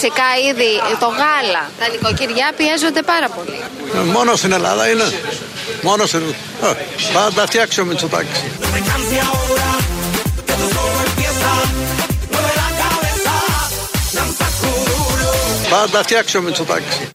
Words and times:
Τα 0.00 0.04
βασικά 0.04 0.48
είδη, 0.48 0.96
το 1.00 1.06
γάλα, 1.06 1.70
τα 1.78 1.88
νοικοκυριά 1.88 2.52
πιέζονται 2.56 3.02
πάρα 3.02 3.28
πολύ. 3.28 3.60
Ε, 3.94 4.12
μόνο 4.12 4.36
στην 4.36 4.52
Ελλάδα 4.52 4.88
είναι. 4.90 5.04
Μόνο 5.82 6.06
στην 6.06 6.20
Ελλάδα. 6.20 6.80
Θα 7.12 7.32
τα 7.34 7.46
φτιάξει 7.46 7.80
ο 7.80 7.84
Μητσοτάκης. 7.84 8.44
Θα 15.70 15.88
τα 15.90 16.02
φτιάξει 16.02 16.36
ο 16.36 16.42
Μητσοτάκης. 16.42 17.10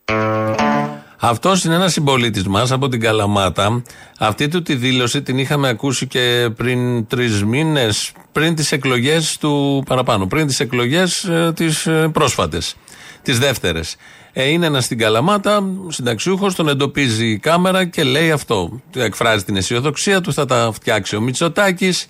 Αυτός 1.19 1.63
είναι 1.63 1.75
ένας 1.75 1.91
συμπολίτης 1.91 2.43
μας 2.43 2.71
από 2.71 2.87
την 2.87 2.99
Καλαμάτα. 2.99 3.83
Αυτή 4.19 4.47
του 4.47 4.61
τη 4.61 4.75
δήλωση 4.75 5.21
την 5.21 5.37
είχαμε 5.37 5.67
ακούσει 5.67 6.07
και 6.07 6.49
πριν 6.55 7.07
τρεις 7.07 7.43
μήνες, 7.43 8.11
πριν 8.33 8.55
τις 8.55 8.71
εκλογές 8.71 9.37
του 9.37 9.83
παραπάνω, 9.85 10.27
πριν 10.27 10.47
τις 10.47 10.59
εκλογές 10.59 11.23
ε, 11.23 11.51
τις 11.55 11.85
ε, 11.85 12.09
πρόσφατες, 12.13 12.75
τις 13.21 13.39
δεύτερες. 13.39 13.95
Ε, 14.33 14.47
είναι 14.47 14.65
ένας 14.65 14.85
στην 14.85 14.97
Καλαμάτα, 14.97 15.63
συνταξιούχος, 15.87 16.55
τον 16.55 16.67
εντοπίζει 16.67 17.27
η 17.27 17.37
κάμερα 17.37 17.85
και 17.85 18.03
λέει 18.03 18.31
αυτό. 18.31 18.81
Εκφράζει 18.95 19.43
την 19.43 19.55
αισιοδοξία 19.55 20.21
του, 20.21 20.33
θα 20.33 20.45
τα 20.45 20.71
φτιάξει 20.73 21.15
ο 21.15 21.21
Μητσοτάκης. 21.21 22.07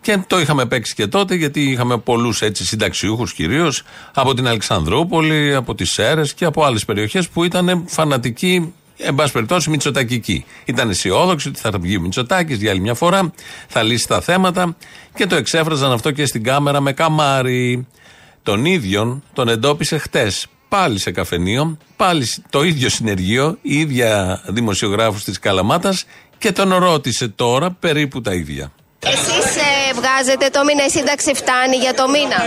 Και 0.00 0.18
το 0.26 0.40
είχαμε 0.40 0.66
παίξει 0.66 0.94
και 0.94 1.06
τότε, 1.06 1.34
γιατί 1.34 1.70
είχαμε 1.70 1.98
πολλούς 1.98 2.42
έτσι 2.42 2.64
συνταξιούχους 2.64 3.32
κυρίως 3.32 3.82
από 4.14 4.34
την 4.34 4.46
Αλεξανδρούπολη, 4.46 5.54
από 5.54 5.74
τις 5.74 5.90
Σέρες 5.90 6.34
και 6.34 6.44
από 6.44 6.64
άλλες 6.64 6.84
περιοχές 6.84 7.28
που 7.28 7.44
ήταν 7.44 7.84
φανατικοί 7.86 8.72
εν 8.96 9.14
πάση 9.14 9.32
περιπτώσει, 9.32 9.70
Μητσοτακική. 9.70 10.44
Ήταν 10.64 10.90
αισιόδοξοι 10.90 11.48
ότι 11.48 11.60
θα 11.60 11.70
βγει 11.80 11.96
ο 11.96 12.00
Μητσοτάκης 12.00 12.58
για 12.58 12.70
άλλη 12.70 12.80
μια 12.80 12.94
φορά, 12.94 13.32
θα 13.68 13.82
λύσει 13.82 14.08
τα 14.08 14.20
θέματα 14.20 14.76
και 15.14 15.26
το 15.26 15.36
εξέφραζαν 15.36 15.92
αυτό 15.92 16.10
και 16.10 16.26
στην 16.26 16.42
κάμερα 16.42 16.80
με 16.80 16.92
καμάρι. 16.92 17.86
Τον 18.42 18.64
ίδιον 18.64 19.22
τον 19.32 19.48
εντόπισε 19.48 19.98
χτες. 19.98 20.46
Πάλι 20.68 20.98
σε 20.98 21.10
καφενείο, 21.10 21.76
πάλι 21.96 22.26
το 22.50 22.62
ίδιο 22.62 22.88
συνεργείο, 22.88 23.58
η 23.62 23.78
ίδια 23.78 24.42
δημοσιογράφος 24.46 25.24
της 25.24 25.38
Καλαμάτας 25.38 26.04
και 26.38 26.52
τον 26.52 26.74
ρώτησε 26.74 27.28
τώρα 27.28 27.70
περίπου 27.70 28.20
τα 28.20 28.34
ίδια. 28.34 28.72
Εσείς 28.98 29.56
ε, 29.56 29.71
βγάζετε 29.98 30.46
το 30.56 30.60
μήνα, 30.66 30.84
η 30.84 30.90
σύνταξη 30.96 31.30
φτάνει 31.40 31.76
για 31.84 31.94
το 31.94 32.04
μήνα; 32.14 32.38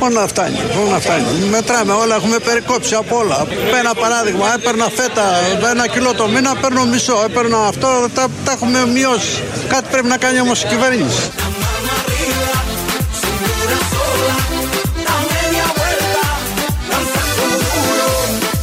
Μόνο 0.00 0.26
φτάνει, 0.32 0.58
μόνο 0.76 1.00
φτάνει. 1.04 1.24
Μετράμε 1.50 1.92
όλα, 1.92 2.14
έχουμε 2.14 2.38
περικόψει 2.38 2.94
από 2.94 3.16
όλα. 3.16 3.46
Ένα 3.78 3.94
παράδειγμα, 3.94 4.46
έπαιρνα 4.56 4.88
φέτα 4.98 5.24
ένα 5.70 5.86
κιλό 5.86 6.14
το 6.14 6.28
μήνα, 6.28 6.56
παίρνω 6.60 6.84
μισό. 6.84 7.16
Έπαιρνα 7.28 7.58
αυτό, 7.66 7.88
τα, 8.14 8.24
τα 8.44 8.52
έχουμε 8.52 8.86
μειώσει. 8.86 9.42
Κάτι 9.68 9.86
πρέπει 9.90 10.06
να 10.06 10.16
κάνει 10.16 10.40
όμως 10.40 10.62
η 10.62 10.66
κυβέρνηση. 10.66 11.30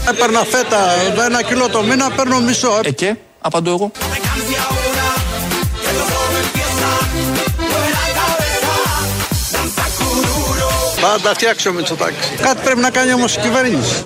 Έπαιρνα 0.09 0.43
φέτα 0.43 0.77
ένα 1.25 1.41
κιλό 1.43 1.69
το 1.69 1.83
μήνα, 1.83 2.11
παίρνω 2.11 2.39
μισό. 2.39 2.79
Ε, 2.83 2.91
και, 2.91 3.15
απαντώ 3.41 3.71
εγώ. 3.71 3.91
Θα 11.07 11.19
τα 11.21 11.33
φτιάξει 11.33 11.69
ο 11.69 11.73
Μητσοτάκης. 11.73 12.31
Κάτι 12.41 12.61
πρέπει 12.63 12.79
να 12.79 12.89
κάνει 12.89 13.13
όμως 13.13 13.35
η 13.35 13.39
κυβέρνηση. 13.39 14.03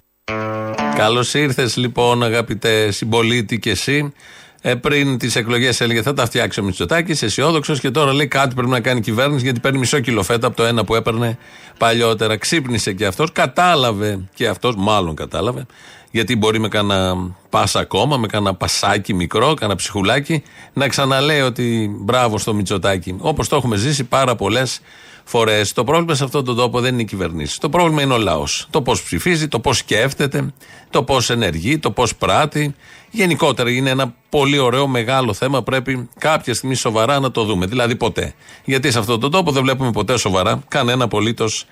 Καλώς 0.95 1.33
ήρθες 1.33 1.77
λοιπόν, 1.77 2.23
αγαπητέ 2.23 2.91
συμπολίτη 2.91 3.59
και 3.59 3.69
εσύ. 3.69 4.13
Ε, 4.61 4.75
πριν 4.75 5.17
τις 5.17 5.35
εκλογές 5.35 5.81
έλεγε 5.81 6.01
θα 6.01 6.13
τα 6.13 6.25
φτιάξει 6.25 6.59
ο 6.59 6.63
Μητσοτάκη, 6.63 7.25
αισιόδοξος 7.25 7.79
και 7.79 7.91
τώρα 7.91 8.13
λέει 8.13 8.27
κάτι 8.27 8.55
πρέπει 8.55 8.69
να 8.69 8.79
κάνει 8.79 8.99
η 8.99 9.01
κυβέρνηση 9.01 9.43
γιατί 9.43 9.59
παίρνει 9.59 9.77
μισό 9.77 9.99
κιλό 9.99 10.23
φέτα 10.23 10.47
από 10.47 10.55
το 10.55 10.63
ένα 10.63 10.83
που 10.83 10.95
έπαιρνε 10.95 11.37
παλιότερα. 11.77 12.37
Ξύπνησε 12.37 12.93
και 12.93 13.05
αυτός, 13.05 13.31
κατάλαβε 13.31 14.19
και 14.33 14.47
αυτός, 14.47 14.75
μάλλον 14.77 15.15
κατάλαβε, 15.15 15.65
γιατί 16.11 16.35
μπορεί 16.35 16.59
με 16.59 16.67
κανένα 16.67 17.15
πάσα 17.49 17.79
ακόμα, 17.79 18.17
με 18.17 18.27
κανένα 18.27 18.55
πασάκι 18.55 19.13
μικρό, 19.13 19.53
κανένα 19.53 19.77
ψυχουλάκι, 19.77 20.43
να 20.73 20.87
ξαναλέει 20.87 21.41
ότι 21.41 21.97
μπράβο 21.99 22.37
στο 22.37 22.53
Μητσοτάκη. 22.53 23.15
Όπως 23.19 23.47
το 23.47 23.55
έχουμε 23.55 23.75
ζήσει 23.75 24.03
πάρα 24.03 24.35
πολλές 24.35 24.81
φορές. 25.29 25.73
Το 25.73 25.83
πρόβλημα 25.83 26.15
σε 26.15 26.23
αυτόν 26.23 26.45
τον 26.45 26.55
τόπο 26.55 26.79
δεν 26.79 26.93
είναι 26.93 27.01
οι 27.01 27.05
κυβερνήσεις. 27.05 27.57
Το 27.57 27.69
πρόβλημα 27.69 28.01
είναι 28.01 28.13
ο 28.13 28.17
λαός. 28.17 28.67
Το 28.69 28.81
πώς 28.81 29.03
ψηφίζει, 29.03 29.47
το 29.47 29.59
πώς 29.59 29.77
σκέφτεται, 29.77 30.53
το 30.89 31.03
πώς 31.03 31.29
ενεργεί, 31.29 31.79
το 31.79 31.91
πώς 31.91 32.15
πράττει. 32.15 32.75
Γενικότερα 33.11 33.71
είναι 33.71 33.89
ένα 33.89 34.13
πολύ 34.29 34.57
ωραίο 34.57 34.87
μεγάλο 34.87 35.33
θέμα. 35.33 35.63
Πρέπει 35.63 36.09
κάποια 36.19 36.53
στιγμή 36.53 36.75
σοβαρά 36.75 37.19
να 37.19 37.31
το 37.31 37.43
δούμε. 37.43 37.65
Δηλαδή 37.65 37.95
ποτέ. 37.95 38.33
Γιατί 38.63 38.91
σε 38.91 38.99
αυτόν 38.99 39.19
τον 39.19 39.31
τόπο 39.31 39.51
δεν 39.51 39.63
βλέπουμε 39.63 39.91
ποτέ 39.91 40.17
σοβαρά 40.17 40.63
κανένα 40.67 41.03
απολύτως 41.03 41.65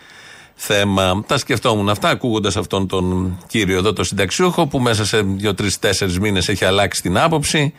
θέμα. 0.56 1.23
Τα 1.28 1.38
σκεφτόμουν 1.38 1.90
αυτά 1.90 2.09
ακούγοντας 2.09 2.57
αυτόν 2.57 2.88
τον 2.88 3.38
κύριο 3.47 3.78
εδώ, 3.78 3.94
τον 3.94 4.06
συνταξιούχο, 4.06 4.67
που 4.67 4.79
μέσα 4.79 5.06
σε 5.06 5.22
δύο-τρει-τέσσερι 5.22 6.19
μήνες 6.19 6.50
έχει 6.50 6.66
αλλάξει 6.66 7.01
την 7.01 7.17
άποψη 7.17 7.73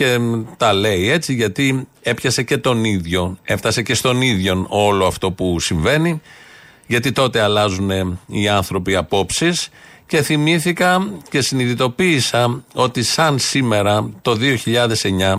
και 0.00 0.18
τα 0.56 0.72
λέει 0.72 1.10
έτσι 1.10 1.34
γιατί 1.34 1.88
έπιασε 2.02 2.42
και 2.42 2.58
τον 2.58 2.84
ίδιο, 2.84 3.38
έφτασε 3.42 3.82
και 3.82 3.94
στον 3.94 4.22
ίδιο 4.22 4.66
όλο 4.68 5.06
αυτό 5.06 5.30
που 5.30 5.60
συμβαίνει. 5.60 6.20
Γιατί 6.86 7.12
τότε 7.12 7.40
αλλάζουν 7.40 8.18
οι 8.26 8.48
άνθρωποι 8.48 8.96
απόψεις 8.96 9.68
και 10.06 10.22
θυμήθηκα 10.22 11.12
και 11.30 11.40
συνειδητοποίησα 11.40 12.62
ότι 12.74 13.02
σαν 13.02 13.38
σήμερα 13.38 14.10
το 14.22 14.36
2009 15.34 15.38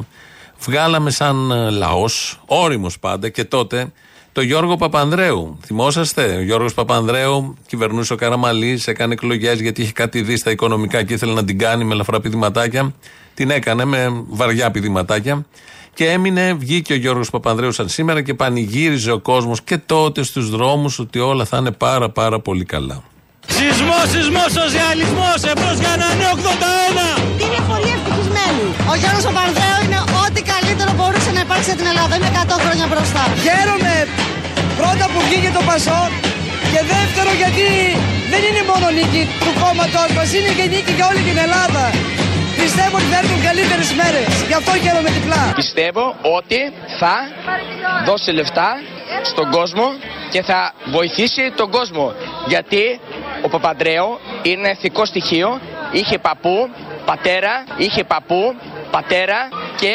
βγάλαμε 0.60 1.12
σαν 1.12 1.36
λαός, 1.72 2.42
όριμος 2.46 3.00
πάντα 3.00 3.30
και 3.30 3.44
τότε 3.44 3.92
το 4.32 4.42
Γιώργο 4.42 4.78
Παπανδρέου. 4.78 5.58
Θυμόσαστε, 5.66 6.36
ο 6.36 6.42
Γιώργος 6.42 6.74
Παπανδρέου 6.74 7.58
κυβερνούσε 7.68 8.14
ο 8.14 8.16
Καραμαλής, 8.16 8.88
έκανε 8.88 9.14
εκλογές 9.14 9.60
γιατί 9.60 9.82
είχε 9.82 9.92
κάτι 9.92 10.22
δει 10.22 10.38
στα 10.38 10.52
οικονομικά 10.52 11.04
και 11.04 11.14
ήθελε 11.14 11.34
να 11.34 11.46
την 11.46 11.58
κάνει 11.58 11.84
με 11.84 11.94
ελαφρά 11.94 12.20
πηδηματάκια. 12.20 12.94
Την 13.34 13.50
έκανε 13.50 13.86
με 13.86 14.24
βαριά 14.30 14.72
πηδηματάκια. 14.72 15.46
Και 15.94 16.10
έμεινε, 16.10 16.54
βγήκε 16.54 16.94
ο 16.94 16.96
Γιώργος 16.96 17.30
Παπανδρέου 17.30 17.72
σαν 17.72 17.90
σήμερα 17.90 18.22
και 18.22 18.34
πανηγύριζε 18.34 19.12
ο 19.12 19.20
κόσμος 19.20 19.62
και 19.62 19.78
τότε 19.78 20.24
στους 20.24 20.50
δρόμους 20.50 21.00
ότι 21.00 21.20
όλα 21.20 21.46
θα 21.46 21.58
είναι 21.58 21.72
πάρα 21.72 22.10
πάρα 22.10 22.40
πολύ 22.40 22.66
καλά. 22.66 23.04
Σεισμός, 23.48 24.10
σεισμός, 24.10 24.52
σοσιαλισμός, 24.52 25.44
εμπρός 25.44 25.80
για 25.80 25.94
ένα 25.94 26.14
νέο 26.16 26.32
81! 26.32 27.42
Είναι 27.42 27.66
πολύ 27.68 28.01
ευτυχισμένοι. 28.52 28.68
Ο 28.92 28.94
Γιώργο 29.02 29.22
Παπανδρέου 29.28 29.80
είναι 29.86 30.00
ό,τι 30.24 30.42
καλύτερο 30.54 30.92
μπορούσε 30.98 31.30
να 31.38 31.42
υπάρξει 31.46 31.68
για 31.72 31.78
την 31.82 31.88
Ελλάδα. 31.92 32.14
Είναι 32.18 32.30
100 32.38 32.56
χρόνια 32.64 32.86
μπροστά. 32.92 33.24
Χαίρομαι 33.46 33.94
πρώτα 34.80 35.06
που 35.12 35.20
βγήκε 35.28 35.50
το 35.58 35.62
Πασό 35.70 36.02
και 36.72 36.82
δεύτερο 36.96 37.32
γιατί 37.42 37.68
δεν 38.32 38.42
είναι 38.48 38.64
μόνο 38.72 38.86
νίκη 38.98 39.22
του 39.44 39.52
κόμματός 39.62 40.10
μας, 40.18 40.28
είναι 40.38 40.52
και 40.58 40.66
νίκη 40.74 40.92
για 40.98 41.06
όλη 41.12 41.22
την 41.30 41.38
Ελλάδα. 41.46 41.84
Πιστεύω 42.62 42.96
ότι 43.02 43.10
θα 43.14 43.18
έρθουν 43.22 43.40
καλύτερες 43.48 43.90
μέρες. 44.00 44.32
Γι' 44.50 44.58
αυτό 44.62 44.72
χαίρομαι 44.84 45.10
διπλά. 45.18 45.44
Πιστεύω 45.62 46.04
ότι 46.38 46.60
θα 47.00 47.16
δώσει 48.08 48.30
λεφτά 48.40 48.70
στον 49.22 49.52
κόσμο 49.52 49.94
και 50.32 50.42
θα 50.42 50.74
βοηθήσει 50.86 51.52
τον 51.56 51.72
κόσμο. 51.72 52.14
Γιατί 52.48 53.00
ο 53.42 53.50
Παπαντρέο 53.50 54.20
είναι 54.42 54.70
ηθικό 54.70 55.06
στοιχείο, 55.06 55.60
είχε 55.92 56.18
παππού, 56.18 56.70
πατέρα, 57.06 57.64
είχε 57.78 58.04
παππού, 58.04 58.56
πατέρα 58.92 59.50
και 59.80 59.94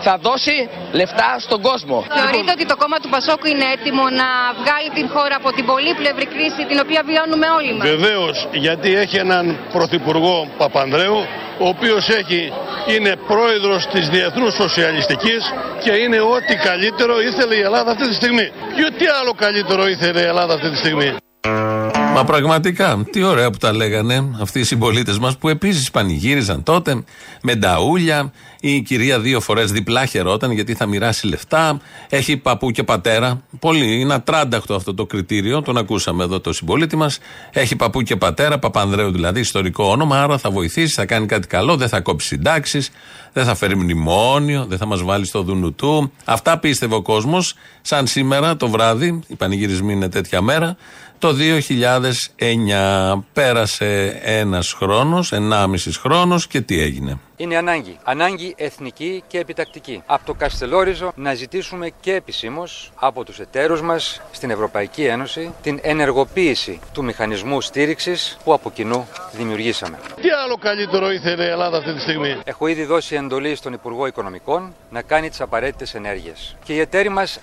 θα 0.00 0.18
δώσει 0.20 0.68
λεφτά 0.92 1.36
στον 1.38 1.60
κόσμο. 1.60 2.04
Θεωρείτε 2.14 2.52
ότι 2.52 2.66
το 2.66 2.76
κόμμα 2.76 2.98
του 2.98 3.08
Πασόκου 3.08 3.46
είναι 3.46 3.64
έτοιμο 3.76 4.02
να 4.02 4.28
βγάλει 4.60 4.90
την 4.94 5.08
χώρα 5.14 5.36
από 5.36 5.52
την 5.52 5.64
πολύπλευρη 5.66 6.26
κρίση 6.26 6.66
την 6.70 6.78
οποία 6.84 7.02
βιώνουμε 7.06 7.46
όλοι 7.58 7.72
μας; 7.74 7.88
Βεβαίως, 7.88 8.48
γιατί 8.52 8.94
έχει 8.94 9.16
έναν 9.16 9.58
πρωθυπουργό 9.72 10.48
Παπανδρέου 10.58 11.18
ο 11.58 11.68
οποίος 11.68 12.08
έχει, 12.08 12.52
είναι 12.86 13.16
πρόεδρος 13.26 13.86
της 13.86 14.08
Διεθνούς 14.08 14.54
Σοσιαλιστικής 14.54 15.52
και 15.84 15.92
είναι 15.92 16.20
ό,τι 16.20 16.54
καλύτερο 16.56 17.20
ήθελε 17.20 17.54
η 17.54 17.60
Ελλάδα 17.60 17.90
αυτή 17.90 18.08
τη 18.08 18.14
στιγμή. 18.14 18.50
Και 18.76 18.92
τι 18.98 19.06
άλλο 19.06 19.32
καλύτερο 19.32 19.88
ήθελε 19.88 20.20
η 20.20 20.24
Ελλάδα 20.24 20.54
αυτή 20.54 20.70
τη 20.70 20.76
στιγμή; 20.76 21.16
Μα 22.14 22.24
πραγματικά, 22.24 23.04
τι 23.10 23.22
ωραία 23.22 23.50
που 23.50 23.58
τα 23.58 23.72
λέγανε 23.72 24.36
αυτοί 24.40 24.60
οι 24.60 24.64
συμπολίτες 24.64 25.18
μας 25.18 25.36
που 25.36 25.48
επίσης 25.48 25.90
πανηγύριζαν 25.90 26.62
τότε 26.62 27.04
με 27.42 27.54
νταούλια. 27.54 28.32
Η 28.60 28.80
κυρία 28.80 29.20
δύο 29.20 29.40
φορές 29.40 29.72
διπλά 29.72 30.06
χαιρόταν 30.06 30.50
γιατί 30.50 30.74
θα 30.74 30.86
μοιράσει 30.86 31.26
λεφτά. 31.26 31.80
Έχει 32.08 32.36
παππού 32.36 32.70
και 32.70 32.82
πατέρα. 32.82 33.42
Πολύ, 33.58 34.00
είναι 34.00 34.14
ατράνταχτο 34.14 34.74
αυτό 34.74 34.94
το 34.94 35.06
κριτήριο. 35.06 35.62
Τον 35.62 35.76
ακούσαμε 35.76 36.24
εδώ 36.24 36.40
το 36.40 36.52
συμπολίτη 36.52 36.96
μας. 36.96 37.18
Έχει 37.52 37.76
παππού 37.76 38.02
και 38.02 38.16
πατέρα, 38.16 38.58
Παπανδρέου 38.58 39.10
δηλαδή, 39.10 39.40
ιστορικό 39.40 39.84
όνομα. 39.84 40.22
Άρα 40.22 40.38
θα 40.38 40.50
βοηθήσει, 40.50 40.94
θα 40.94 41.06
κάνει 41.06 41.26
κάτι 41.26 41.46
καλό, 41.46 41.76
δεν 41.76 41.88
θα 41.88 42.00
κόψει 42.00 42.26
συντάξεις, 42.26 42.90
δεν 43.32 43.44
θα 43.44 43.54
φέρει 43.54 43.76
μνημόνιο, 43.76 44.66
δεν 44.68 44.78
θα 44.78 44.86
μας 44.86 45.02
βάλει 45.02 45.26
στο 45.26 45.42
δούνου 45.42 45.74
του. 45.74 46.12
Αυτά 46.24 46.58
πίστευε 46.58 46.94
ο 46.94 47.02
κόσμος. 47.02 47.54
Σαν 47.82 48.06
σήμερα 48.06 48.56
το 48.56 48.68
βράδυ, 48.68 49.20
οι 49.26 49.34
πανηγυρισμοί 49.34 49.92
είναι 49.92 50.08
τέτοια 50.08 50.40
μέρα. 50.40 50.76
Το 51.24 51.34
2009 51.34 53.24
πέρασε 53.32 54.20
ένας 54.22 54.72
χρόνος, 54.72 55.32
ενάμισης 55.32 55.96
χρόνος 55.96 56.46
και 56.46 56.60
τι 56.60 56.80
έγινε; 56.80 57.20
Είναι 57.36 57.56
ανάγκη. 57.56 57.98
Ανάγκη 58.04 58.54
εθνική 58.56 59.22
και 59.26 59.38
επιτακτική. 59.38 60.02
Από 60.06 60.26
το 60.26 60.34
Καστελόριζο 60.34 61.12
να 61.16 61.34
ζητήσουμε 61.34 61.90
και 62.00 62.14
επισήμως 62.14 62.92
από 62.94 63.24
τους 63.24 63.40
εταίρους 63.40 63.82
μας 63.82 64.20
στην 64.32 64.50
Ευρωπαϊκή 64.50 65.04
Ένωση 65.04 65.52
την 65.62 65.78
ενεργοποίηση 65.82 66.80
του 66.92 67.04
μηχανισμού 67.04 67.60
στήριξης 67.60 68.38
που 68.44 68.52
από 68.52 68.70
κοινού 68.70 69.08
δημιουργήσαμε. 69.32 69.98
Τι 70.20 70.30
άλλο 70.44 70.56
καλύτερο 70.56 71.10
ήθελε 71.10 71.44
η 71.44 71.48
Ελλάδα 71.48 71.78
αυτή 71.78 71.94
τη 71.94 72.00
στιγμή; 72.00 72.36
Έχω 72.44 72.66
ήδη 72.66 72.84
δώσει 72.84 73.14
εντολή 73.14 73.54
στον 73.54 73.72
Υπουργό 73.72 74.06
Οικονομικών 74.06 74.74
να 74.90 75.02
κάνει 75.02 75.28
τις 75.28 75.40
απαραίτητες 75.40 75.94
ενέργειες. 75.94 76.56
Και 76.64 76.72
οι 76.72 76.80
εταίροι 76.80 77.08
μας 77.08 77.40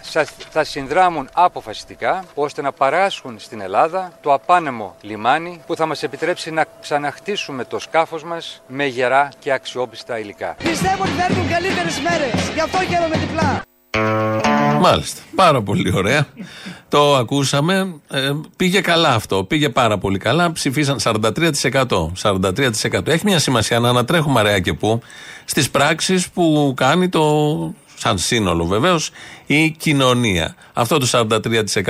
θα 0.49 0.63
συνδράμουν 0.63 1.29
αποφασιστικά 1.33 2.25
ώστε 2.33 2.61
να 2.61 2.71
παράσχουν 2.71 3.39
στην 3.39 3.61
Ελλάδα 3.61 4.11
το 4.21 4.33
απάνεμο 4.33 4.95
λιμάνι 5.01 5.61
που 5.67 5.75
θα 5.75 5.85
μας 5.85 6.03
επιτρέψει 6.03 6.51
να 6.51 6.65
ξαναχτίσουμε 6.81 7.65
το 7.65 7.79
σκάφος 7.79 8.23
μας 8.23 8.61
με 8.67 8.85
γερά 8.85 9.29
και 9.39 9.51
αξιόπιστα 9.51 9.79
υλικά. 10.21 10.55
Πιστεύω 10.63 11.03
ότι 11.03 11.11
θα 11.11 11.25
έρθουν 11.29 11.47
καλύτερες 11.47 11.99
μέρες. 11.99 12.49
Γι' 12.53 12.59
αυτό 12.59 12.77
χαίρομαι 12.77 13.17
διπλά. 13.17 13.61
Μάλιστα. 14.81 15.21
Πάρα 15.35 15.61
πολύ 15.61 15.93
ωραία. 15.95 16.27
Το 16.89 17.15
ακούσαμε. 17.15 17.95
Ε, 18.11 18.31
πήγε 18.55 18.81
καλά 18.81 19.13
αυτό. 19.13 19.43
Πήγε 19.43 19.69
πάρα 19.69 19.97
πολύ 19.97 20.17
καλά. 20.17 20.51
Ψηφίσαν 20.51 20.99
43%. 21.03 22.11
43%. 22.21 23.07
Έχει 23.07 23.25
μια 23.25 23.39
σημασία 23.39 23.79
να 23.79 23.89
ανατρέχουμε 23.89 24.39
αραιά 24.39 24.59
και 24.59 24.73
πού 24.73 25.01
στις 25.45 25.69
πράξεις 25.69 26.29
που 26.29 26.73
κάνει 26.75 27.09
το. 27.09 27.73
Σαν 27.95 28.17
σύνολο 28.17 28.65
βεβαίως 28.65 29.11
η 29.45 29.69
κοινωνία. 29.69 30.55
Αυτό 30.73 30.97
το 30.97 31.07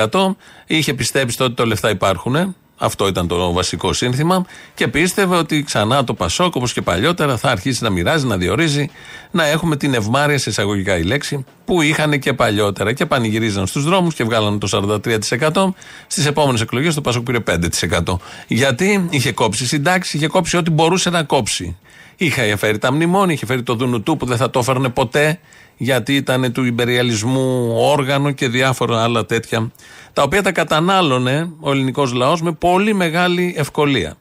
43% 0.09 0.35
είχε 0.67 0.93
πιστέψει 0.93 1.43
ότι 1.43 1.53
το 1.53 1.65
λεφτά 1.65 1.89
υπάρχουν 1.89 2.55
αυτό 2.83 3.07
ήταν 3.07 3.27
το 3.27 3.53
βασικό 3.53 3.93
σύνθημα 3.93 4.45
και 4.73 4.87
πίστευε 4.87 5.35
ότι 5.35 5.63
ξανά 5.63 6.03
το 6.03 6.13
Πασόκ, 6.13 6.55
όπως 6.55 6.73
και 6.73 6.81
παλιότερα, 6.81 7.37
θα 7.37 7.49
αρχίσει 7.49 7.83
να 7.83 7.89
μοιράζει, 7.89 8.25
να 8.25 8.37
διορίζει, 8.37 8.89
να 9.31 9.45
έχουμε 9.45 9.75
την 9.75 9.93
ευμάρεια, 9.93 10.37
σε 10.37 10.49
εισαγωγικά 10.49 10.97
η 10.97 11.03
λέξη, 11.03 11.45
που 11.65 11.81
είχαν 11.81 12.19
και 12.19 12.33
παλιότερα 12.33 12.93
και 12.93 13.05
πανηγυρίζαν 13.05 13.67
στους 13.67 13.83
δρόμους 13.83 14.13
και 14.13 14.23
βγάλαν 14.23 14.59
το 14.59 14.67
43%. 14.67 15.73
Στις 16.07 16.25
επόμενες 16.25 16.61
εκλογές 16.61 16.93
το 16.95 17.01
Πασόκ 17.01 17.23
πήρε 17.23 17.39
5%. 17.39 18.19
Γιατί 18.47 19.07
είχε 19.09 19.31
κόψει 19.31 19.65
συντάξει, 19.65 20.17
είχε 20.17 20.27
κόψει 20.27 20.57
ό,τι 20.57 20.71
μπορούσε 20.71 21.09
να 21.09 21.23
κόψει. 21.23 21.77
Είχε 22.15 22.55
φέρει 22.55 22.77
τα 22.77 22.93
μνημόνια, 22.93 23.33
είχε 23.33 23.45
φέρει 23.45 23.63
το 23.63 23.75
Δουνουτού 23.75 24.17
που 24.17 24.25
δεν 24.25 24.37
θα 24.37 24.49
το 24.49 24.59
έφερνε 24.59 24.89
ποτέ 24.89 25.39
γιατί 25.81 26.15
ήταν 26.15 26.51
του 26.51 26.65
υπεριαλισμού 26.65 27.75
όργανο 27.77 28.31
και 28.31 28.47
διάφορα 28.47 29.03
άλλα 29.03 29.25
τέτοια, 29.25 29.71
τα 30.13 30.23
οποία 30.23 30.41
τα 30.41 30.51
κατανάλωνε 30.51 31.49
ο 31.59 31.71
ελληνικός 31.71 32.13
λαός 32.13 32.41
με 32.41 32.51
πολύ 32.51 32.93
μεγάλη 32.93 33.53
ευκολία. 33.57 34.15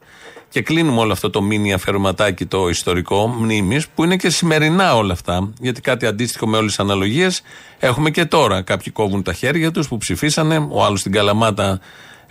Και 0.49 0.63
κλείνουμε 0.63 1.01
όλο 1.01 1.13
αυτό 1.13 1.31
το 1.31 1.43
μίνι 1.43 1.73
αφαιρματάκι 1.73 2.47
το 2.47 2.69
ιστορικό 2.69 3.27
μνήμης, 3.27 3.89
που 3.89 4.05
είναι 4.05 4.17
και 4.17 4.31
σημερινά 4.31 4.97
όλα 4.97 5.13
αυτά. 5.13 5.53
Γιατί 5.61 5.81
κάτι 5.81 6.07
αντίστοιχο 6.07 6.47
με 6.47 6.57
όλες 6.57 6.71
τις 6.71 6.81
αναλογίες 6.81 7.43
έχουμε 7.79 8.11
και 8.11 8.25
τώρα. 8.25 8.63
Κάποιοι 8.63 8.93
κόβουν 8.93 9.23
τα 9.23 9.33
χέρια 9.33 9.71
τους 9.71 9.89
που 9.89 9.97
ψηφίσανε, 9.97 10.67
ο 10.71 10.85
άλλος 10.85 11.01
στην 11.01 11.13
Καλαμάτα 11.13 11.81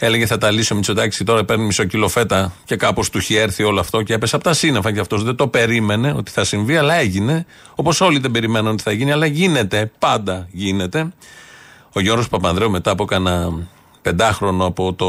Έλεγε 0.02 0.26
θα 0.26 0.38
τα 0.38 0.52
λύσει 0.52 0.74
ο 0.74 0.76
Μητσοτάκη 0.76 1.18
και 1.18 1.24
τώρα 1.24 1.46
παίρνει 1.46 1.66
μισό 1.66 1.84
κιλό 1.84 2.08
φέτα 2.08 2.54
και 2.66 2.76
κάπως 2.76 3.10
του 3.10 3.18
είχε 3.18 3.40
έρθει 3.42 3.64
όλο 3.64 3.80
αυτό 3.80 4.02
και 4.02 4.14
έπεσε 4.14 4.36
από 4.36 4.44
τα 4.44 4.54
σύννεφα 4.54 4.94
και 4.94 5.00
αυτός 5.00 5.24
δεν 5.24 5.36
το 5.36 5.48
περίμενε 5.48 6.14
ότι 6.18 6.32
θα 6.32 6.44
συμβεί, 6.44 6.78
αλλά 6.78 6.94
έγινε. 6.94 7.46
Όπως 7.76 8.02
όλοι 8.02 8.20
δεν 8.20 8.32
περιμένουν 8.32 8.72
ότι 8.72 8.84
θα 8.84 8.92
γίνει, 8.92 9.12
αλλά 9.12 9.26
γίνεται. 9.26 9.92
Πάντα 10.00 10.48
γίνεται. 10.52 11.12
Ο 11.94 12.00
Γιώργος 12.00 12.30
Παπανδρέου 12.30 12.70
μετά 12.70 12.92
από 12.92 13.06
κανένα 13.06 13.68
πεντάχρονο 14.02 14.66
από 14.66 14.94
το 14.94 15.08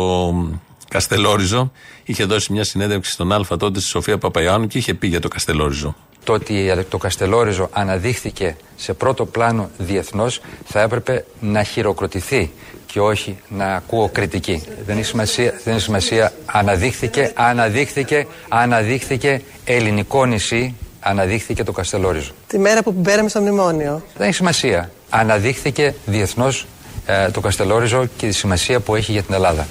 Καστελόριζο 0.88 1.72
είχε 2.04 2.24
δώσει 2.24 2.52
μια 2.52 2.64
συνέντευξη 2.64 3.12
στον 3.12 3.32
Α 3.32 3.44
τότε 3.58 3.80
στη 3.80 3.88
Σοφία 3.88 4.18
Παπαϊάνου 4.18 4.66
και 4.66 4.78
είχε 4.78 4.94
πει 4.94 5.06
για 5.06 5.20
το 5.20 5.28
Καστελόριζο. 5.28 5.94
Το 6.24 6.32
ότι 6.32 6.84
το 6.88 6.98
Καστελόριζο 6.98 7.68
αναδείχθηκε 7.72 8.56
σε 8.76 8.92
πρώτο 8.92 9.26
πλάνο 9.26 9.70
διεθνώς 9.78 10.40
θα 10.64 10.80
έπρεπε 10.80 11.24
να 11.40 11.62
χειροκροτηθεί 11.62 12.50
και 12.86 13.00
όχι 13.00 13.38
να 13.48 13.74
ακούω 13.74 14.08
κριτική. 14.08 14.62
Δεν 14.86 14.96
έχει 14.96 15.06
σημασία, 15.06 15.60
δεν 15.64 15.74
έχει 15.74 15.82
σημασία. 15.82 16.32
Αναδείχθηκε, 16.46 17.32
αναδείχθηκε, 17.34 18.26
αναδείχθηκε 18.48 19.42
ελληνικό 19.64 20.24
νησί, 20.24 20.74
αναδείχθηκε 21.00 21.64
το 21.64 21.72
Καστελόριζο. 21.72 22.32
Τη 22.46 22.58
μέρα 22.58 22.82
που 22.82 22.94
πέραμε 22.94 23.28
στο 23.28 23.40
μνημόνιο. 23.40 24.02
Δεν 24.16 24.26
έχει 24.26 24.36
σημασία. 24.36 24.90
Αναδείχθηκε 25.10 25.94
διεθνώς 26.06 26.66
ε, 27.06 27.30
το 27.30 27.40
Καστελόριζο 27.40 28.00
και 28.16 28.26
τη 28.26 28.32
σημασία 28.32 28.80
που 28.80 28.94
έχει 28.98 29.12
για 29.12 29.22
την 29.22 29.34
Ελλάδα. 29.34 29.62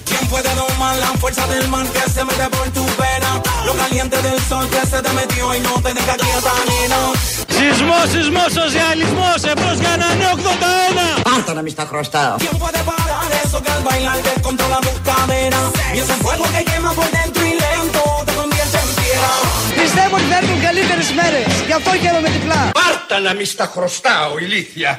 Σεισμός, 7.58 8.06
σεισμός, 8.14 8.50
σοσιαλισμός, 8.60 9.38
εμπρός 9.52 9.78
για 9.84 9.94
να 10.02 10.08
είναι 10.14 10.28
81! 10.36 11.22
Πάρτα 11.30 11.52
να 11.58 11.62
μη 11.66 11.70
στα 11.76 11.86
χρωστάω. 11.92 12.36
Πιστεύω 19.82 20.14
ότι 20.20 20.28
θα 20.32 20.38
έρθουν 20.42 20.60
καλύτερες 20.68 21.08
μέρες. 21.20 21.48
Γι' 21.70 21.76
αυτό 21.80 21.90
χαίρομαι 22.04 22.30
διπλά. 22.36 22.62
Πάρτα 22.82 23.18
να 23.26 23.32
μη 23.38 23.46
στα 23.54 23.66
χρωστάω, 23.74 24.32
ηλίθεια. 24.46 24.92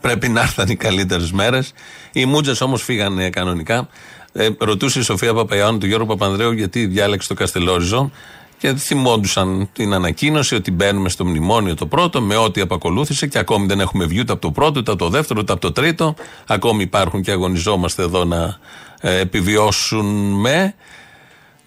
Πρέπει 0.00 0.28
να 0.28 0.40
έρθουν 0.40 0.68
οι 0.68 0.76
καλύτερες 0.76 1.32
μέρες. 1.32 1.72
Οι 2.12 2.24
μούτζες 2.24 2.60
όμως 2.60 2.82
φύγανε 2.82 3.30
κανονικά. 3.30 3.88
Ε, 4.32 4.48
ρωτούσε 4.58 4.98
η 4.98 5.02
Σοφία 5.02 5.34
Παπαϊάνου 5.34 5.78
του 5.78 5.86
Γιώργου 5.86 6.06
Παπανδρέου 6.06 6.52
γιατί 6.52 6.86
διάλεξε 6.86 7.28
το 7.28 7.34
Καστελόριζο 7.34 8.10
και 8.58 8.74
θυμόντουσαν 8.74 9.68
την 9.72 9.92
ανακοίνωση 9.92 10.54
ότι 10.54 10.70
μπαίνουμε 10.70 11.08
στο 11.08 11.24
μνημόνιο 11.24 11.74
το 11.74 11.86
πρώτο 11.86 12.20
με 12.20 12.36
ό,τι 12.36 12.60
απακολούθησε 12.60 13.26
και 13.26 13.38
ακόμη 13.38 13.66
δεν 13.66 13.80
έχουμε 13.80 14.04
βγει 14.04 14.20
ούτε 14.20 14.32
από 14.32 14.40
το 14.40 14.50
πρώτο, 14.50 14.80
ούτε 14.80 14.90
από 14.90 15.04
το 15.04 15.08
δεύτερο, 15.08 15.40
ούτε 15.42 15.52
από 15.52 15.60
το 15.60 15.72
τρίτο. 15.72 16.14
Ακόμη 16.46 16.82
υπάρχουν 16.82 17.22
και 17.22 17.30
αγωνιζόμαστε 17.30 18.02
εδώ 18.02 18.24
να 18.24 18.58
ε, 19.00 19.18
επιβιώσουμε 19.18 20.74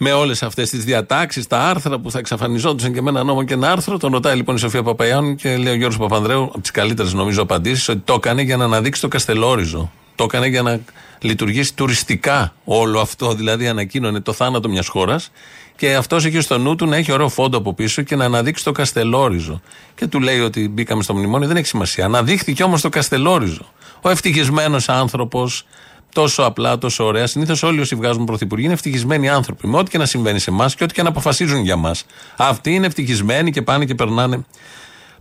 με 0.02 0.12
όλες 0.12 0.44
αυτές 0.44 0.70
τις 0.70 0.84
διατάξεις, 0.84 1.48
τα 1.48 1.60
άρθρα 1.60 2.00
που 2.00 2.12
θα 2.12 2.20
εξαφανιζόντουσαν 2.20 2.94
και 2.94 3.02
με 3.02 3.10
ένα 3.10 3.24
νόμο 3.24 3.44
και 3.44 3.54
ένα 3.54 3.72
άρθρο. 3.72 3.98
Τον 3.98 4.12
ρωτάει 4.12 4.36
λοιπόν 4.36 4.56
η 4.56 4.60
Σοφία 4.60 4.84
Παπαϊάνου 4.84 5.36
και 5.36 5.58
λέει 5.58 5.74
ο 5.74 5.76
Γιώργος 5.76 5.98
Παπανδρέου, 5.98 6.44
από 6.44 6.62
τις 6.62 6.72
καλύτερες 6.72 7.14
νομίζω 7.14 7.42
απαντήσεις, 7.42 7.90
ότι 7.90 8.02
το 8.06 8.14
έκανε 8.14 8.42
για 8.42 8.58
να 8.58 8.64
αναδείξει 8.64 9.02
το 9.02 9.08
Καστελόριζο. 9.08 9.92
Το 10.16 10.24
έκανε 10.24 10.48
για 10.48 10.62
να 10.62 10.80
λειτουργήσει 11.20 11.74
τουριστικά 11.74 12.54
όλο 12.64 13.00
αυτό. 13.00 13.34
Δηλαδή 13.34 13.68
ανακοίνωνε 13.68 14.20
το 14.20 14.34
θάνατο 14.34 14.70
μιας 14.70 14.88
χώρας 14.88 15.32
και 15.76 15.96
αυτός 15.96 16.26
έχει 16.26 16.42
στο 16.42 16.58
νου 16.58 16.76
του 16.76 16.86
να 16.86 16.96
έχει 16.96 17.12
ωραίο 17.12 17.30
φόντο 17.30 17.58
από 17.58 17.74
πίσω 17.74 18.02
και 18.02 18.16
να 18.16 18.26
αναδείξει 18.26 18.64
το 18.64 18.72
Καστελόριζο. 18.72 19.62
Και 19.96 20.08
του 20.08 20.20
λέει 20.20 20.40
ότι 20.40 20.70
μπήκαμε 20.70 21.04
στο 21.04 21.16
μνημόνιο, 21.16 21.48
δεν 21.48 21.58
έχει 21.58 21.68
σημασία. 21.68 22.06
Αναδείχθηκε 22.06 22.64
όμως 22.64 22.82
το 22.82 22.90
Καστελόριζο. 22.90 23.74
Ο 24.02 24.10
ευτυχισμένος 24.10 24.90
άνθρωπος, 24.90 25.66
τόσο 26.14 26.44
απλά, 26.44 26.78
τόσο 26.78 27.06
ωραία. 27.06 27.28
Συνήθως 27.28 27.64
όλοι 27.64 27.80
όσοι 27.80 27.96
βγάζουν 27.96 28.26
πρωθυπουργοί 28.26 28.66
είναι 28.66 28.74
ευτυχισμένοι 28.74 29.30
άνθρωποι. 29.30 29.68
Με 29.68 29.78
ό,τι 29.78 29.90
και 29.90 29.98
να 29.98 30.06
συμβαίνει 30.06 30.40
σε 30.40 30.50
εμάς 30.50 30.76
και 30.76 30.84
ό,τι 30.84 30.94
και 30.94 31.04
να 31.04 31.10
αποφασίζουν 31.10 31.64
για 31.64 31.76
μας. 31.76 32.06
Αυτοί 32.38 32.74
είναι 32.74 32.86
ευτυχισμένοι 32.86 33.52
και 33.52 33.62
πάνε 33.62 33.86
και 33.86 33.96
περνάνε 33.96 34.46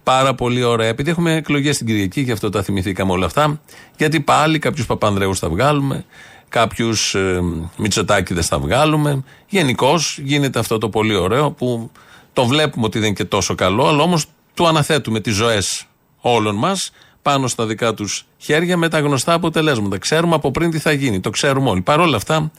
πάρα 0.03 0.35
πολύ 0.35 0.63
ωραία. 0.63 0.89
Επειδή 0.89 1.11
έχουμε 1.11 1.35
εκλογές 1.35 1.77
την 1.77 1.87
Κυριακή, 1.87 2.21
γι' 2.21 2.33
αυτό 2.33 2.51
τα 2.51 2.63
θυμηθήκαμε 2.63 3.13
όλα 3.13 3.27
αυτά. 3.27 3.61
Γιατί 3.97 4.21
πάλι 4.21 4.59
κάποιους 4.59 4.87
Παπανδρέους 4.87 5.39
θα 5.39 5.49
βγάλουμε, 5.49 6.05
κάποιους 6.49 7.15
ε, 7.15 7.41
Μητσοτάκηδε 7.77 8.43
θα 8.43 8.59
βγάλουμε. 8.59 9.25
Γενικώς 9.49 10.19
γίνεται 10.23 10.59
αυτό 10.59 10.79
το 10.79 10.89
πολύ 10.89 11.15
ωραίο 11.15 11.51
που 11.51 11.91
το 12.33 12.47
βλέπουμε 12.47 12.87
ότι 12.87 12.99
δεν 12.99 13.07
είναι 13.07 13.17
και 13.17 13.25
τόσο 13.25 13.55
καλό, 13.55 13.87
αλλά 13.87 14.03
όμως 14.03 14.25
του 14.55 14.67
αναθέτουμε 14.67 15.21
τις 15.21 15.35
ζωές 15.35 15.85
όλων 16.21 16.55
μας 16.55 16.91
πάνω 17.23 17.49
στα 17.49 17.67
δικά 17.67 17.95
τους 17.95 18.25
χέρια 18.39 18.77
με 18.77 18.89
τα 18.89 19.01
γνωστά 19.01 19.33
αποτελέσματα. 19.33 19.99
Ξέρουμε 19.99 20.35
από 20.35 20.51
πριν 20.51 20.71
τι 20.71 20.79
θα 20.79 20.93
γίνει. 20.93 21.21
Το 21.21 21.31
ξέρουμε 21.31 21.71
όλοι. 21.71 21.81
Παρ' 21.81 22.01
όλα 22.01 22.17
αυτά, 22.17 22.51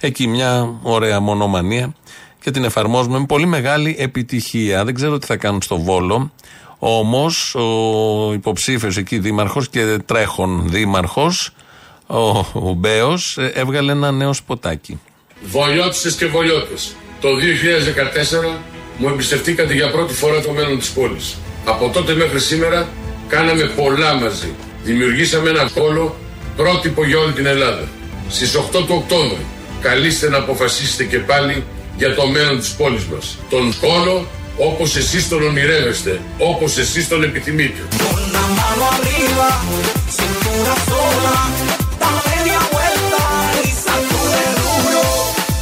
εκεί 0.00 0.26
μια 0.26 0.74
ωραία 0.82 1.20
μονομανία 1.20 1.94
και 2.42 2.50
την 2.50 2.64
εφαρμόζουμε 2.64 3.18
με 3.18 3.26
πολύ 3.26 3.46
μεγάλη 3.46 3.96
επιτυχία. 3.98 4.84
Δεν 4.84 4.94
ξέρω 4.94 5.18
τι 5.18 5.26
θα 5.26 5.36
κάνουν 5.36 5.62
στο 5.62 5.80
Βόλο. 5.80 6.32
Όμως 6.78 7.54
ο 7.54 8.32
υποψήφιος 8.32 8.96
εκεί 8.96 9.18
δήμαρχος 9.18 9.68
και 9.68 9.98
τρέχον 10.06 10.68
δήμαρχος, 10.68 11.50
ο, 12.06 12.16
ο 12.52 12.74
Μπέος, 12.76 13.36
ε, 13.38 13.52
έβγαλε 13.54 13.92
ένα 13.92 14.10
νέο 14.10 14.32
σποτάκι. 14.32 15.00
Βολιώτησες 15.42 16.14
και 16.14 16.26
βολιώτες. 16.26 16.94
Το 17.20 17.28
2014 17.28 18.60
μου 18.98 19.08
εμπιστευτήκατε 19.08 19.74
για 19.74 19.90
πρώτη 19.90 20.14
φορά 20.14 20.40
το 20.40 20.52
μέλλον 20.52 20.78
της 20.78 20.90
πόλης. 20.90 21.36
Από 21.64 21.90
τότε 21.92 22.14
μέχρι 22.14 22.40
σήμερα 22.40 22.88
κάναμε 23.34 23.64
πολλά 23.80 24.14
μαζί. 24.14 24.50
Δημιουργήσαμε 24.82 25.48
ένα 25.50 25.70
πόλο 25.74 26.16
πρότυπο 26.56 27.04
για 27.04 27.18
όλη 27.18 27.32
την 27.32 27.46
Ελλάδα. 27.46 27.88
Στις 28.28 28.56
8 28.56 28.60
του 28.86 28.94
Οκτώβρη 29.02 29.44
καλείστε 29.80 30.28
να 30.28 30.38
αποφασίσετε 30.38 31.04
και 31.04 31.18
πάλι 31.18 31.64
για 31.96 32.14
το 32.14 32.26
μέλλον 32.26 32.58
της 32.58 32.70
πόλης 32.70 33.04
μας. 33.12 33.38
Τον 33.50 33.74
πόλο 33.80 34.26
όπως 34.58 34.96
εσείς 34.96 35.28
τον 35.28 35.42
ονειρεύεστε, 35.42 36.20
όπως 36.38 36.78
εσείς 36.78 37.08
τον 37.08 37.22
επιθυμείτε. 37.22 37.80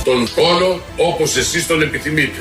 Τον 0.05 0.29
πόλο 0.35 0.83
όπως 0.97 1.37
εσείς 1.37 1.67
τον 1.67 1.83
επιθυμείτε. 1.83 2.41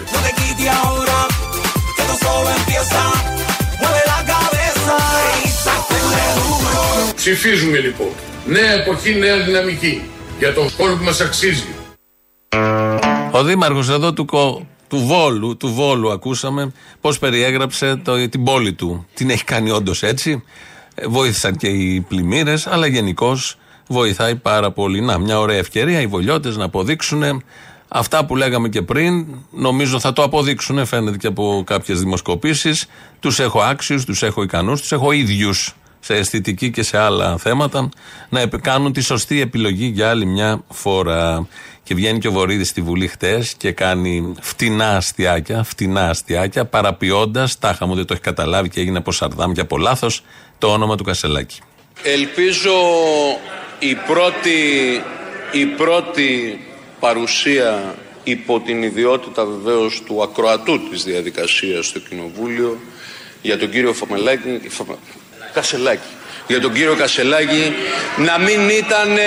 Ψηφίζουμε 7.33 7.77
λοιπόν. 7.77 8.07
Νέα 8.45 8.71
εποχή, 8.71 9.15
νέα 9.19 9.43
δυναμική. 9.43 10.01
Για 10.39 10.53
τον 10.53 10.69
χώρο 10.69 10.95
που 10.95 11.03
μας 11.03 11.21
αξίζει. 11.21 11.65
Ο 13.31 13.43
Δήμαρχος 13.43 13.89
εδώ 13.89 14.13
του, 14.13 14.25
Κο- 14.25 14.67
του 14.87 14.97
Βόλου, 14.97 15.57
του 15.57 15.73
Βόλου 15.73 16.11
ακούσαμε 16.11 16.71
πώς 17.01 17.19
περιέγραψε 17.19 17.95
το, 18.03 18.29
την 18.29 18.43
πόλη 18.43 18.73
του. 18.73 19.05
Την 19.13 19.29
έχει 19.29 19.43
κάνει 19.43 19.71
όντως 19.71 20.03
έτσι. 20.03 20.43
Ε, 20.95 21.07
Βοήθησαν 21.07 21.55
και 21.55 21.67
οι 21.67 22.01
πλημμύρες, 22.07 22.67
αλλά 22.67 22.87
γενικώς 22.87 23.57
βοηθάει 23.87 24.35
πάρα 24.35 24.71
πολύ. 24.71 25.01
Να, 25.01 25.17
μια 25.17 25.39
ωραία 25.39 25.57
ευκαιρία 25.57 26.01
οι 26.01 26.07
βολιώτες 26.07 26.57
να 26.57 26.63
αποδείξουν 26.65 27.43
αυτά 27.87 28.25
που 28.25 28.35
λέγαμε 28.35 28.69
και 28.69 28.81
πριν. 28.81 29.25
Νομίζω 29.51 29.99
θα 29.99 30.13
το 30.13 30.23
αποδείξουν, 30.23 30.85
φαίνεται 30.85 31.17
και 31.17 31.27
από 31.27 31.63
κάποιες 31.65 31.99
δημοσκοπήσεις. 31.99 32.85
Τους 33.19 33.39
έχω 33.39 33.59
άξιους, 33.61 34.05
τους 34.05 34.23
έχω 34.23 34.43
ικανούς, 34.43 34.79
τους 34.81 34.91
έχω 34.91 35.11
ίδιους 35.11 35.73
σε 35.99 36.13
αισθητική 36.15 36.71
και 36.71 36.83
σε 36.83 36.97
άλλα 36.97 37.37
θέματα 37.37 37.89
να 38.29 38.39
επ- 38.39 38.61
κάνουν 38.61 38.93
τη 38.93 39.01
σωστή 39.01 39.41
επιλογή 39.41 39.85
για 39.85 40.09
άλλη 40.09 40.25
μια 40.25 40.63
φορά. 40.69 41.47
Και 41.83 41.95
βγαίνει 41.95 42.19
και 42.19 42.27
ο 42.27 42.31
Βορύδης 42.31 42.69
στη 42.69 42.81
Βουλή 42.81 43.07
χτες 43.07 43.53
και 43.57 43.71
κάνει 43.71 44.33
φτηνά 44.41 44.95
αστιάκια, 44.95 45.63
φτηνά 45.63 46.09
αστιάκια, 46.09 46.65
παραποιώντας, 46.65 47.59
τάχα 47.59 47.85
μου 47.85 47.95
δεν 47.95 48.05
το 48.05 48.13
έχει 48.13 48.21
καταλάβει 48.21 48.69
και 48.69 48.79
έγινε 48.79 48.97
από 48.97 49.11
Σαρδάμ 49.11 49.51
και 49.51 49.61
από 49.61 49.77
λάθο, 49.77 50.07
το 50.57 50.67
όνομα 50.67 50.95
του 50.97 51.03
Κασελάκη. 51.03 51.59
Ελπίζω 52.03 52.71
η 53.79 53.95
πρώτη, 53.95 54.59
η 55.51 55.65
πρώτη 55.65 56.59
παρουσία 56.99 57.95
υπό 58.23 58.59
την 58.59 58.83
ιδιότητα 58.83 59.45
βεβαίως 59.45 60.01
του 60.05 60.23
ακροατού 60.23 60.89
της 60.89 61.03
διαδικασίας 61.03 61.85
στο 61.85 61.99
Κοινοβούλιο 61.99 62.77
για 63.41 63.57
τον 63.57 63.69
κύριο 63.69 63.93
Φαμελάκη, 63.93 64.61
Φαμα- 64.69 64.97
Κασελάκη. 65.53 66.11
Για 66.47 66.61
τον 66.61 66.73
κύριο 66.73 66.95
Κασελάκη 66.95 67.73
να 68.17 68.37
μην 68.37 68.69
ήταν, 68.69 69.17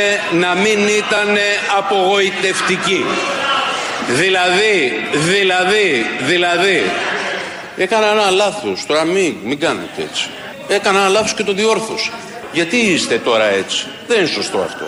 να 0.40 0.54
μην 0.54 0.88
ήταν 0.88 1.36
απογοητευτική. 1.78 3.04
Δηλαδή, 4.08 4.92
δηλαδή, 5.14 6.06
δηλαδή, 6.20 6.82
έκανα 7.76 8.06
ένα 8.06 8.30
λάθος, 8.30 8.86
τώρα 8.86 9.04
μην, 9.04 9.34
μην 9.44 9.58
κάνετε 9.60 10.02
έτσι. 10.10 10.28
Έκανα 10.68 10.98
ένα 10.98 11.08
λάθος 11.08 11.34
και 11.34 11.42
το 11.42 11.52
διόρθωσα. 11.52 12.10
Γιατί 12.52 12.76
είστε 12.76 13.18
τώρα 13.18 13.44
έτσι; 13.44 13.86
Δεν 14.06 14.18
είναι 14.18 14.26
σωστό 14.26 14.58
αυτό. 14.58 14.86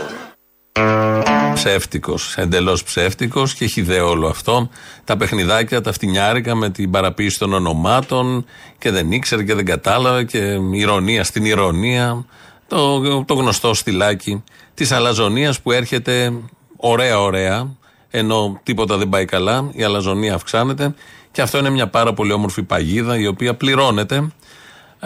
Ψεύτικος, 1.64 2.34
εντελώς 2.36 2.82
ψεύτικος 2.82 3.54
και 3.54 3.64
έχει 3.64 3.80
ιδέα 3.80 4.04
όλο 4.04 4.26
αυτό. 4.26 4.68
Τα 5.04 5.16
παιχνιδάκια, 5.16 5.80
τα 5.80 5.92
φτηνιάρικα 5.92 6.54
με 6.54 6.70
την 6.70 6.90
παραποίηση 6.90 7.38
των 7.38 7.52
ονομάτων 7.52 8.44
και 8.78 8.90
δεν 8.90 9.12
ήξερε 9.12 9.42
και 9.42 9.54
δεν 9.54 9.64
κατάλαβε 9.64 10.24
και 10.24 10.58
ηρωνία 10.72 11.24
στην 11.24 11.44
ηρωνία. 11.44 12.24
Το, 12.68 13.00
το 13.24 13.34
γνωστό 13.34 13.74
στυλάκι 13.74 14.42
της 14.74 14.92
αλαζονίας 14.92 15.60
που 15.60 15.72
έρχεται 15.72 16.32
ωραία, 16.76 17.20
ωραία, 17.20 17.76
ενώ 18.10 18.60
τίποτα 18.62 18.96
δεν 18.96 19.08
πάει 19.08 19.24
καλά, 19.24 19.70
η 19.72 19.82
αλαζονία 19.82 20.34
αυξάνεται 20.34 20.94
και 21.32 21.42
αυτό 21.42 21.58
είναι 21.58 21.70
μια 21.70 21.88
πάρα 21.88 22.12
πολύ 22.12 22.32
όμορφη 22.32 22.62
παγίδα 22.62 23.18
η 23.18 23.26
οποία 23.26 23.54
πληρώνεται 23.54 24.28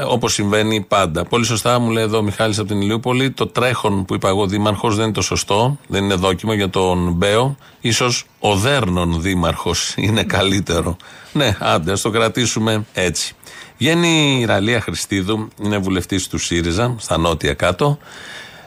Όπως 0.07 0.33
συμβαίνει 0.33 0.81
πάντα. 0.81 1.25
Πολύ 1.25 1.45
σωστά 1.45 1.78
μου 1.78 1.90
λέει 1.90 2.02
εδώ 2.05 2.19
ο 2.19 2.23
Μιχάλης 2.23 2.59
από 2.59 2.69
την 2.69 2.81
Ηλιούπολη. 2.81 3.31
Το 3.31 3.47
τρέχον 3.47 4.05
που 4.05 4.14
είπα 4.14 4.28
εγώ 4.28 4.47
δήμαρχος 4.47 4.97
δεν 4.97 5.05
είναι 5.05 5.12
το 5.12 5.23
σωστό. 5.23 5.78
Δεν 5.87 6.05
είναι 6.05 6.14
δόκιμο 6.14 6.52
για 6.52 6.71
τον 6.71 7.12
Μπέο. 7.12 7.57
σω 7.93 8.11
ο 8.38 8.57
Δέρνον 8.57 9.21
δήμαρχος 9.21 9.95
είναι 9.97 10.23
καλύτερο. 10.23 10.97
Ναι, 11.33 11.57
άντε, 11.61 11.93
ας 11.93 12.00
το 12.00 12.11
κρατήσουμε 12.11 12.85
έτσι. 12.93 13.35
Βγαίνει 13.78 14.38
η 14.40 14.45
Ραλία 14.45 14.81
Χριστίδου, 14.81 15.49
είναι 15.62 15.78
βουλευτής 15.78 16.28
του 16.28 16.38
ΣΥΡΙΖΑ, 16.38 16.95
στα 16.99 17.19
νότια 17.19 17.55
κάτω, 17.55 17.99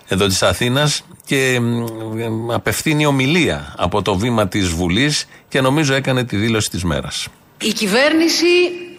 εδώ 0.07 0.27
της 0.27 0.43
Αθήνας 0.43 1.03
και 1.25 1.59
μ, 1.59 2.51
απευθύνει 2.51 3.05
ομιλία 3.05 3.73
από 3.77 4.01
το 4.01 4.17
βήμα 4.17 4.47
της 4.47 4.67
Βουλής 4.67 5.25
και 5.47 5.61
νομίζω 5.61 5.93
έκανε 5.93 6.23
τη 6.23 6.35
δήλωση 6.35 6.69
της 6.69 6.83
μέρας. 6.83 7.27
Η 7.61 7.71
κυβέρνηση 7.71 8.45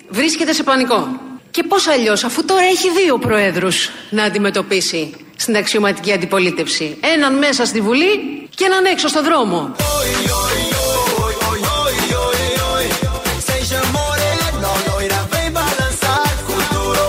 βρίσκεται 0.09 0.53
σε 0.53 0.63
πανικό. 0.63 1.07
Και 1.53 1.63
πώς 1.63 1.87
αλλιώς, 1.87 2.25
αφού 2.25 2.45
τώρα 2.45 2.63
έχει 2.63 2.91
δύο 2.91 3.19
προέδρους 3.19 3.91
να 4.11 4.23
αντιμετωπίσει 4.25 5.15
στην 5.37 5.57
αξιωματική 5.57 6.13
αντιπολίτευση. 6.13 6.97
Έναν 7.01 7.39
μέσα 7.39 7.65
στη 7.65 7.81
Βουλή 7.81 8.49
και 8.55 8.65
έναν 8.65 8.85
έξω 8.85 9.09
στο 9.09 9.23
δρόμο. 9.23 9.75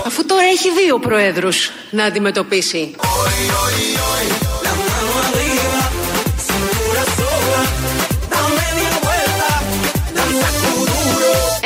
Αφού 0.06 0.26
τώρα 0.26 0.42
έχει 0.42 0.68
δύο 0.84 0.98
προέδρους 0.98 1.70
να 1.90 2.04
αντιμετωπίσει. 2.04 2.94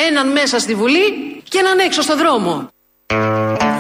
Έναν 0.09 0.33
μέσα 0.33 0.59
στη 0.59 0.75
Βουλή 0.75 1.29
και 1.49 1.59
έναν 1.59 1.79
έξω 1.79 2.03
στο 2.03 2.17
δρόμο. 2.17 2.69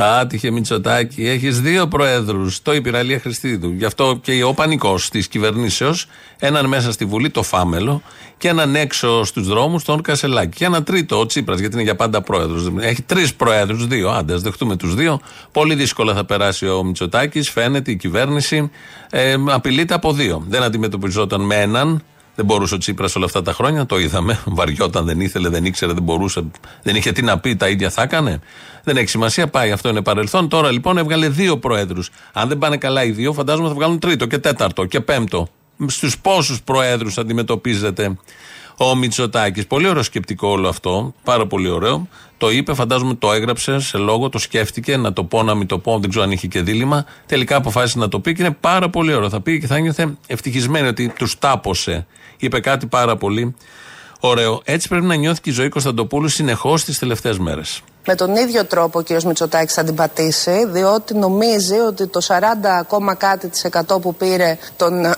Άτυχε 0.00 0.50
Μητσοτάκη, 0.50 1.28
έχεις 1.28 1.60
δύο 1.60 1.88
προέδρους. 1.88 2.62
Το 2.62 2.74
είπε 2.74 2.88
η 2.88 2.92
Ραλία 2.92 3.18
Χριστίδου. 3.18 3.70
Γι' 3.70 3.84
αυτό 3.84 4.18
και 4.22 4.42
ο 4.42 4.54
πανικός 4.54 5.08
της 5.08 5.28
κυβερνήσεως, 5.28 6.06
έναν 6.38 6.66
μέσα 6.66 6.92
στη 6.92 7.04
Βουλή, 7.04 7.30
το 7.30 7.42
Φάμελο, 7.42 8.02
και 8.36 8.48
έναν 8.48 8.74
έξω 8.76 9.24
στους 9.24 9.48
δρόμους, 9.48 9.84
τον 9.84 10.02
Κασελάκη. 10.02 10.56
Και 10.56 10.64
ένα 10.64 10.82
τρίτο, 10.82 11.18
ο 11.18 11.26
Τσίπρας, 11.26 11.58
γιατί 11.58 11.74
είναι 11.74 11.82
για 11.82 11.96
πάντα 11.96 12.22
πρόεδρος. 12.22 12.72
Έχει 12.80 13.02
τρεις 13.02 13.34
προέδρους, 13.34 13.86
δύο. 13.86 14.10
Άντε, 14.10 14.34
ας 14.34 14.42
δεχτούμε 14.42 14.76
τους 14.76 14.94
δύο. 14.94 15.20
Πολύ 15.52 15.74
δύσκολα 15.74 16.14
θα 16.14 16.24
περάσει 16.24 16.68
ο 16.68 16.84
Μητσοτάκης. 16.84 17.50
Φαίνεται 17.50 17.90
η 17.90 17.96
κυβέρνηση 17.96 18.70
ε, 19.10 19.34
απειλείται 19.48 19.94
από 19.94 20.12
δύο. 20.12 20.44
Δεν 20.48 20.62
αντιμετωπιζόταν 20.62 21.40
με 21.40 21.54
έναν. 21.54 22.02
Δεν 22.38 22.46
μπορούσε 22.46 22.74
ο 22.74 22.78
Τσίπρας 22.78 23.16
όλα 23.16 23.24
αυτά 23.24 23.42
τα 23.42 23.52
χρόνια, 23.52 23.86
το 23.86 23.98
είδαμε. 23.98 24.40
Βαριόταν, 24.44 25.04
δεν 25.04 25.20
ήθελε, 25.20 25.48
δεν 25.48 25.64
ήξερε, 25.64 25.92
δεν 25.92 26.02
μπορούσε, 26.02 26.44
δεν 26.82 26.96
είχε 26.96 27.12
τι 27.12 27.22
να 27.22 27.38
πει, 27.38 27.56
τα 27.56 27.68
ίδια 27.68 27.90
θα 27.90 28.02
έκανε. 28.02 28.40
Δεν 28.84 28.96
έχει 28.96 29.08
σημασία, 29.08 29.48
πάει, 29.48 29.70
αυτό 29.70 29.88
είναι 29.88 30.02
παρελθόν. 30.02 30.48
Τώρα 30.48 30.72
λοιπόν 30.72 30.98
έβγαλε 30.98 31.28
δύο 31.28 31.58
προέδρους. 31.58 32.10
Αν 32.32 32.48
δεν 32.48 32.58
πάνε 32.58 32.76
καλά 32.76 33.04
οι 33.04 33.10
δύο, 33.10 33.32
φαντάζομαι 33.32 33.68
θα 33.68 33.74
βγάλουν 33.74 33.98
τρίτο 33.98 34.26
και 34.26 34.38
τέταρτο 34.38 34.84
και 34.84 35.00
πέμπτο. 35.00 35.48
Στους 35.86 36.18
πόσους 36.18 36.62
προέδρους 36.62 37.18
αντιμετωπίζεται 37.18 38.16
ο 38.76 38.94
Μητσοτάκης. 38.96 39.66
Πολύ 39.66 39.88
ωραίο 39.88 40.02
σκεπτικό 40.02 40.48
όλο 40.48 40.68
αυτό. 40.68 41.14
Πάρα 41.24 41.46
πολύ 41.46 41.68
ωραίο. 41.68 42.08
Το 42.38 42.50
είπε, 42.50 42.74
φαντάζομαι 42.74 43.14
το 43.14 43.32
έγραψε 43.32 43.78
σε 43.78 43.98
λόγο, 43.98 44.28
το 44.28 44.38
σκέφτηκε 44.38 44.96
να 44.96 45.12
το 45.12 45.24
πω, 45.24 45.42
να 45.42 45.54
μην 45.54 45.66
το 45.66 45.78
πω. 45.78 45.98
Δεν 45.98 46.10
ξέρω 46.10 46.24
αν 46.24 46.30
είχε 46.30 46.46
και 46.46 46.62
δίλημα. 46.62 47.04
Τελικά 47.26 47.56
αποφάσισε 47.56 47.98
να 47.98 48.08
το 48.08 48.20
πει 48.20 48.34
και 48.34 48.42
είναι 48.42 48.56
πάρα 48.60 48.90
πολύ 48.90 49.14
ωραίο. 49.14 49.28
Θα 49.28 49.40
πει 49.40 49.60
και 49.60 49.66
θα 49.66 49.78
νιώθε 49.78 50.16
ευτυχισμένη 50.26 50.88
ότι 50.88 51.12
τους 51.18 51.38
τάπωσε. 51.38 52.06
Είπε 52.38 52.60
κάτι 52.60 52.86
πάρα 52.86 53.16
πολύ 53.16 53.54
ωραίο. 54.20 54.60
Έτσι 54.64 54.88
πρέπει 54.88 55.06
να 55.06 55.14
νιώθει 55.14 55.40
και 55.40 55.50
η 55.50 55.52
ζωή 55.52 55.68
Κωνσταντοπούλου 55.68 56.28
συνεχώς 56.28 56.84
τις 56.84 56.98
τελευταίες 56.98 57.38
μέρες. 57.38 57.82
Με 58.06 58.14
τον 58.14 58.36
ίδιο 58.36 58.64
τρόπο 58.64 58.98
ο 58.98 59.02
κ. 59.02 59.22
Μητσοτάκης 59.22 59.74
θα 59.74 59.84
την 59.84 59.94
πατήσει, 59.94 60.66
διότι 60.66 61.14
νομίζει 61.14 61.78
ότι 61.78 62.06
το 62.06 62.20
40 62.26 62.40
ακόμα 62.78 63.14
κάτι 63.14 63.48
της 63.48 63.64
εκατό 63.64 63.98
που 63.98 64.14
πήρε 64.14 64.58
τον, 64.76 65.14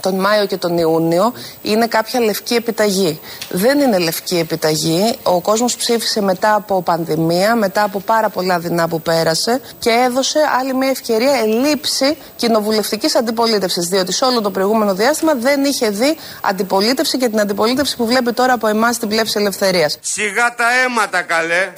τον 0.00 0.14
Μάιο 0.20 0.46
και 0.46 0.56
τον 0.56 0.78
Ιούνιο 0.78 1.32
είναι 1.62 1.86
κάποια 1.86 2.20
λευκή 2.20 2.54
επιταγή. 2.54 3.20
Δεν 3.48 3.80
είναι 3.80 3.98
λευκή 3.98 4.38
επιταγή. 4.38 5.18
Ο 5.22 5.40
κόσμος 5.40 5.76
ψήφισε 5.76 6.22
μετά 6.22 6.54
από 6.54 6.82
πανδημία, 6.82 7.54
μετά 7.54 7.82
από 7.82 8.00
πάρα 8.00 8.28
πολλά 8.28 8.58
δεινά 8.58 8.88
που 8.88 9.00
πέρασε 9.00 9.60
και 9.78 9.90
έδωσε 9.90 10.38
άλλη 10.60 10.74
μια 10.74 10.88
ευκαιρία 10.88 11.32
ελήψη 11.44 12.16
κοινοβουλευτικής 12.36 13.14
αντιπολίτευσης. 13.14 13.88
Διότι 13.88 14.12
σε 14.12 14.24
όλο 14.24 14.40
το 14.40 14.50
προηγούμενο 14.50 14.94
διάστημα 14.94 15.34
δεν 15.34 15.64
είχε 15.64 15.90
δει 15.90 16.16
αντιπολίτευση 16.40 17.18
και 17.18 17.28
την 17.28 17.40
αντιπολίτευση 17.40 17.96
που 17.96 18.06
βλέπει 18.06 18.32
τώρα 18.32 18.52
από 18.52 18.66
εμάς 18.66 18.98
την 18.98 19.08
πλεύση 19.08 19.38
ελευθερίας. 19.38 19.98
Σιγά 20.00 20.54
τα 20.54 20.64
αίματα 20.84 21.22
καλέ. 21.22 21.72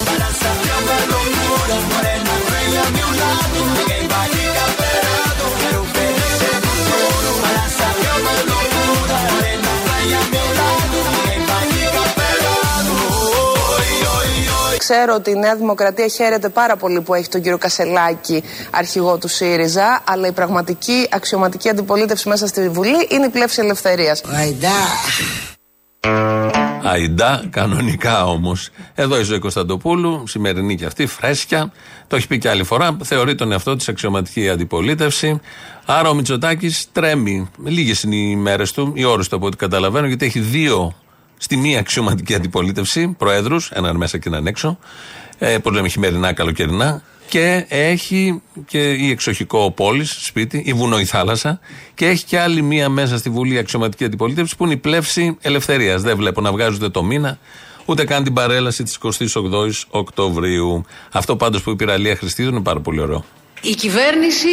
Ξέρω 14.85 15.13
ότι 15.15 15.29
η 15.29 15.35
Νέα 15.35 15.55
Δημοκρατία 15.55 16.07
χαίρεται 16.07 16.49
πάρα 16.49 16.75
πολύ 16.75 17.01
που 17.01 17.13
έχει 17.13 17.27
τον 17.29 17.41
κύριο 17.41 17.57
Κασελάκη 17.57 18.43
αρχηγό 18.71 19.17
του 19.17 19.27
ΣΥΡΙΖΑ, 19.27 20.03
αλλά 20.03 20.27
η 20.27 20.31
πραγματική 20.31 21.07
αξιωματική 21.11 21.69
αντιπολίτευση 21.69 22.29
μέσα 22.29 22.47
στη 22.47 22.69
Βουλή 22.69 23.07
είναι 23.09 23.25
η 23.25 23.29
πλεύση 23.29 23.61
ελευθερίας. 23.61 24.23
Αϊντά, 26.83 27.43
κανονικά 27.49 28.25
όμως. 28.25 28.69
Εδώ 28.95 29.19
η 29.19 29.23
ζωή 29.23 29.39
Κωνσταντοπούλου, 29.39 30.27
σημερινή 30.27 30.75
και 30.75 30.85
αυτή, 30.85 31.05
φρέσκια. 31.05 31.71
Το 32.07 32.15
έχει 32.15 32.27
πει 32.27 32.37
και 32.37 32.49
άλλη 32.49 32.63
φορά. 32.63 32.97
Θεωρεί 33.03 33.35
τον 33.35 33.51
εαυτό 33.51 33.75
της 33.75 33.87
αξιωματική 33.87 34.49
αντιπολίτευση. 34.49 35.39
Άρα 35.85 36.09
ο 36.09 36.13
Μητσοτάκης 36.13 36.87
τρέμει. 36.91 37.49
Λίγες 37.63 38.03
είναι 38.03 38.15
οι 38.15 38.35
μέρες 38.35 38.71
του, 38.71 38.91
οι 38.95 39.03
ώρες 39.03 39.27
του 39.27 39.35
από 39.35 39.45
ό,τι 39.45 39.57
καταλαβαίνω, 39.57 40.07
γιατί 40.07 40.25
έχει 40.25 40.39
δύο 40.39 40.95
στη 41.43 41.57
μία 41.57 41.79
αξιωματική 41.79 42.35
αντιπολίτευση, 42.35 43.15
προέδρους, 43.17 43.71
έναν 43.71 43.95
μέσα 43.95 44.17
και 44.17 44.29
έναν 44.29 44.47
έξω, 44.47 44.79
ε, 45.37 45.57
πώς 45.57 45.73
λέμε 45.73 45.87
χειμερινά, 45.87 46.33
καλοκαιρινά, 46.33 47.01
και 47.29 47.65
έχει 47.67 48.41
και 48.65 48.91
η 48.91 49.09
εξοχικό 49.09 49.71
πόλης, 49.71 50.17
σπίτι, 50.25 50.63
η 50.65 50.73
βουνό, 50.73 50.99
η 50.99 51.05
θάλασσα, 51.05 51.59
και 51.93 52.07
έχει 52.07 52.25
και 52.25 52.39
άλλη 52.39 52.61
μία 52.61 52.89
μέσα 52.89 53.17
στη 53.17 53.29
Βουλή 53.29 53.57
αξιωματική 53.57 54.03
αντιπολίτευση 54.03 54.55
που 54.55 54.63
είναι 54.63 54.73
η 54.73 54.77
πλεύση 54.77 55.37
ελευθερίας. 55.41 56.01
Δεν 56.01 56.17
βλέπω 56.17 56.41
να 56.41 56.51
βγάζουν 56.51 56.91
το 56.91 57.03
μήνα, 57.03 57.37
ούτε 57.85 58.05
καν 58.05 58.23
την 58.23 58.33
παρέλαση 58.33 58.83
της 58.83 58.97
28η 58.97 59.69
Οκτωβρίου. 59.89 60.85
Αυτό 61.11 61.35
πάντως 61.35 61.61
που 61.61 61.69
είπε 61.69 61.83
η 61.83 61.87
Ραλία 61.87 62.15
Χριστίδου 62.15 62.49
είναι 62.49 62.61
πάρα 62.61 62.79
πολύ 62.79 62.99
ωραίο. 62.99 63.25
Η 63.61 63.73
κυβέρνηση 63.75 64.49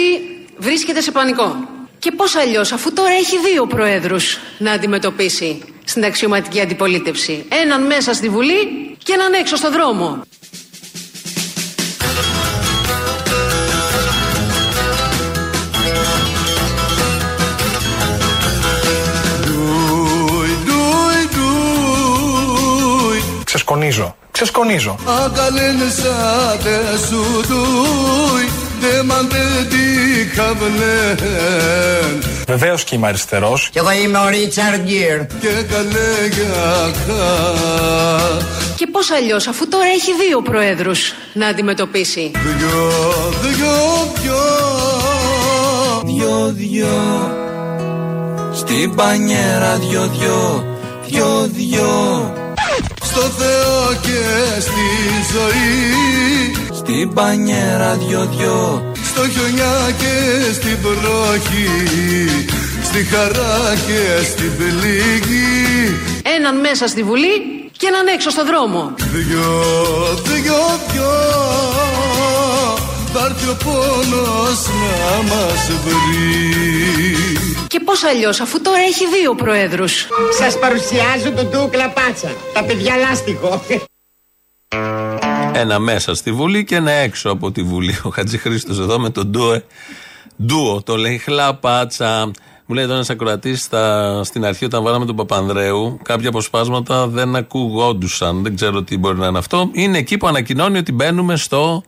βρίσκεται 0.58 1.00
σε 1.00 1.10
πανικό. 1.10 1.56
Και 2.00 2.10
πώς 2.10 2.36
αλλιώς, 2.36 2.72
αφού 2.72 2.92
τώρα 2.92 3.12
έχει 3.12 3.38
δύο 3.38 3.66
προέδρους 3.66 4.38
να 4.58 4.72
αντιμετωπίσει 4.72 5.62
στην 5.84 6.04
αξιωματική 6.04 6.60
αντιπολίτευση. 6.60 7.44
Έναν 7.48 7.86
μέσα 7.86 8.14
στη 8.14 8.28
Βουλή 8.28 8.96
και 9.04 9.12
έναν 9.12 9.32
έξω 9.32 9.56
στο 9.56 9.70
δρόμο. 9.70 10.22
Ξεσκονίζω. 23.44 24.16
Ξεσκονίζω. 24.30 24.96
Βεβαίως 32.46 32.84
και 32.84 32.94
είμαι 32.94 33.06
αριστερός. 33.06 33.68
Και 33.72 33.78
εγώ 33.78 33.90
είμαι 33.90 34.18
ο 34.18 34.28
Ρίτσαρντ 34.28 34.82
Γκίρ. 34.84 35.18
Και 38.76 38.86
πώς 38.86 39.10
αλλιώς, 39.10 39.46
αφού 39.46 39.68
τώρα 39.68 39.84
έχει 39.84 40.10
δύο 40.28 40.42
προέδρους 40.42 41.12
να 41.32 41.46
αντιμετωπίσει. 41.46 42.30
Δυο, 42.34 42.90
δυο, 43.42 44.12
δυο. 44.20 44.42
Δυο, 46.04 46.52
δυο. 46.56 47.30
Στην 48.52 48.94
πανιέρα 48.94 49.78
δυο, 49.78 50.10
δυο. 50.18 50.64
Δυο, 51.06 51.48
δυο. 51.52 52.34
Στο 53.04 53.20
Θεό 53.20 54.00
και 54.02 54.60
στη 54.60 54.86
ζωή 55.32 56.69
Στην 56.92 57.14
πανιέρα 57.14 57.94
δυο 57.94 58.28
δυο 58.36 58.92
Στο 59.04 59.28
χιονιά 59.28 59.90
και 59.98 60.52
στην 60.52 60.78
βροχή 60.80 61.68
Στη 62.82 63.04
χαρά 63.04 63.74
και 63.86 64.24
στην 64.24 64.56
πληγή 64.56 65.96
Έναν 66.36 66.60
μέσα 66.60 66.86
στη 66.86 67.02
Βουλή 67.02 67.70
και 67.76 67.86
έναν 67.86 68.06
έξω 68.06 68.30
στο 68.30 68.44
δρόμο. 68.44 68.94
Δυο, 68.96 69.62
δυο, 70.22 70.80
δυο 70.92 71.12
Θα 73.12 73.26
έρθει 73.26 73.48
ο 73.48 73.56
πόνος 73.64 74.66
να 74.80 75.34
μας 75.34 75.70
βρει 75.84 77.38
Και 77.66 77.80
πώς 77.80 78.04
αλλιώς, 78.04 78.40
αφού 78.40 78.60
τώρα 78.60 78.78
έχει 78.78 79.04
δύο 79.20 79.34
προέδρους. 79.34 80.06
Σας 80.38 80.58
παρουσιάζω 80.58 81.30
τον 81.36 81.48
Ντούκλα 81.48 81.88
Πάτσα. 81.88 82.32
Τα 82.52 82.64
παιδιά 82.64 82.96
λάστιχο. 82.96 83.62
Ένα 85.52 85.78
μέσα 85.78 86.14
στη 86.14 86.32
Βουλή 86.32 86.64
και 86.64 86.74
ένα 86.74 86.90
έξω 86.90 87.30
από 87.30 87.52
τη 87.52 87.62
Βουλή. 87.62 87.98
Ο 88.02 88.08
Χατζη 88.08 88.38
Χρήστος 88.38 88.78
εδώ 88.78 88.98
με 88.98 89.10
τον 89.10 89.26
ντουε. 89.26 89.64
Ντουο, 90.46 90.82
το 90.82 90.96
λέει 90.96 91.18
χλαπάτσα. 91.18 92.30
Μου 92.66 92.74
λέει 92.74 92.84
εδώ 92.84 92.94
ένας 92.94 93.10
ακροατής 93.10 93.68
στην 94.22 94.44
αρχή, 94.44 94.64
όταν 94.64 94.82
βάλαμε 94.82 95.04
τον 95.04 95.16
Παπανδρέου, 95.16 95.98
κάποια 96.02 96.28
αποσπάσματα 96.28 97.06
δεν 97.06 97.36
ακουγόντουσαν. 97.36 98.42
Δεν 98.42 98.54
ξέρω 98.54 98.82
τι 98.82 98.98
μπορεί 98.98 99.18
να 99.18 99.26
είναι 99.26 99.38
αυτό. 99.38 99.70
Είναι 99.72 99.98
εκεί 99.98 100.16
που 100.16 100.26
ανακοινώνει 100.26 100.78
ότι 100.78 100.92
μπαίνουμε 100.92 101.36
στο 101.36 101.82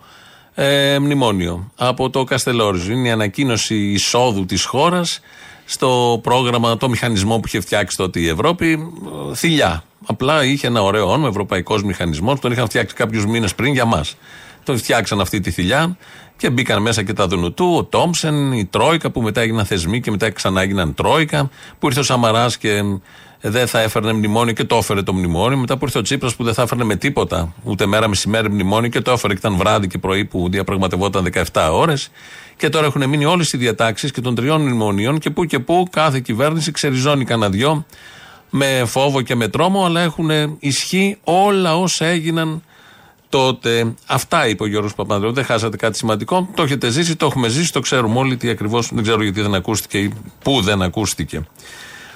ε, 0.54 0.98
μνημόνιο 0.98 1.70
από 1.76 2.10
το 2.10 2.24
Καστελόριζο. 2.24 2.92
Είναι 2.92 3.08
η 3.08 3.10
ανακοίνωση 3.10 3.74
εισόδου 3.76 4.44
της 4.44 4.64
χώρας 4.64 5.20
στο 5.64 6.20
πρόγραμμα, 6.22 6.76
το 6.76 6.88
μηχανισμό 6.88 7.36
που 7.36 7.46
είχε 7.46 7.60
φτιάξει 7.60 7.96
τότε 7.96 8.20
η 8.20 8.28
Ευρώπη. 8.28 8.92
ε, 9.30 9.34
Θηλιά. 9.34 9.84
Απλά 10.06 10.44
είχε 10.44 10.66
ένα 10.66 10.82
ωραίο 10.82 11.10
όνομα, 11.10 11.28
Ευρωπαϊκός 11.28 11.82
Μηχανισμός, 11.82 12.40
τον 12.40 12.52
είχαν 12.52 12.66
φτιάξει 12.66 12.94
κάποιους 12.94 13.26
μήνες 13.26 13.54
πριν 13.54 13.72
για 13.72 13.84
μας. 13.84 14.16
Τον 14.64 14.78
φτιάξαν 14.78 15.20
αυτή 15.20 15.40
τη 15.40 15.50
θηλιά 15.50 15.96
και 16.36 16.50
μπήκαν 16.50 16.82
μέσα 16.82 17.02
και 17.02 17.12
τα 17.12 17.26
Δουνουτού, 17.26 17.74
ο 17.76 17.84
Τόμψεν, 17.84 18.52
η 18.52 18.64
Τρόικα 18.64 19.10
που 19.10 19.22
μετά 19.22 19.40
έγιναν 19.40 19.64
θεσμοί 19.64 20.00
και 20.00 20.10
μετά 20.10 20.30
ξανά 20.30 20.62
έγιναν 20.62 20.94
Τρόικα. 20.94 21.50
Που 21.78 21.86
ήρθε 21.86 22.00
ο 22.00 22.02
Σαμαράς 22.02 22.58
και 22.58 22.82
δεν 23.40 23.66
θα 23.66 23.80
έφερνε 23.80 24.12
μνημόνιο 24.12 24.52
και 24.52 24.64
το 24.64 24.76
έφερε 24.76 25.02
το 25.02 25.12
μνημόνιο. 25.12 25.58
Μετά 25.58 25.76
που 25.76 25.84
ήρθε 25.84 25.98
ο 25.98 26.02
Τσίπρας 26.02 26.34
που 26.36 26.44
δεν 26.44 26.54
θα 26.54 26.62
έφερνε 26.62 26.84
με 26.84 26.96
τίποτα, 26.96 27.54
ούτε 27.62 27.86
μέρα 27.86 28.08
μεσημέρι 28.08 28.50
μνημόνιο 28.50 28.88
και 28.88 29.00
το 29.00 29.10
έφερε 29.10 29.32
και 29.32 29.38
ήταν 29.38 29.56
βράδυ 29.56 29.86
και 29.86 29.98
πρωί 29.98 30.24
που 30.24 30.48
διαπραγματευόταν 30.50 31.28
17 31.52 31.68
ώρες. 31.72 32.10
Και 32.56 32.68
τώρα 32.68 32.86
έχουν 32.86 33.08
μείνει 33.08 33.24
όλες 33.24 33.52
οι 33.52 33.56
διατάξεις 33.56 34.10
και 34.10 34.20
των 34.20 34.34
τριών 34.34 34.60
μνημονίων 34.60 35.18
και 35.18 35.30
που 35.30 35.44
και 35.44 35.58
που 35.58 35.86
κάθε 35.90 36.20
κυβέρνηση 36.20 36.70
ξεριζώνει 36.70 37.24
κανένα 37.24 37.50
δυο 37.50 37.84
με 38.54 38.84
φόβο 38.86 39.20
και 39.20 39.34
με 39.34 39.48
τρόμο, 39.48 39.84
αλλά 39.84 40.00
έχουν 40.00 40.30
ισχύ 40.58 41.18
όλα 41.24 41.78
όσα 41.78 42.06
έγιναν 42.06 42.62
τότε. 43.28 43.94
Αυτά 44.06 44.48
είπε 44.48 44.62
ο 44.62 44.66
Γιώργος 44.66 44.94
Παπανδρέου. 44.94 45.32
Δεν 45.32 45.44
χάσατε 45.44 45.76
κάτι 45.76 45.96
σημαντικό. 45.96 46.48
Το 46.54 46.62
έχετε 46.62 46.90
ζήσει, 46.90 47.16
το 47.16 47.26
έχουμε 47.26 47.48
ζήσει, 47.48 47.72
το 47.72 47.80
ξέρουμε 47.80 48.18
όλοι 48.18 48.36
τι 48.36 48.48
ακριβώς. 48.48 48.90
Δεν 48.92 49.02
ξέρω 49.02 49.22
γιατί 49.22 49.40
δεν 49.40 49.54
ακούστηκε 49.54 49.98
ή 49.98 50.12
πού 50.42 50.60
δεν 50.60 50.82
ακούστηκε. 50.82 51.46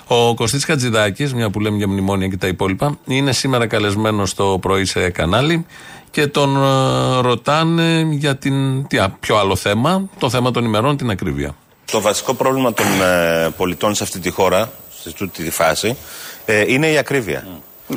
Ο 0.07 0.35
Κωστής 0.35 0.65
Χατζηδάκης, 0.65 1.35
μια 1.35 1.51
που 1.51 1.61
λέμε 1.61 1.77
για 1.77 1.89
μνημόνια 1.89 2.29
και 2.29 2.37
τα 2.37 2.47
υπόλοιπα, 2.47 2.99
είναι 3.07 3.33
σήμερα 3.33 3.67
καλεσμένος 3.67 4.31
στο 4.31 4.59
πρωί 4.61 4.85
σε 4.85 5.11
κανάλι 5.11 5.67
και 6.11 6.27
τον 6.27 6.57
ε, 6.57 7.21
ρωτάνε 7.21 8.07
για 8.11 8.37
την, 8.37 8.87
τι, 8.87 8.99
α, 8.99 9.17
ποιο 9.21 9.37
άλλο 9.37 9.57
θέμα, 9.57 10.09
το 10.19 10.31
θέμα 10.31 10.51
των 10.51 10.65
ημερών, 10.65 10.97
την 10.97 11.11
ακρίβεια. 11.11 11.55
Το 11.91 12.01
βασικό 12.01 12.35
πρόβλημα 12.35 12.73
των 12.73 12.87
ε, 12.87 13.49
πολιτών 13.57 13.95
σε 13.95 14.03
αυτή 14.03 14.19
τη 14.19 14.31
χώρα, 14.31 14.73
σε 15.11 15.25
αυτή 15.25 15.45
τη 15.45 15.51
φάση, 15.51 15.97
ε, 16.45 16.73
είναι 16.73 16.91
η 16.91 16.99
ακρίβεια. 16.99 17.47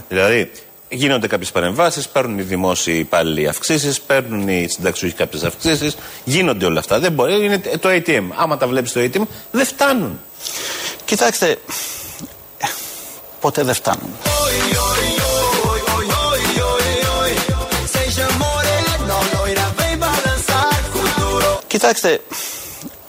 Δηλαδή, 0.08 0.52
γίνονται 0.90 1.28
κάποιες 1.28 1.52
παρεμβάσεις, 1.52 2.08
παίρνουν 2.08 2.40
οι 2.40 2.42
δημόσιοι 2.42 2.96
υπάλληλοι 3.00 3.48
αυξήσεις, 3.48 4.02
παίρνουν 4.02 4.48
οι 4.48 4.68
συνταξιούχοι 4.70 5.16
κάποιες 5.16 5.44
αυξήσεις, 5.44 5.96
γίνονται 6.24 6.66
όλα 6.66 6.80
αυτά. 6.80 7.00
Δεν 7.00 7.12
μπορεί, 7.12 7.44
είναι 7.44 7.58
το 7.58 7.90
ATM. 7.90 8.24
Άμα 8.36 8.58
τα 8.58 8.68
βλέπεις 8.68 8.92
το 8.92 9.00
ATM, 9.00 9.22
δεν 9.52 9.66
φτάνουν. 9.66 10.20
Κοιτάξτε, 11.06 11.58
ποτέ 13.40 13.64
δεν 13.64 13.74
φτάνουν. 13.74 14.10
Κοιτάξτε, 21.68 22.22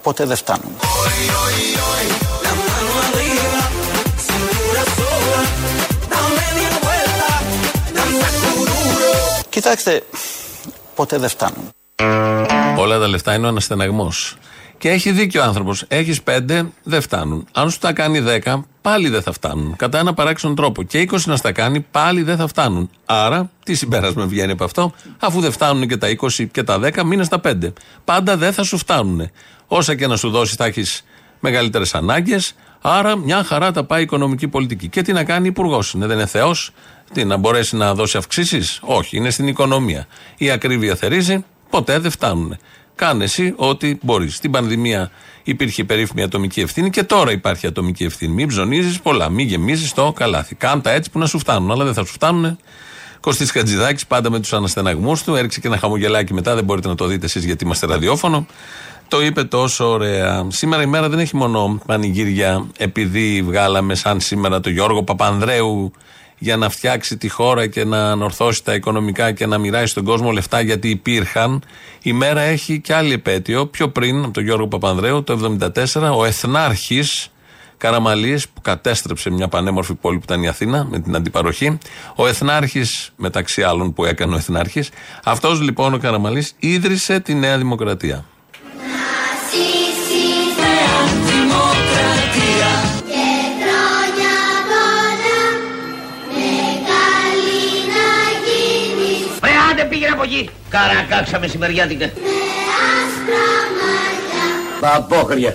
ποτέ 0.03 0.25
δεν 0.25 0.37
φτάνουν. 0.37 0.77
Κοιτάξτε, 9.61 10.03
ποτέ 10.95 11.19
δεν 11.19 11.29
φτάνουν. 11.29 11.71
Όλα 12.79 12.99
τα 12.99 13.09
λεφτά 13.09 13.35
είναι 13.35 13.47
ο 13.47 13.49
αναστεναγμός. 13.49 14.37
Και 14.79 14.91
έχει 14.91 15.11
δίκιο 15.11 15.41
ο 15.41 15.45
άνθρωπος. 15.45 15.85
Έχεις 15.89 16.23
πέντε, 16.23 16.67
δεν 16.83 17.01
φτάνουν. 17.01 17.47
Αν 17.53 17.71
σου 17.71 17.79
τα 17.79 17.93
κάνει 17.93 18.21
δέκα, 18.21 18.65
πάλι 18.81 19.09
δεν 19.09 19.23
θα 19.23 19.33
φτάνουν. 19.33 19.77
Κατά 19.77 19.99
ένα 19.99 20.15
παράξενο 20.15 20.55
τρόπο. 20.55 20.83
Και 20.83 21.01
20 21.01 21.19
να 21.25 21.37
στα 21.37 21.53
κάνει, 21.53 21.81
πάλι 21.81 22.23
δεν 22.23 22.37
θα 22.37 22.47
φτάνουν. 22.47 22.91
Άρα, 23.05 23.51
τι 23.65 23.75
συμπέρασμα 23.75 24.27
βγαίνει 24.27 24.53
από 24.53 24.65
αυτό, 24.65 24.93
αφού 25.19 25.41
δεν 25.41 25.53
φτάνουν 25.53 25.89
και 25.89 25.97
τα 25.97 26.09
20 26.09 26.47
και 26.51 26.63
τα 26.63 26.79
10, 26.79 27.05
μείνες 27.05 27.27
στα 27.27 27.41
5. 27.41 27.73
Πάντα 28.05 28.37
δεν 28.37 28.53
θα 28.53 28.63
σου 28.63 28.79
φτάνουν. 28.79 29.31
Όσα 29.67 29.95
και 29.95 30.07
να 30.07 30.17
σου 30.17 30.31
δώσει, 30.31 30.55
θα 30.57 30.65
έχεις 30.65 31.05
μεγαλύτερες 31.41 31.95
ανάγκες. 31.95 32.55
Άρα, 32.81 33.17
μια 33.17 33.45
χαρά 33.45 33.73
τα 33.73 33.85
πάει 33.85 34.01
η 34.01 34.03
οικονομική 34.03 34.49
πολιτική. 34.49 34.89
Και 34.89 35.03
τι 35.03 35.13
να 35.13 35.25
κάνει 35.25 35.47
υπουργός 35.47 35.93
είναι, 35.93 36.07
δεν 36.07 36.17
είναι 36.17 36.27
Θεός. 36.27 36.73
Τι, 37.13 37.25
να 37.25 37.37
μπορέσει 37.37 37.77
να 37.77 37.95
δώσει 37.95 38.17
αυξήσεις; 38.17 38.81
Όχι, 38.83 39.17
είναι 39.17 39.31
στην 39.31 39.47
οικονομία. 39.47 40.07
Η 40.37 40.51
ακρίβεια 40.51 40.97
θερίζει, 40.97 41.45
ποτέ 41.71 41.99
δεν 41.99 42.11
φτάνουν. 42.11 42.57
Κάνε 42.95 43.25
εσύ 43.25 43.53
ό,τι 43.57 43.99
μπορείς. 44.03 44.37
Στην 44.37 44.51
πανδημία 44.51 45.11
υπήρχε 45.43 45.85
περίφημη 45.85 46.23
ατομική 46.23 46.61
ευθύνη 46.61 46.91
και 46.91 47.03
τώρα 47.03 47.33
υπάρχει 47.33 47.67
ατομική 47.67 48.05
ευθύνη. 48.05 48.33
Μην 48.33 48.49
ψωνίζεις 48.49 49.01
πολλά, 49.01 49.29
μην 49.29 49.47
γεμίζεις 49.47 49.93
το 49.93 50.13
καλάθι. 50.13 50.55
Κάντα 50.55 50.91
έτσι 50.91 51.11
που 51.11 51.19
να 51.19 51.27
σου 51.27 51.39
φτάνουν, 51.39 51.71
αλλά 51.71 51.85
δεν 51.85 51.95
θα 51.95 52.05
σου 52.05 52.13
φτάνουν. 52.13 52.59
Κωστής 53.21 53.51
Χατζηδάκης, 53.51 54.07
πάντα 54.07 54.31
με 54.31 54.41
τους 54.41 54.53
αναστεναγμούς 54.53 55.23
του, 55.23 55.35
έριξε 55.35 55.61
και 55.61 55.67
ένα 55.67 55.79
χαμογελάκι 55.79 56.35
μετά. 56.35 56.55
Δεν 56.55 56.65
μπορείτε 56.65 56.89
να 56.89 56.95
το 56.95 57.07
δείτε 57.07 57.27
εσείς 57.27 57.45
γιατί 57.45 57.65
είμαστε 57.65 57.87
ραδιόφωνο. 57.87 58.47
Το 59.09 59.23
είπε 59.23 59.45
τόσο 59.45 59.91
ωραία. 59.91 60.47
Σήμερα 60.49 60.83
η 60.83 60.87
μέρα 60.87 61.09
δεν 61.09 61.19
έχει 61.19 61.37
μόνο 61.37 61.81
πανηγύρια 61.87 62.67
επειδή 62.79 63.43
βγάλαμε 63.43 63.95
σαν 63.95 64.21
σήμερα 64.21 64.61
το 64.61 64.71
Γιώργο 64.71 65.03
Παπανδρέου 65.03 65.93
για 66.43 66.57
να 66.57 66.69
φτιάξει 66.69 67.17
τη 67.17 67.29
χώρα 67.29 67.67
και 67.67 67.85
να 67.85 68.11
ανορθώσει 68.11 68.65
τα 68.65 68.75
οικονομικά 68.75 69.33
και 69.33 69.47
να 69.47 69.59
μοιράσει 69.59 69.87
στον 69.87 70.05
κόσμο 70.05 70.31
λεφτά 70.31 70.61
γιατί 70.61 70.89
υπήρχαν. 70.89 71.63
Η 72.03 72.13
μέρα 72.13 72.41
έχει 72.41 72.81
και 72.81 72.95
άλλη 72.95 73.13
επέτειο. 73.13 73.67
Πιο 73.67 73.89
πριν 73.89 74.25
από 74.25 74.33
τον 74.33 74.43
Γιώργο 74.45 74.69
Παπανδρέου, 74.69 75.25
το 75.25 75.59
1974, 75.95 76.17
ο 76.17 76.25
Εθνάρχης 76.25 77.31
Καραμαλής 77.77 78.49
που 78.49 78.61
κατέστρεψε 78.61 79.31
μια 79.31 79.49
πανέμορφη 79.49 79.95
πόλη 79.95 80.17
που 80.17 80.25
ήταν 80.25 80.43
η 80.43 80.49
Αθήνα 80.49 80.87
με 80.91 81.01
την 81.01 81.17
αντιπαροχή. 81.17 81.79
Ο 82.15 82.27
Εθνάρχης, 82.27 83.13
μεταξύ 83.17 83.63
άλλων 83.63 83.93
που 83.93 84.05
έκανε 84.05 84.35
ο 84.35 84.37
Εθνάρχης. 84.37 84.91
Αυτός 85.25 85.61
λοιπόν 85.61 85.95
ο 85.95 85.99
Καραμαλής 85.99 86.55
ίδρυσε 86.59 87.21
τη 87.21 87.35
Νέα 87.35 87.59
Δημοκρατία. 87.59 88.25
Από 100.21 100.33
εκεί. 100.33 100.51
Καρακάξα 100.69 101.39
μεσημεριάτικα. 101.39 102.11
Τα 104.81 104.95
απόχρια. 104.95 105.53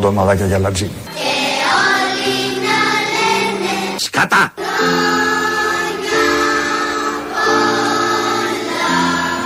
Ντομαδάκια 0.00 0.46
για 0.46 0.58
λατζίνι. 0.58 0.90
Σκατά. 3.96 4.52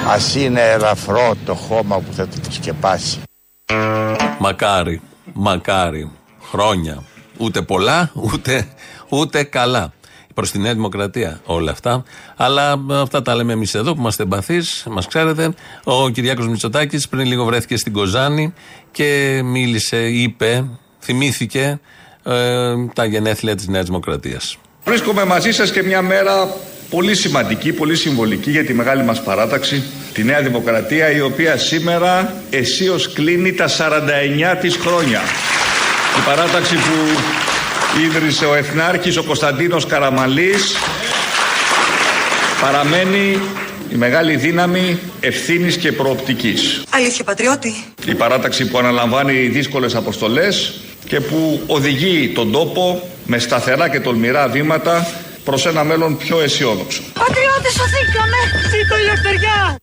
Ας 0.09 0.35
είναι 0.35 0.61
ελαφρό 0.61 1.37
το 1.44 1.55
χώμα 1.55 1.96
που 1.98 2.12
θα 2.12 2.29
το 2.29 2.50
σκεπάσει. 2.50 3.22
Μακάρι, 4.38 5.00
μακάρι. 5.33 6.11
Χρόνια. 6.50 7.03
Ούτε 7.37 7.62
πολλά, 7.62 8.11
ούτε, 8.14 8.68
ούτε 9.09 9.42
καλά. 9.42 9.92
Προς 10.35 10.51
τη 10.51 10.59
Νέα 10.59 10.75
Δημοκρατία 10.75 11.40
όλα 11.44 11.70
αυτά. 11.70 12.05
Αλλά 12.37 12.81
αυτά 12.90 13.23
τα 13.23 13.35
λέμε 13.35 13.53
εμείς 13.53 13.75
εδώ 13.75 13.94
που 13.94 14.01
είμαστε 14.01 14.23
εμπαθείς, 14.23 14.87
μας 14.90 15.07
ξέρετε. 15.07 15.55
Ο 15.85 16.09
Κυριάκος 16.09 16.49
Μητσοτάκης 16.49 17.09
πριν 17.09 17.27
λίγο 17.27 17.44
βρέθηκε 17.44 17.77
στην 17.77 17.92
Κοζάνη 17.92 18.55
και 18.90 19.40
μίλησε, 19.44 19.97
είπε, 19.97 20.64
θυμήθηκε 21.01 21.81
ε, 22.25 22.75
τα 22.94 23.05
γενέθλια 23.05 23.55
της 23.55 23.68
Νέας 23.68 23.85
Δημοκρατίας. 23.85 24.59
Βρίσκομαι 24.85 25.25
μαζί 25.25 25.53
σας 25.53 25.70
και 25.70 25.83
μια 25.83 26.03
μέρα 26.03 26.57
πολύ 26.90 27.14
σημαντική, 27.14 27.73
πολύ 27.73 27.97
συμβολική 27.97 28.51
για 28.51 28.64
τη 28.64 28.75
μεγάλη 28.75 29.05
μας 29.05 29.23
παράταξη, 29.23 29.83
τη 30.12 30.25
Νέα 30.25 30.40
Δημοκρατία, 30.40 31.11
η 31.11 31.20
οποία 31.20 31.57
σήμερα 31.57 32.35
αισίως 32.51 33.12
κλείνει 33.12 33.53
τα 33.53 33.68
49 33.68 34.57
της 34.61 34.77
χρόνια. 34.77 35.20
Η 36.18 36.27
παράταξη 36.27 36.75
που 36.75 37.18
ίδρυσε 38.02 38.44
ο 38.44 38.54
Εθνάρχης, 38.54 39.16
ο 39.16 39.22
Κωνσταντίνος 39.22 39.87
Καραμαλής, 39.87 40.76
παραμένει 42.61 43.40
η 43.92 43.96
μεγάλη 43.96 44.37
δύναμη 44.37 44.98
ευθύνης 45.20 45.76
και 45.76 45.92
προοπτικής. 45.92 46.83
Αλήθεια 46.90 47.24
πατριώτη. 47.24 47.85
Η 48.07 48.14
παράταξη 48.14 48.68
που 48.68 48.78
αναλαμβάνει 48.78 49.33
δύσκολες 49.33 49.94
αποστολές 49.94 50.74
και 51.07 51.20
που 51.20 51.62
οδηγεί 51.66 52.28
τον 52.35 52.52
τόπο 52.52 53.09
με 53.26 53.38
σταθερά 53.38 53.88
και 53.88 54.00
τολμηρά 54.00 54.48
βήματα 54.48 55.07
προς 55.44 55.66
ένα 55.66 55.85
μέλλον 55.85 56.16
πιο 56.16 56.40
αισιόδοξο. 56.40 57.02
Πατριώτη 57.12 57.72
σωθήκαμε. 57.72 58.37
Ζήτω 58.70 58.96
η 58.96 59.00
ελευθεριά. 59.00 59.76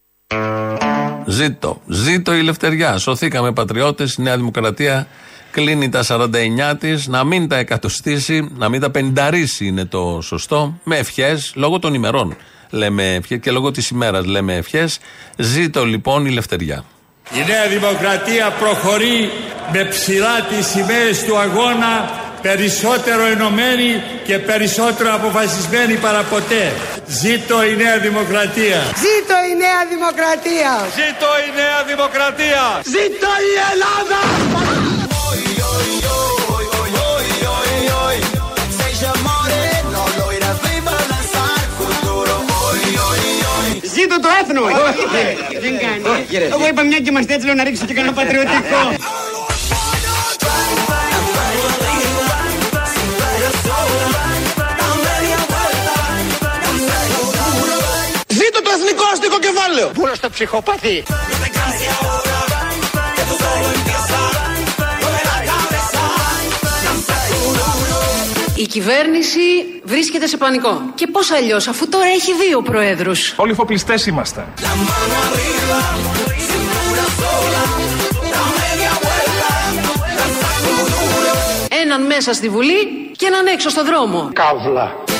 Ζήτω, 1.25 1.81
ζήτω 1.87 2.33
η 2.33 2.39
ελευθεριά. 2.39 2.97
Σωθήκαμε 2.97 3.53
πατριώτες. 3.53 4.13
Η 4.13 4.21
Νέα 4.21 4.35
Δημοκρατία 4.37 5.07
κλείνει 5.51 5.89
τα 5.89 6.03
49 6.03 6.77
της. 6.79 7.07
Να 7.07 7.23
μην 7.23 7.47
τα 7.47 7.55
εκατοστήσει, 7.57 8.49
να 8.57 8.69
μην 8.69 8.81
τα 8.81 8.89
πενταρίσει 8.89 9.65
είναι 9.65 9.85
το 9.85 10.19
σωστό. 10.21 10.79
Με 10.83 10.97
ευχές, 10.97 11.51
λόγω 11.55 11.79
των 11.79 11.93
ημερών 11.93 12.35
λέμε 12.69 13.13
ευχές 13.13 13.39
και 13.41 13.51
λόγω 13.51 13.71
της 13.71 13.89
ημέρας 13.89 14.25
λέμε 14.25 14.55
ευχές. 14.55 14.99
Ζήτω 15.37 15.85
λοιπόν 15.85 16.25
η 16.25 16.29
ελευθεριά. 16.29 16.83
Η 17.33 17.43
Νέα 17.47 17.67
Δημοκρατία 17.67 18.49
προχωρεί 18.59 19.29
με 19.73 19.83
ψηλά 19.85 20.41
τις 20.49 20.67
σημαίες 20.67 21.23
του 21.23 21.37
αγώνα 21.37 22.19
περισσότερο 22.41 23.25
ενωμένη 23.25 24.03
και 24.25 24.39
περισσότερο 24.39 25.13
αποφασισμένη 25.13 25.95
παραποτέ. 25.95 26.71
Ζήτω 27.07 27.63
η 27.63 27.75
Νέα 27.75 27.97
Δημοκρατία. 27.99 28.79
Ζήτω 29.05 29.35
η 29.51 29.53
Νέα 29.63 29.81
Δημοκρατία. 29.89 30.71
Ζήτω 30.99 31.29
η 31.47 31.49
Νέα 31.55 31.79
Δημοκρατία. 31.87 32.63
Ζήτω 32.83 33.31
η 33.49 33.53
Ελλάδα. 33.71 35.00
Ζήτω 43.95 44.19
το 44.19 44.29
έθνο. 44.41 44.61
Δεν 45.61 45.73
κάνει. 45.79 46.27
Εγώ 46.51 46.67
είπα 46.67 46.81
μια 46.83 46.97
και 46.97 47.09
είμαστε 47.09 47.33
έτσι 47.33 47.45
λέω 47.45 47.55
να 47.55 47.63
ρίξω 47.63 47.85
και 47.85 47.93
κανένα 47.93 48.13
πατριωτικό. 48.13 48.79
Ζήτω 58.27 58.61
το 58.61 58.71
εθνικό 58.75 59.03
αστικό 59.13 59.39
κεφάλαιο. 59.39 59.87
Πούλο 59.87 60.15
στο 60.15 60.29
ψυχοπαθή; 60.29 61.03
Κυβέρνηση 68.71 69.39
βρίσκεται 69.83 70.27
σε 70.27 70.37
πανικό. 70.37 70.81
Και 70.95 71.07
πώς 71.07 71.31
αλλιώς, 71.31 71.67
αφού 71.67 71.89
τώρα 71.89 72.05
έχει 72.05 72.31
δύο 72.33 72.61
προέδρους. 72.61 73.33
Όλοι 73.37 73.53
φοπλιστές 73.53 74.05
είμαστε. 74.05 74.47
Έναν 81.83 82.05
μέσα 82.05 82.33
στη 82.33 82.49
Βουλή 82.49 83.11
και 83.17 83.25
έναν 83.25 83.45
έξω 83.47 83.69
στο 83.69 83.83
δρόμο. 83.85 84.29
Καύλα. 84.33 85.10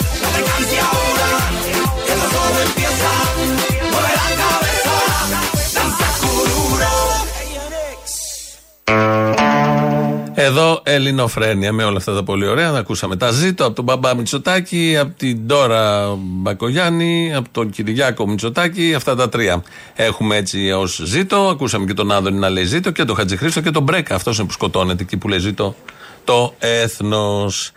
Εδώ 10.44 10.82
Ελληνοφρένια 10.84 11.72
με 11.74 11.84
όλα 11.84 11.98
αυτά 11.98 12.14
τα 12.14 12.24
πολύ 12.24 12.48
ωραία. 12.48 12.72
Ακούσαμε 12.72 13.16
τα 13.16 13.32
ζήτω 13.32 13.66
από 13.66 13.76
τον 13.76 13.84
μπαμπά 13.84 14.16
Μητσοτάκη, 14.16 14.98
από 15.00 15.14
την 15.18 15.40
Ντόρα 15.46 16.16
Μπακογιάννη, 16.18 17.34
από 17.36 17.50
τον 17.52 17.70
Κυριάκο 17.70 18.28
Μητσοτάκη. 18.28 18.94
Αυτά 18.94 19.16
τα 19.16 19.30
τρία 19.30 19.64
έχουμε 19.96 20.36
έτσι 20.36 20.72
ως 20.72 21.02
ζήτω. 21.06 21.38
Ακούσαμε 21.38 21.86
και 21.86 21.94
τον 21.94 22.12
Άδωνη 22.12 22.38
να 22.38 22.50
λέει 22.50 22.64
ζήτω 22.64 22.92
και 22.92 23.04
τον 23.04 23.16
Χατζηχρήστο 23.16 23.62
και 23.62 23.72
τον 23.72 23.84
Μπρέκα. 23.84 24.16
Αυτός 24.16 24.38
είναι 24.38 24.48
που 24.48 24.54
σκοτώνεται 24.54 25.04
εκεί 25.04 25.18
που 25.18 25.28
λέει 25.28 25.40
ζήτω 25.40 25.76
το 26.24 26.54
έθνος. 26.60 27.72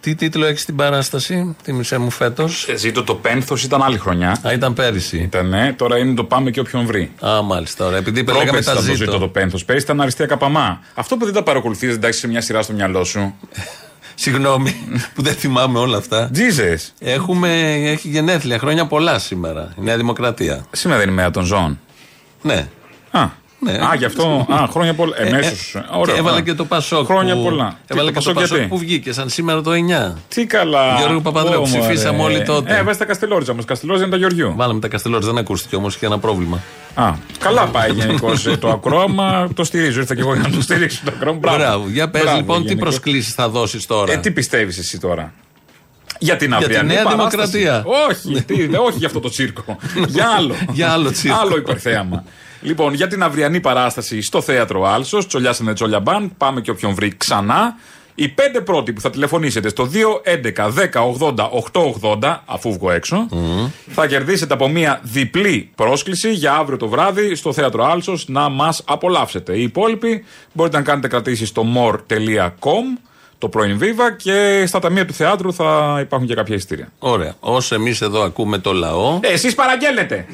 Τι 0.00 0.14
τίτλο 0.14 0.46
έχεις 0.46 0.60
στην 0.62 0.76
παράσταση, 0.76 1.56
τίμησέ 1.62 1.98
μου 1.98 2.10
φέτος; 2.10 2.68
Ε, 2.68 2.76
Ζήτω 2.76 3.02
το 3.02 3.14
πένθος 3.14 3.64
ήταν 3.64 3.82
άλλη 3.82 3.98
χρονιά. 3.98 4.30
Α, 4.46 4.52
ήταν 4.52 4.74
πέρυσι. 4.74 5.16
Ήταν, 5.18 5.48
ναι, 5.48 5.72
τώρα 5.72 5.98
είναι 5.98 6.14
το 6.14 6.24
πάμε 6.24 6.50
και 6.50 6.60
όποιον 6.60 6.86
βρει. 6.86 7.10
Α, 7.26 7.42
μάλιστα. 7.42 7.86
Ωραία. 7.86 7.98
Επειδή 7.98 8.22
λέγαμε 8.22 8.42
Πρόπερσι 8.44 8.66
τα 8.66 8.72
ήταν 8.72 8.84
το 8.84 8.92
ζήτω. 8.92 9.04
ζήτω 9.04 9.18
το 9.18 9.28
πένθος. 9.28 9.64
Πέρυσι 9.64 9.84
ήταν 9.84 10.00
αριστεία 10.00 10.26
καπαμά. 10.26 10.80
Αυτό 10.94 11.16
που 11.16 11.24
δεν 11.24 11.34
τα 11.34 11.42
παρακολουθείς, 11.42 11.90
δεν 11.90 12.00
τα 12.00 12.06
έχεις 12.06 12.18
σε 12.20 12.28
μια 12.28 12.40
σειρά 12.40 12.62
στο 12.62 12.72
μυαλό 12.72 13.04
σου. 13.04 13.34
Συγγνώμη 14.14 14.74
που 15.14 15.22
δεν 15.22 15.34
θυμάμαι 15.34 15.78
όλα 15.78 15.96
αυτά. 15.96 16.30
Jesus. 16.34 16.88
Έχουμε, 16.98 17.72
έχει 17.72 18.08
γενέθλια 18.08 18.58
χρόνια 18.58 18.86
πολλά 18.86 19.18
σήμερα. 19.18 19.74
Η 19.78 19.82
Νέα 19.82 19.96
Δημοκρατία. 19.96 20.64
Σήμερα 20.70 20.98
δεν 21.00 21.08
είναι 21.08 21.16
η 21.20 21.22
μέρα 21.22 21.30
των 21.30 21.44
ζώων. 21.44 21.80
Ναι. 22.42 22.68
Α, 23.10 23.28
Ναι. 23.62 23.72
Α, 23.72 23.94
γι' 23.98 24.04
αυτό. 24.04 24.46
Α, 24.50 24.66
χρόνια 24.70 24.94
πολλά. 24.94 25.14
Ε, 25.18 25.26
Εμέσως. 25.26 25.74
ε, 25.74 25.84
και 26.04 26.12
έβαλα 26.18 26.40
και 26.40 26.54
το 26.54 26.64
Πασόκ. 26.64 27.06
Χρόνια 27.06 27.34
που- 27.34 27.42
πολλά. 27.42 27.78
Έβαλα 27.86 28.08
Τι, 28.10 28.18
και 28.18 28.24
το 28.24 28.32
Πασόκ 28.32 28.48
γιατί; 28.52 28.66
που 28.68 28.78
βγήκε 28.78 29.12
σαν 29.12 29.28
σήμερα 29.28 29.60
το 29.62 29.70
9. 29.72 30.14
Τι 30.28 30.46
καλά. 30.46 30.94
Γιώργο 30.98 31.20
Παπανδρέου, 31.20 31.60
Ω, 31.60 31.62
ψηφίσαμε 31.62 32.16
μωρέ. 32.16 32.34
όλοι 32.34 32.42
τότε. 32.44 32.76
Ε, 32.78 32.82
βάζει 32.82 32.98
τα 32.98 33.04
Καστελόριζα 33.04 33.52
όμω. 33.52 33.64
Καστελόριζα 33.64 34.04
είναι 34.04 34.12
τα 34.12 34.18
Γεωργιού. 34.18 34.54
Βάλαμε 34.56 34.80
τα 34.80 34.88
Καστελόρια, 34.88 35.26
δεν 35.26 35.38
ακούστηκε 35.38 35.76
όμως, 35.76 35.94
είχε 35.94 36.06
ένα 36.06 36.18
πρόβλημα. 36.18 36.58
Α, 36.94 37.12
καλά 37.38 37.66
πάει 37.66 37.90
γενικώς 37.92 38.42
το 38.58 38.68
ακρόαμα. 38.70 39.48
Το 39.54 39.64
στηρίζω. 39.64 40.00
Ήρθα 40.00 40.14
και 40.14 40.20
εγώ 40.20 40.34
για 40.34 40.42
να 40.48 40.54
το 40.54 40.62
στηρίξω 40.62 41.00
το 41.04 41.12
ακρόαμα. 41.16 41.38
Μπράβο. 41.38 41.56
Μπράβο. 41.58 41.88
Για 41.88 42.10
πες 42.10 42.22
Μπράβο, 42.22 42.36
λοιπόν, 42.38 42.56
τι 42.62 42.68
γενικώς. 42.68 42.88
προσκλήσεις 42.88 43.34
θα 43.34 43.48
δώσεις 43.48 43.86
τώρα; 43.86 44.12
Ε, 44.12 44.16
τι 44.16 44.30
πιστεύεις 44.30 44.78
εσύ 44.78 44.98
τώρα; 45.00 45.32
Για 46.18 46.36
την 46.36 46.48
Για 46.48 46.58
τη 46.58 46.64
αυριανή 46.64 46.94
Νέα 46.94 47.02
παράσταση. 47.02 47.58
Δημοκρατία. 47.58 47.84
Όχι, 48.08 48.42
τι, 48.42 48.54
όχι 48.76 48.98
για 48.98 49.06
αυτό 49.06 49.20
το 49.20 49.28
τσίρκο. 49.28 49.76
για 50.08 50.28
άλλο. 50.36 50.54
Για 50.72 50.90
άλλο 50.90 51.10
τσίρκο. 51.10 51.38
Άλλο 51.40 51.56
υπερθέαμα. 51.56 52.24
Λοιπόν, 52.60 52.94
για 52.94 53.06
την 53.06 53.22
αυριανή 53.22 53.60
παράσταση 53.60 54.20
στο 54.20 54.40
θέατρο 54.40 54.84
Άλσος, 54.84 55.26
τσολιάσανε 55.26 55.72
τσόλια 55.72 56.00
μπαν, 56.00 56.32
πάμε 56.36 56.60
και 56.60 56.70
όποιον 56.70 56.94
βρει 56.94 57.16
ξανά. 57.16 57.74
Οι 58.14 58.28
πέντε 58.28 58.60
πρώτοι 58.60 58.92
που 58.92 59.00
θα 59.00 59.10
τηλεφωνήσετε 59.10 59.68
στο 59.68 59.88
211 60.54 60.70
10 60.72 61.04
80 61.18 61.34
880, 62.20 62.38
αφού 62.44 62.72
βγω 62.72 62.90
έξω, 62.90 63.28
θα 63.86 64.06
κερδίσετε 64.06 64.54
από 64.54 64.68
μια 64.68 65.00
διπλή 65.02 65.70
πρόσκληση 65.74 66.32
για 66.32 66.52
αύριο 66.54 66.76
το 66.76 66.88
βράδυ 66.88 67.34
στο 67.34 67.52
θέατρο 67.52 67.84
Άλσος 67.84 68.28
να 68.28 68.48
μας 68.48 68.82
απολαύσετε. 68.86 69.56
Οι 69.56 69.62
υπόλοιποι 69.62 70.24
μπορείτε 70.52 70.76
να 70.76 70.82
κάνετε 70.82 71.08
κρατήσεις 71.08 71.48
στο 71.48 71.64
more.com 71.76 73.00
το 73.38 73.48
πρώην 73.48 73.78
Viva 73.82 74.16
και 74.16 74.64
στα 74.66 74.78
ταμεία 74.78 75.06
του 75.06 75.12
θεάτρου 75.12 75.54
θα 75.54 75.98
υπάρχουν 76.00 76.28
και 76.28 76.34
κάποια 76.34 76.54
ειστήρια. 76.54 76.92
Ωραία. 76.98 77.34
Όσο 77.40 77.74
εμείς 77.74 78.00
εδώ 78.00 78.22
ακούμε 78.22 78.58
το 78.58 78.72
λαό. 78.72 79.18
Ε, 79.22 79.28
εσείς 79.28 79.54
παραγγέλνετε. 79.54 80.26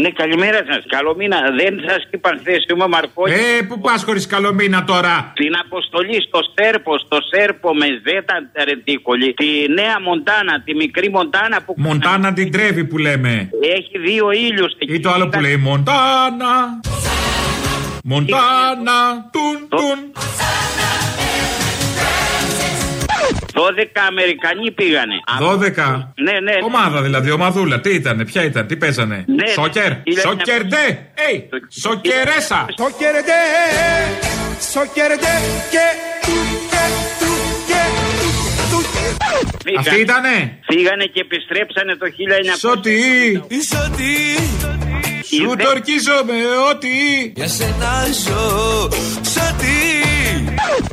Ναι, 0.00 0.10
καλημέρα 0.10 0.60
σας. 0.68 0.84
Καλό 0.86 1.14
μήνα. 1.16 1.36
Δεν 1.60 1.72
σας 1.88 2.06
είπα 2.10 2.30
χθες, 2.38 2.64
είμαι 2.70 2.86
Μαρκόνι. 2.88 3.32
Ε, 3.32 3.62
πού 3.68 3.80
πας 3.80 4.02
χωρίς 4.04 4.26
καλό 4.26 4.52
μήνα 4.52 4.84
τώρα; 4.84 5.32
Την 5.34 5.54
αποστολή 5.64 6.22
στο 6.28 6.40
Σέρπο, 6.54 6.98
στο 6.98 7.18
Σέρπο 7.30 7.74
με 7.74 7.86
ζέτα 8.04 8.34
ρεντίκολη. 8.64 9.34
Τη 9.34 9.46
νέα 9.72 10.00
Μοντάνα, 10.00 10.62
τη 10.64 10.74
μικρή 10.74 11.10
Μοντάνα 11.10 11.62
που. 11.64 11.74
Μοντάνα 11.76 12.32
την 12.32 12.52
τρέβει 12.52 12.84
που 12.84 12.98
λέμε. 12.98 13.50
Έχει 13.76 13.98
δύο 13.98 14.30
ήλιους 14.30 14.72
εκεί. 14.78 14.94
Ή 14.94 15.00
το 15.00 15.10
άλλο 15.10 15.28
που 15.28 15.40
λέει 15.40 15.56
Μοντάνα. 15.56 16.80
Μοντάνα. 18.04 18.98
Τουν, 19.32 19.68
τουν. 19.68 19.98
12 23.54 24.06
Αμερικανοί 24.08 24.70
πήγανε. 24.70 25.16
12. 25.40 26.12
Ναι, 26.26 26.40
ναι. 26.46 26.52
Ομάδα 26.64 27.02
δηλαδή, 27.02 27.30
ομαδούλα. 27.30 27.80
Τι 27.80 27.90
ήταν, 27.90 28.24
ποια 28.24 28.44
ήταν, 28.44 28.66
τι 28.66 28.76
παίζανε; 28.76 29.24
Ναι. 29.26 29.46
Σόκερ. 29.46 29.90
Είναι 30.04 30.20
Σόκερ 30.20 30.64
ντε. 30.64 30.86
Έι. 31.28 31.48
Σοκερέσα. 31.80 32.66
Σοκερντέ, 32.78 33.42
σοκερντέ 34.72 35.34
και 35.72 35.86
του 36.26 36.36
και 36.70 36.84
του 37.20 37.32
και 37.68 37.82
του 38.70 38.80
του. 39.64 39.78
Αυτή 39.78 40.00
ήτανε; 40.00 40.58
Φύγανε 40.70 41.04
και 41.04 41.20
επιστρέψανε 41.20 41.94
το 41.96 42.06
1900. 42.06 42.58
Σωτή. 42.58 43.00
Σωτή. 43.72 44.14
Σου 45.36 45.56
το 45.56 45.68
ορκίζομαι 45.68 46.38
ότι. 46.70 46.88
Για 47.36 47.48
σένα 47.48 48.06
ζω, 48.24 48.88
σωτή. 49.34 49.79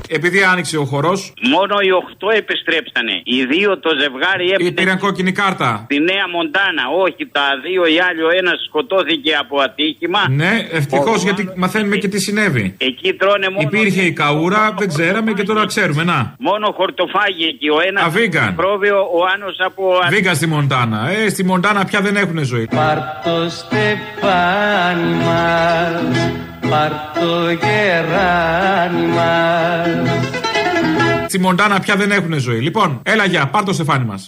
Επειδή 0.09 0.43
άνοιξε 0.51 0.77
ο 0.77 0.85
χορός. 0.85 1.33
Μόνο 1.55 1.75
οι 1.85 1.89
8 1.91 2.27
επιστρέψανε. 2.41 3.15
Οι 3.23 3.45
δύο 3.45 3.79
το 3.79 3.89
ζευγάρι 4.01 4.45
Ή 4.47 4.51
έπαιρνε 4.51 4.71
πήραν 4.71 4.97
κόκκινη 4.99 5.31
κάρτα. 5.31 5.81
στη 5.85 5.99
Νέα 5.99 6.25
Μοντάνα. 6.35 6.83
Όχι, 7.03 7.23
τα 7.37 7.45
δύο 7.65 7.81
οι 7.93 7.97
άλλοι, 8.07 8.21
ο 8.29 8.31
ένας 8.41 8.57
σκοτώθηκε 8.67 9.31
από 9.43 9.55
ατύχημα. 9.67 10.21
Ναι, 10.29 10.53
ευτυχώς 10.71 11.23
γιατί 11.23 11.41
μαθαίνουμε 11.55 11.95
και 11.97 12.07
τι 12.07 12.19
συνέβη. 12.19 12.75
Εκεί 12.77 13.13
τρώνε 13.13 13.49
μόνο. 13.49 13.69
Υπήρχε 13.71 14.01
η 14.01 14.11
καούρα, 14.11 14.73
δεν 14.79 14.87
ξέραμε 14.87 15.31
και 15.33 15.43
τώρα 15.43 15.65
ξέρουμε. 15.65 16.03
Να. 16.03 16.35
Μόνο 16.39 16.65
χορτοφάγι 16.77 17.45
εκεί. 17.53 17.67
Ο 17.69 17.79
ένας 17.89 18.03
Α, 18.03 18.11
vegan. 18.17 18.53
πρόβιο, 18.55 18.97
ο 18.99 19.19
άλλος 19.33 19.55
από. 19.65 19.83
Βγήκα 20.09 20.33
στη 20.33 20.47
Μοντάνα. 20.47 21.09
Ε, 21.09 21.29
στη 21.29 21.43
Μοντάνα 21.45 21.85
πια 21.85 22.01
δεν 22.01 22.15
έχουν 22.15 22.43
ζωή. 22.43 22.67
Πάρ' 22.75 22.97
το 23.23 23.49
στεφάνι 23.49 25.13
μας, 25.25 26.29
πάρ' 26.69 26.91
το 27.19 27.49
γεράνι 27.49 29.05
μας. 29.07 29.87
Στη 31.27 31.39
Μοντάνα 31.39 31.79
πια 31.79 31.95
δεν 31.95 32.11
έχουν 32.11 32.33
ζωή. 32.39 32.59
Λοιπόν, 32.59 32.99
έλα 33.03 33.25
για, 33.25 33.47
πάρ 33.47 33.63
το 33.63 33.73
στεφάνι 33.73 34.05
μας. 34.05 34.27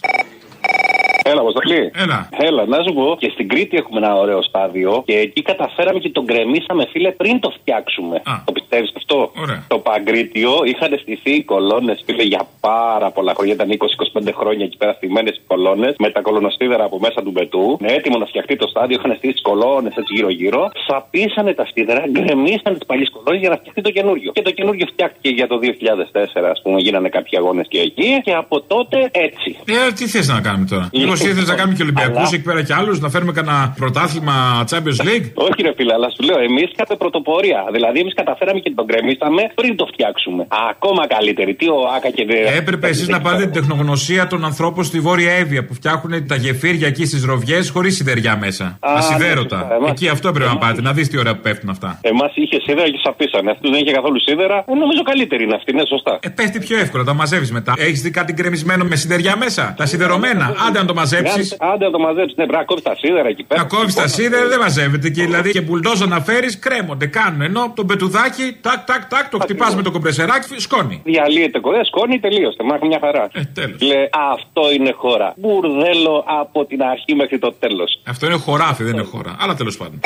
Έλα, 1.32 1.42
Αποστολή. 1.42 1.92
Έλα. 2.04 2.30
Έλα, 2.48 2.66
να 2.66 2.80
σου 2.86 2.94
πω. 2.94 3.16
Και 3.20 3.30
στην 3.34 3.48
Κρήτη 3.48 3.78
έχουμε 3.78 4.00
ένα 4.04 4.16
ωραίο 4.16 4.42
στάδιο 4.42 5.04
και 5.06 5.18
εκεί 5.18 5.42
καταφέραμε 5.42 6.00
και 6.00 6.10
τον 6.10 6.24
γκρεμίσαμε, 6.24 6.84
φίλε, 6.92 7.12
πριν 7.12 7.40
το 7.40 7.50
φτιάξουμε. 7.58 8.22
Το 8.46 8.52
πιστεύεις 8.52 8.92
αυτό; 8.96 9.32
Ωραία. 9.44 9.66
Το 9.68 9.78
Παγκρίτιο 9.80 10.52
είχαν 10.72 10.92
στηθεί 11.02 11.34
οι 11.36 11.44
κολόνες, 11.44 12.04
φίλε, 12.06 12.24
για 12.24 12.42
πάρα 12.60 13.12
πολλά 13.12 13.34
χρόνια. 13.36 13.54
Ήταν 13.54 13.70
20-25 13.72 14.34
χρόνια 14.40 14.66
εκεί 14.66 14.78
πέρα 14.78 14.94
στημένες 14.94 15.36
οι 15.36 15.42
κολόνες 15.48 15.94
με 15.98 16.10
τα 16.10 16.22
κολονοστίδερα 16.22 16.84
από 16.84 17.00
μέσα 17.00 17.20
του 17.24 17.32
μπετού. 17.32 17.78
Ναι, 17.82 17.92
έτοιμο 17.92 18.18
να 18.18 18.26
φτιαχτεί 18.26 18.56
το 18.56 18.68
στάδιο, 18.68 18.98
είχαν 19.00 19.16
στήσει 19.18 19.34
τις 19.34 19.42
κολόνες 19.42 19.94
έτσι 19.96 20.14
γύρω-γύρω. 20.16 20.72
Σαπίσανε 20.88 21.54
τα 21.54 21.66
στίδερα, 21.66 22.04
γκρεμίσανε 22.10 22.76
τις 22.78 22.86
παλιές 22.86 23.10
κολόνες 23.14 23.40
για 23.42 23.50
να 23.50 23.56
φτιαχτεί 23.56 23.82
το 23.82 23.92
καινούριο. 23.92 24.32
Και 24.32 24.42
το 24.42 24.52
καινούριο 24.52 24.86
φτιάχτηκε 24.92 25.30
για 25.30 25.48
το 25.48 25.60
2004, 25.62 26.50
ας 26.52 26.62
πούμε, 26.64 26.80
γίνανε 26.80 27.10
κάποιοι 27.10 27.38
αγώνες 27.38 27.66
και 27.70 27.80
εκεί. 27.80 28.22
Και 28.24 28.34
από 28.34 28.62
τότε 28.62 29.10
έτσι. 29.12 29.50
Ε, 29.66 29.92
τι 29.92 30.08
θες 30.08 30.28
να 30.28 30.42
κάνουμε 30.42 30.66
τώρα; 30.66 30.90
Λίγο 30.92 31.16
ήθελε 31.28 31.46
να 31.46 31.56
κάνουμε 31.56 31.76
και 31.78 31.84
Ολυμπιακούς 31.84 32.18
Αλλά- 32.18 32.30
εκεί 32.34 32.42
πέρα 32.42 32.62
και 32.64 32.74
άλλους, 32.74 33.00
να 33.00 33.10
φέρουμε 33.10 33.32
κανένα 33.32 33.74
πρωτάθλημα 33.78 34.36
Champions 34.70 35.00
League; 35.08 35.28
Όχι, 35.34 35.60
ρε 35.62 35.74
φίλε, 35.78 35.94
αλλά 35.94 36.10
σου 36.16 36.22
λέω, 36.28 36.40
εμείς 36.40 36.68
είχαμε 36.72 36.96
πρωτοπορία. 36.98 37.60
Δηλαδή, 37.72 38.00
εμείς 38.00 38.14
καταφέραμε 38.14 38.60
και 38.60 38.72
τον 38.76 38.86
γκρεμίσαμε 38.86 39.42
πριν 39.56 39.76
το 39.76 39.86
φτιάξουμε. 39.94 40.48
Ακόμα 40.72 41.08
καλύτερη. 41.08 41.54
Τι 41.56 41.68
ο 41.70 41.80
Άκα 41.96 42.10
και 42.10 42.26
δεν. 42.26 42.44
Έπρεπε 42.62 42.88
εσείς 42.88 43.08
να 43.08 43.20
πάρετε 43.22 43.44
την 43.44 43.54
τεχνογνωσία 43.54 44.28
των 44.28 44.46
ανθρώπων 44.46 44.84
στη 44.84 45.00
Βόρεια 45.00 45.32
Εύβοια 45.32 45.66
που 45.66 45.74
φτιάχνουν 45.74 46.28
τα 46.28 46.36
γεφύρια 46.36 46.88
εκεί 46.88 47.06
στις 47.06 47.24
ροβιές 47.26 47.70
χωρίς 47.70 47.96
σιδεριά 47.96 48.38
μέσα. 48.38 48.66
Α, 48.66 48.94
Ασυδέρωτα. 48.98 49.56
ναι, 49.58 49.62
σωστά. 49.62 49.76
Εμάς- 49.76 49.90
Εκεί 49.92 50.08
αυτό 50.08 50.28
έπρεπε 50.28 50.50
να 50.50 50.58
πάτε, 50.58 50.82
να 50.82 50.94
δεις 50.94 51.08
τι 51.10 51.18
ώρα 51.18 51.36
που 51.36 51.42
πέφτουν 51.42 51.70
αυτά. 51.70 52.00
Εμάς 52.02 52.32
είχε 52.36 52.58
σίδερα 52.66 52.90
και 52.90 53.00
σαπίσανε. 53.04 53.52
Αυτούς 53.52 53.70
δεν 53.72 53.80
είχε 53.84 53.92
καθόλου 53.94 54.20
σίδερα. 54.22 54.58
Ε, 54.68 54.74
νομίζω 54.74 55.02
καλύτερη 55.12 55.44
είναι 55.44 55.56
αυτή, 55.56 55.74
ναι, 55.74 55.84
σωστά. 55.90 56.20
Ε, 56.22 56.30
πέφτει 56.30 56.60
πιο 56.60 56.78
εύκολα, 56.80 57.04
τα 57.04 57.14
μαζεύεις 57.14 57.52
μετά. 57.52 57.74
Έχεις 57.78 58.02
δει 58.02 58.10
κάτι 58.12 58.34
γκρεμισμένο 58.34 58.84
με 58.86 58.96
σιδεριά 58.96 59.36
μέσα; 59.38 59.74
Τα 59.78 59.86
σιδερωμένα; 59.86 60.54
Άντε 60.68 60.80
να 60.80 60.86
το 60.86 60.94
μαζέψεις. 61.12 61.58
Άντε 61.60 61.86
να 61.86 61.92
το 61.92 62.00
μαζέψεις. 62.00 62.38
Ναι, 62.38 62.46
πρέπει 62.46 62.60
να 62.60 62.64
κόβει 62.64 62.82
τα 62.82 62.96
σίδερα 62.96 63.28
εκεί 63.28 63.44
πέρα. 63.44 63.62
Να 63.62 63.68
κόβει 63.68 63.94
τα 63.94 64.08
σίδερα 64.08 64.48
δεν 64.48 64.60
μαζεύεται. 64.60 65.10
Και 65.10 65.24
δηλαδή 65.24 65.52
και 65.52 65.62
μπουλντόζα 65.62 66.06
να 66.06 66.20
φέρεις 66.22 66.60
κρέμονται. 66.60 67.06
Κάνουν. 67.06 67.42
Ενώ 67.42 67.74
το 67.76 67.84
μπετουδάκι, 67.84 68.58
τάκ, 68.62 68.80
τάκ, 68.86 69.06
τάκ, 69.06 69.30
το 69.30 69.38
χτυπάς 69.40 69.76
με 69.76 69.82
το 69.82 69.92
κομπρεσεράκι, 69.92 70.60
σκόνη. 70.60 71.02
Διαλύεται 71.04 71.60
κοντά, 71.60 71.84
σκόνη, 71.84 72.20
τελείωσε. 72.20 72.64
Μάχη 72.64 72.86
μια 72.86 73.00
χαρά. 73.02 73.30
Ε, 73.34 73.42
τέλος. 73.54 73.82
Λέ, 73.82 74.10
αυτό 74.32 74.72
είναι 74.72 74.92
χώρα. 74.96 75.34
Μπουρδέλο 75.38 76.24
από 76.42 76.66
την 76.66 76.84
αρχή 76.84 77.16
μέχρι 77.16 77.40
το 77.40 77.54
τέλος. 77.60 78.02
Αυτό 78.08 78.26
είναι 78.26 78.36
χωράφι, 78.36 78.84
δεν 78.84 78.94
είναι 78.94 79.04
χώρα. 79.04 79.36
Αλλά 79.40 79.56
τέλος 79.56 79.78
πάντων. 79.78 80.00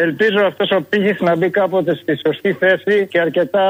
Ελπίζω 0.00 0.46
αυτός 0.46 0.70
ο 0.70 0.80
πύχης 0.88 1.20
να 1.20 1.36
μπει 1.36 1.50
κάποτε 1.50 1.94
στη 1.94 2.18
σωστή 2.26 2.52
θέση 2.52 3.06
και 3.10 3.20
αρκετά 3.20 3.64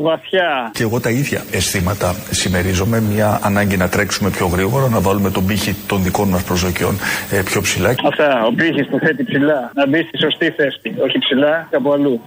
βαθιά. 0.00 0.70
Και 0.72 0.82
εγώ 0.82 1.00
τα 1.00 1.10
ίδια 1.10 1.44
αισθήματα 1.50 2.14
συμμερίζομαι. 2.30 3.00
Μια 3.00 3.40
ανάγκη 3.42 3.76
να 3.76 3.88
τρέξουμε 3.88 4.30
πιο 4.30 4.46
γρήγορα, 4.46 4.88
να 4.88 5.00
βάλουμε 5.00 5.30
τον 5.30 5.46
πύχη 5.46 5.76
των 5.86 6.02
δικών 6.02 6.28
μας 6.28 6.42
προσδοκιών 6.44 6.94
ε, 7.30 7.42
πιο 7.44 7.60
ψηλά. 7.60 7.94
Αυτά. 8.04 8.44
Ο 8.46 8.52
πύχης 8.52 8.86
που 8.88 8.98
θέτει 8.98 9.24
ψηλά. 9.24 9.70
Να 9.74 9.86
μπει 9.88 10.02
στη 10.02 10.18
σωστή 10.18 10.50
θέση. 10.50 10.94
Όχι 10.98 11.18
ψηλά, 11.18 11.68
κάπου 11.70 11.92
αλλού. 11.92 12.20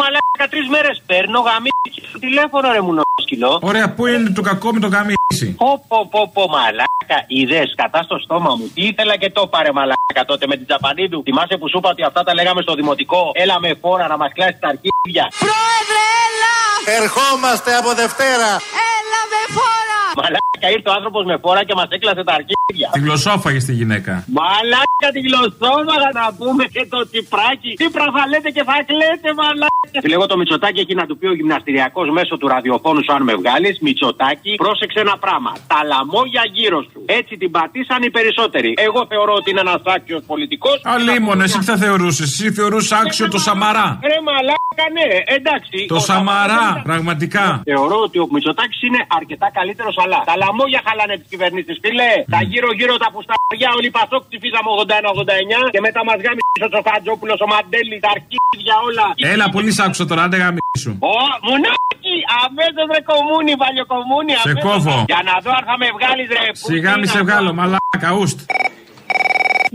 Μαλάκα 0.00 0.46
τρεις 0.52 0.66
μέρες 0.74 0.96
παίρνω 1.06 1.40
γαμίτσι 1.48 2.00
στο 2.10 2.18
τηλέφωνο 2.18 2.66
ρε 2.72 2.80
μου 2.80 2.92
σκυλό. 3.26 3.58
Ωραία, 3.62 3.86
πού 3.94 4.06
είναι 4.06 4.30
το 4.38 4.42
κακό 4.50 4.72
με 4.72 4.80
το 4.80 4.88
γαμίσι; 4.94 5.48
Πω 5.62 5.84
πω 5.88 5.98
πω 6.12 6.30
πω 6.34 6.42
μαλάκα 6.54 7.18
είδες 7.26 7.68
κατά 7.80 8.00
στο 8.02 8.16
στόμα 8.24 8.50
μου. 8.58 8.66
Τι 8.74 8.82
ήθελα 8.90 9.14
και 9.16 9.30
το 9.30 9.42
πάρε 9.46 9.72
μαλάκα 9.72 10.22
τότε 10.26 10.44
με 10.46 10.56
την 10.56 10.66
Τζαπανίδου. 10.66 11.22
Θυμάσαι 11.26 11.56
που 11.60 11.68
σου 11.70 11.78
είπα 11.78 11.88
ότι 11.94 12.02
αυτά 12.02 12.22
τα 12.22 12.32
λέγαμε 12.34 12.60
στο 12.62 12.74
δημοτικό. 12.74 13.30
Έλα 13.34 13.56
με 13.60 13.70
φόρα 13.82 14.06
να 14.12 14.16
μας 14.16 14.30
κλάσεις 14.36 14.58
τα 14.62 14.68
αρχίδια. 14.74 15.24
Πρόεδρε, 15.44 16.04
έλα! 16.24 16.56
Ερχόμαστε 16.98 17.70
από 17.80 17.90
Δευτέρα. 18.02 18.50
Έλα 18.96 19.20
με 19.32 19.40
φόρα! 19.56 19.95
Μαλάκα 20.18 20.68
ήρθε 20.76 20.88
ο 20.92 20.94
άνθρωπος 20.98 21.22
με 21.30 21.36
φόρα 21.42 21.62
και 21.68 21.74
μας 21.80 21.88
έκλασε 21.96 22.22
τα 22.28 22.34
αρχίδια. 22.40 22.88
Τη 22.96 23.00
γλωσσόφαγε 23.06 23.60
στη 23.66 23.72
γυναίκα. 23.80 24.12
Μαλάκα 24.38 25.08
τη 25.14 25.20
γλωσσόμαγα 25.26 26.08
να 26.20 26.26
πούμε 26.38 26.64
και 26.74 26.82
το 26.92 26.98
τσιπράκι. 27.10 27.70
Τι 27.80 27.86
θα 28.16 28.22
λέτε 28.32 28.48
και 28.56 28.62
θα 28.68 28.76
κλαίτε 28.90 29.28
μαλάκα. 29.40 29.98
Τη 30.02 30.08
λέγω 30.12 30.26
το 30.32 30.36
Μητσοτάκι 30.40 30.80
εκεί 30.84 30.94
να 31.00 31.04
του 31.08 31.14
πει 31.18 31.26
ο 31.32 31.34
γυμναστηριακός 31.40 32.06
μέσω 32.18 32.34
του 32.40 32.46
ραδιοφώνου 32.54 33.00
σου 33.04 33.12
αν 33.16 33.22
με 33.28 33.34
βγάλεις. 33.40 33.74
Μητσοτάκι, 33.86 34.52
πρόσεξε 34.64 34.98
ένα 35.06 35.16
πράγμα. 35.24 35.52
Τα 35.72 35.78
λαμόγια 35.90 36.42
γύρω 36.56 36.80
σου. 36.90 36.98
Έτσι 37.20 37.32
την 37.42 37.50
πατήσαν 37.56 38.00
οι 38.06 38.10
περισσότεροι. 38.16 38.70
Εγώ 38.88 39.00
θεωρώ 39.12 39.32
ότι 39.40 39.48
είναι 39.50 39.62
ένας 39.66 39.80
άξιος 39.96 40.22
πολιτικός. 40.30 40.76
Αλίμονο, 40.94 41.42
εσύ 41.46 41.58
τι 41.58 41.64
θα 41.72 41.76
θεωρούσες; 41.84 42.28
Εσύ 42.32 42.52
θεωρούσες 42.58 42.92
άξιο 43.00 43.26
το 43.34 43.38
Σαμαρά. 43.46 43.88
Ρε 44.10 44.18
μαλάκα, 44.28 44.86
ναι, 44.96 45.06
εντάξει. 45.36 45.78
Το 45.88 45.94
Ο 45.94 45.98
Σαμαρά, 45.98 46.58
Σαμαράς- 46.58 46.82
πραγματικά. 46.90 47.46
Θεωρώ 47.70 47.96
ότι 48.06 48.18
ο 48.18 48.26
Μητσοτάκης 48.34 48.80
είναι 48.82 49.00
αρκετά 49.18 49.48
καλύτερος, 49.58 49.94
αλλά 50.06 50.18
τα 50.28 50.34
λαμόγια 50.42 50.80
χαλάνε 50.86 51.14
τις 51.20 51.28
κυβερνήσεις. 51.32 51.76
Φίλε, 51.84 52.10
τα 52.34 52.40
γύρω-γύρω 52.50 52.94
τα 53.04 53.08
πουσταριά, 53.14 53.68
όλοι 53.76 53.88
οι 53.90 53.94
Πασόκ 53.98 54.22
ψηφίσαμε 54.30 54.68
81-89 54.78 55.60
και 55.74 55.80
μετά 55.86 56.00
μας 56.08 56.18
γάμισε 56.24 56.64
ο 56.68 56.70
Τσοφατζόπουλο, 56.72 57.34
ο 57.44 57.46
Μαντέλης, 57.52 58.00
τα 58.04 58.10
αρχίδια 58.16 58.74
όλα. 58.88 59.06
Έλα, 59.32 59.46
πολύ 59.56 59.70
σ' 59.76 59.80
άκουσα 59.84 60.04
τώρα, 60.10 60.22
άντε 60.26 60.38
γαμίσου. 60.42 60.92
Ω, 61.14 61.18
μονάκι! 61.48 62.16
Αμέσως 62.44 62.86
ρε 62.94 63.00
κομμούνι, 63.12 63.52
παλιοκομμούνι. 63.62 64.32
Σε 64.32 64.50
αμέσως. 64.50 64.64
κόβω. 64.66 64.96
Για 65.10 65.20
να 65.28 65.34
δω 65.44 65.50
αν 65.58 65.64
θα 65.68 65.74
με 65.82 65.88
βγάλεις 65.96 66.26
ρε. 66.36 66.44
Σιγά 66.70 66.92
μη 66.98 67.06
σε 67.14 67.20
βγάλω, 67.26 67.50
μαλάκα, 67.58 68.10
ουστ. 68.20 68.38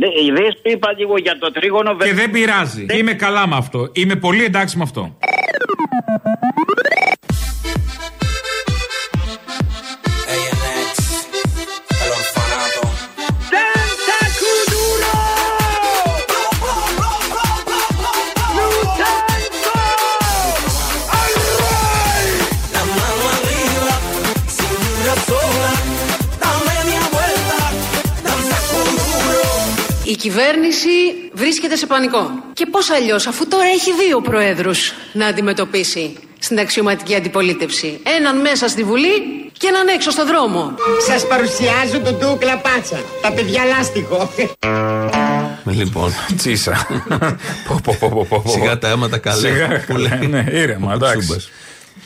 Ναι, 0.01 0.07
είδες 0.25 0.53
τι 0.61 0.69
είπα 0.71 0.89
λίγο 0.97 1.17
για 1.17 1.37
το 1.41 1.51
τρίγωνο 1.51 1.95
Και 1.95 2.13
δεν 2.13 2.31
πειράζει. 2.31 2.85
Είμαι 2.97 3.13
καλά 3.13 3.47
με 3.47 3.55
αυτό. 3.55 3.89
Είμαι 3.93 4.15
πολύ 4.15 4.43
εντάξει 4.43 4.77
με 4.77 4.83
αυτό. 4.83 5.15
Κυβέρνηση 30.21 30.89
βρίσκεται 31.33 31.75
σε 31.75 31.85
πανικό. 31.85 32.31
Και 32.53 32.65
πώς 32.65 32.89
αλλιώς, 32.89 33.27
αφού 33.27 33.47
τώρα 33.47 33.63
έχει 33.63 33.91
δύο 34.07 34.21
προέδρους 34.21 34.93
να 35.13 35.25
αντιμετωπίσει 35.25 36.13
στην 36.39 36.59
αξιωματική 36.59 37.15
αντιπολίτευση. 37.15 37.99
Έναν 38.17 38.41
μέσα 38.41 38.67
στη 38.67 38.83
Βουλή 38.83 39.11
και 39.57 39.67
έναν 39.67 39.87
έξω 39.87 40.11
στο 40.11 40.25
δρόμο. 40.25 40.75
Σας 41.07 41.27
παρουσιάζω 41.27 41.99
τον 42.03 42.15
Ντούκλα 42.17 42.57
Πάτσα. 42.57 42.99
Τα 43.21 43.31
παιδιά 43.31 43.63
λάστιχο. 43.65 44.29
Λοιπόν. 45.65 46.11
Τσίσα. 46.37 46.87
Πω, 47.67 47.79
πω, 47.83 47.95
πω, 47.99 48.09
πω, 48.09 48.25
πω, 48.29 48.41
πω. 48.45 48.51
Σιγά 48.51 48.77
τα 48.77 48.87
αίματα 48.89 49.17
καλέ. 49.17 49.47
Σιγά, 49.47 49.83
Που 49.87 49.97
λέει. 49.97 50.09
καλέ. 50.09 50.27
Ναι, 50.27 50.45
ήρεμα, 50.51 50.91
Ο 50.91 50.93
εντάξει. 50.93 51.15
Κουτσούμπας. 51.15 51.49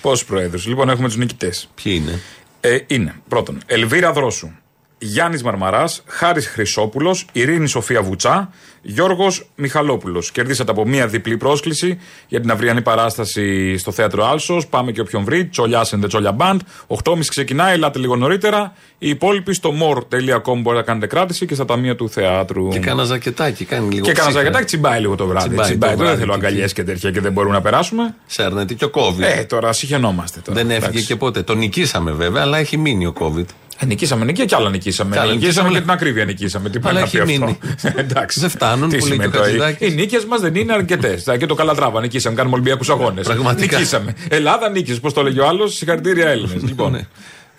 Πόσου 0.01 0.25
προέδρου. 0.25 0.59
Λοιπόν, 0.65 0.89
έχουμε 0.89 1.07
τους 1.07 1.17
νικητές. 1.17 1.69
Ποιοι 1.83 2.01
είναι; 2.03 2.19
Ε, 2.61 2.77
είναι 2.87 3.15
πρώτον 3.27 3.57
Ελβίρα 3.65 4.11
Δρόσου, 4.11 4.51
Γιάννης 4.97 5.43
Μαρμαράς, 5.43 6.03
Χάρης 6.05 6.47
Χρυσόπουλος, 6.47 7.25
Ειρήνη 7.31 7.67
Σοφία 7.67 8.01
Βουτσά, 8.01 8.49
Γιώργος 8.81 9.49
Μιχαλόπουλος. 9.55 10.31
Κερδίσατε 10.31 10.71
από 10.71 10.87
μία 10.87 11.07
διπλή 11.07 11.37
πρόσκληση 11.37 11.97
για 12.27 12.41
την 12.41 12.51
αυριανή 12.51 12.81
παράσταση 12.81 13.77
στο 13.77 13.91
θέατρο 13.91 14.25
Άλσος. 14.25 14.67
Πάμε 14.67 14.91
και 14.91 15.01
όποιον 15.01 15.23
βρει. 15.23 15.45
Τσολιάς 15.45 15.95
and 15.95 16.03
the 16.03 16.07
Τσόλια 16.07 16.35
Band. 16.39 16.57
8.30 16.87 17.19
ξεκινάει, 17.27 17.73
ελάτε 17.73 17.99
λίγο 17.99 18.15
νωρίτερα. 18.15 18.73
Οι 18.97 19.09
υπόλοιποι 19.09 19.53
στο 19.53 19.69
more.com 19.69 20.41
μπορείτε 20.45 20.73
να 20.73 20.81
κάνετε 20.81 21.07
κράτηση 21.07 21.45
και 21.45 21.55
στα 21.55 21.65
ταμεία 21.65 21.95
του 21.95 22.09
θεάτρου. 22.09 22.67
Και 22.67 22.79
κάνα 22.79 23.03
ζακετάκι, 23.03 23.65
κάνει 23.65 23.93
λίγο 23.93 24.05
Και 24.05 24.11
κάνα 24.11 24.25
ψύχρα. 24.27 24.41
ζακετάκι 24.41 24.65
τσιμπάει 24.65 24.99
λίγο 24.99 25.15
το 25.15 25.27
βράδυ. 25.27 25.47
Τσιμπάει 25.47 25.67
Τσιμπάει. 25.69 25.89
το 25.91 25.97
Τώρα 25.97 26.09
δεν 26.09 26.17
βράδυ 26.17 26.19
θέλω 26.31 26.39
και 26.39 26.45
αγκαλιές 26.45 26.73
και 26.73 26.83
τέτοια 26.83 27.11
και 27.11 27.19
δεν 27.21 27.31
μπορούμε 27.31 27.53
να 27.53 27.61
περάσουμε. 27.61 28.15
Σέρνεται 28.25 28.73
και 28.73 28.85
ο 28.85 28.91
COVID. 28.93 29.21
Ε, 29.21 29.43
τώρα 29.43 29.73
συχαινόμαστε. 29.73 30.39
Τώρα. 30.39 30.57
Δεν 30.57 30.69
έφυγε 30.69 30.87
Εντάξει. 30.87 31.05
και 31.05 31.15
ποτέ. 31.15 31.41
Το 31.41 31.55
νικήσαμε 31.55 32.11
βέβαια, 32.11 32.41
αλλά 32.41 32.57
έχει 32.57 32.77
μείνει 32.77 33.05
ο 33.05 33.13
COVID. 33.19 33.45
Ε, 33.79 33.85
νικήσαμε 33.85 34.25
νικία 34.25 34.45
και 34.45 34.55
άλλα 34.55 34.69
νικήσαμε. 34.69 35.15
Κι 35.15 35.21
άλλα 35.21 35.31
νικήσαμε 35.31 35.49
νικήσαμε, 35.49 35.69
και 35.69 35.75
αλλά- 35.75 35.85
την 35.85 35.91
ακρίβεια 35.93 36.25
νικήσαμε. 36.25 36.69
Τι 36.69 36.79
πάει 36.79 36.91
Αλλά 36.91 37.01
να 37.01 37.07
πει 37.09 37.17
έχει 37.17 37.33
αυτό. 37.33 37.45
μείνει. 37.45 37.57
Εντάξει. 38.03 38.39
Δεν 38.39 38.49
φτάνουν, 38.49 38.89
Τι 38.89 38.97
που 38.97 39.05
λέει 39.05 39.17
και 39.17 39.25
ο 39.25 39.29
σημαίνει 39.29 39.31
τώρα, 39.31 39.45
οι- 39.47 39.59
Χατζηδάκης. 39.59 39.91
Οι 39.91 39.95
νίκες 39.95 40.25
μας 40.25 40.41
δεν 40.41 40.55
είναι 40.55 40.73
αρκετές. 40.73 41.23
Και 41.39 41.45
το 41.45 41.55
Καλατράβα 41.55 42.01
νικήσαμε. 42.01 42.35
Κάνουμε 42.35 42.55
Ολυμπιακούς 42.55 42.89
αγώνες. 42.89 43.25
Πραγματικά. 43.25 43.77
Νικήσαμε. 43.77 44.13
Ελλάδα 44.29 44.69
νίκησε. 44.69 44.99
Πώς 44.99 45.13
το 45.13 45.23
λέγει 45.23 45.39
ο 45.39 45.47
άλλος. 45.47 45.75
Συγχαρητήρια 45.75 46.27
Έλληνες. 46.27 46.61
λοιπόν. 46.63 47.07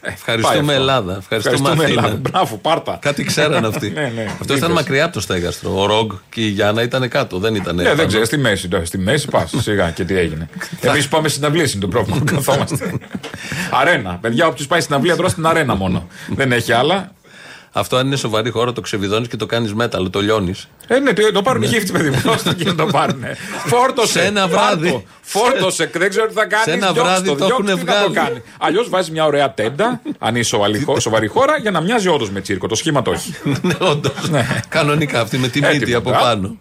Ναι. 0.07 0.13
Ε, 0.13 0.17
πάει 0.27 0.35
Ευχαριστούμε 0.37 0.73
αυτό. 0.73 0.73
Ελλάδα. 0.73 1.17
Ευχαριστούμε, 1.17 1.69
Αθήνα. 1.71 1.85
Ελλάδα. 1.85 2.17
Μπράβο, 2.31 2.57
πάρτα. 2.57 2.99
Κάτι 3.01 3.25
ξέραν 3.25 3.65
αυτοί. 3.65 3.91
Ναι, 3.97 4.13
ναι. 4.15 4.23
Αυτός 4.41 4.57
ήταν 4.57 4.71
Είδες. 4.71 4.83
μακριά 4.83 5.05
από 5.05 5.13
το 5.13 5.21
στέγαστρο. 5.21 5.81
Ο 5.81 5.87
Ρογ 5.87 6.13
και 6.31 6.41
η 6.41 6.49
Γιάννα 6.49 6.83
ήταν 6.83 7.09
κάτω. 7.09 7.39
Δεν 7.39 7.55
ήταν. 7.55 7.75
Ναι, 7.77 7.83
πάνω. 7.83 7.95
δεν 7.95 8.07
ξέρω, 8.07 8.25
στη 8.25 8.37
μέση. 8.39 8.69
ναι, 8.69 8.85
Στη 8.85 8.99
μέση 8.99 9.29
πας. 9.29 9.53
Σιγά 9.63 9.91
και 9.91 10.05
τι 10.05 10.19
έγινε. 10.19 10.49
Εμείς 10.81 11.09
πάμε 11.09 11.29
στην 11.29 11.45
αυλή, 11.45 11.61
είναι 11.61 11.81
το 11.81 11.89
πρόβλημα. 11.89 12.21
Καθόμαστε. 12.25 12.93
αρένα. 13.81 14.19
Παιδιά, 14.21 14.47
όποιος 14.47 14.67
πάει 14.67 14.81
στην 14.81 14.95
αυλή, 14.95 15.17
τώρα 15.17 15.29
στην 15.29 15.47
αρένα 15.47 15.75
μόνο. 15.75 16.07
δεν 16.29 16.53
έχει 16.53 16.73
άλλα. 16.73 17.13
Αυτό 17.79 17.97
αν 17.97 18.07
είναι 18.07 18.17
σοβαρή 18.17 18.51
χώρα, 18.51 18.73
το 18.73 18.81
ξεβιδώνεις 18.81 19.29
και 19.29 19.37
το 19.37 19.47
κάνεις 19.47 19.75
μέταλλο, 19.75 20.11
το 20.11 20.21
λιώνεις. 20.21 20.69
Ε, 20.87 20.99
ναι, 20.99 21.13
το, 21.13 21.33
το 21.33 21.43
πάρουν 21.43 21.63
οι 21.63 21.67
γύφτη, 21.67 21.93
παιδί 21.93 22.11
μου. 22.11 22.21
Δώστε 22.31 22.55
και 22.55 22.65
να 22.65 22.75
το 22.75 22.87
πάρουν. 22.87 23.23
Φόρτωσε. 23.67 24.13
Σε 24.13 24.23
ένα 24.25 24.49
πάρ' 24.49 24.51
βράδυ. 24.65 24.91
το. 24.91 25.03
Φόρτωσε. 25.21 25.91
Δεν 25.95 26.09
ξέρω 26.11 26.27
τι 26.27 26.33
θα 26.35 26.45
κάνεις. 26.47 26.65
Σε 26.65 26.71
ένα 26.73 26.93
βράδυ 26.93 27.35
το 27.37 27.45
έχουν 27.47 27.79
βγάλει. 27.79 28.43
Αλλιώς 28.59 28.89
βάζει 28.89 29.11
μια 29.11 29.25
ωραία 29.25 29.55
τέντα, 29.55 30.01
αν 30.19 30.37
είσαι 30.37 30.49
σοβαρή 30.49 30.83
χω- 30.83 31.01
σοβαρή 31.01 31.27
χώρα, 31.27 31.59
για 31.59 31.71
να 31.71 31.81
μοιάζει 31.81 32.09
όντως 32.09 32.31
με 32.31 32.41
τσίρκο. 32.41 32.67
Το 32.67 32.75
σχήμα 32.75 33.03
το 33.03 33.13
έχει. 33.13 33.35
ναι, 33.63 33.75
όντως. 33.79 34.13
Κανονικά 34.69 35.21
αυτή 35.21 35.39
με 35.39 35.49
τη 35.49 35.59
Έτοιμο, 35.59 35.73
μύτη 35.79 35.95
από 35.95 36.11
α. 36.11 36.19
πάνω. 36.19 36.57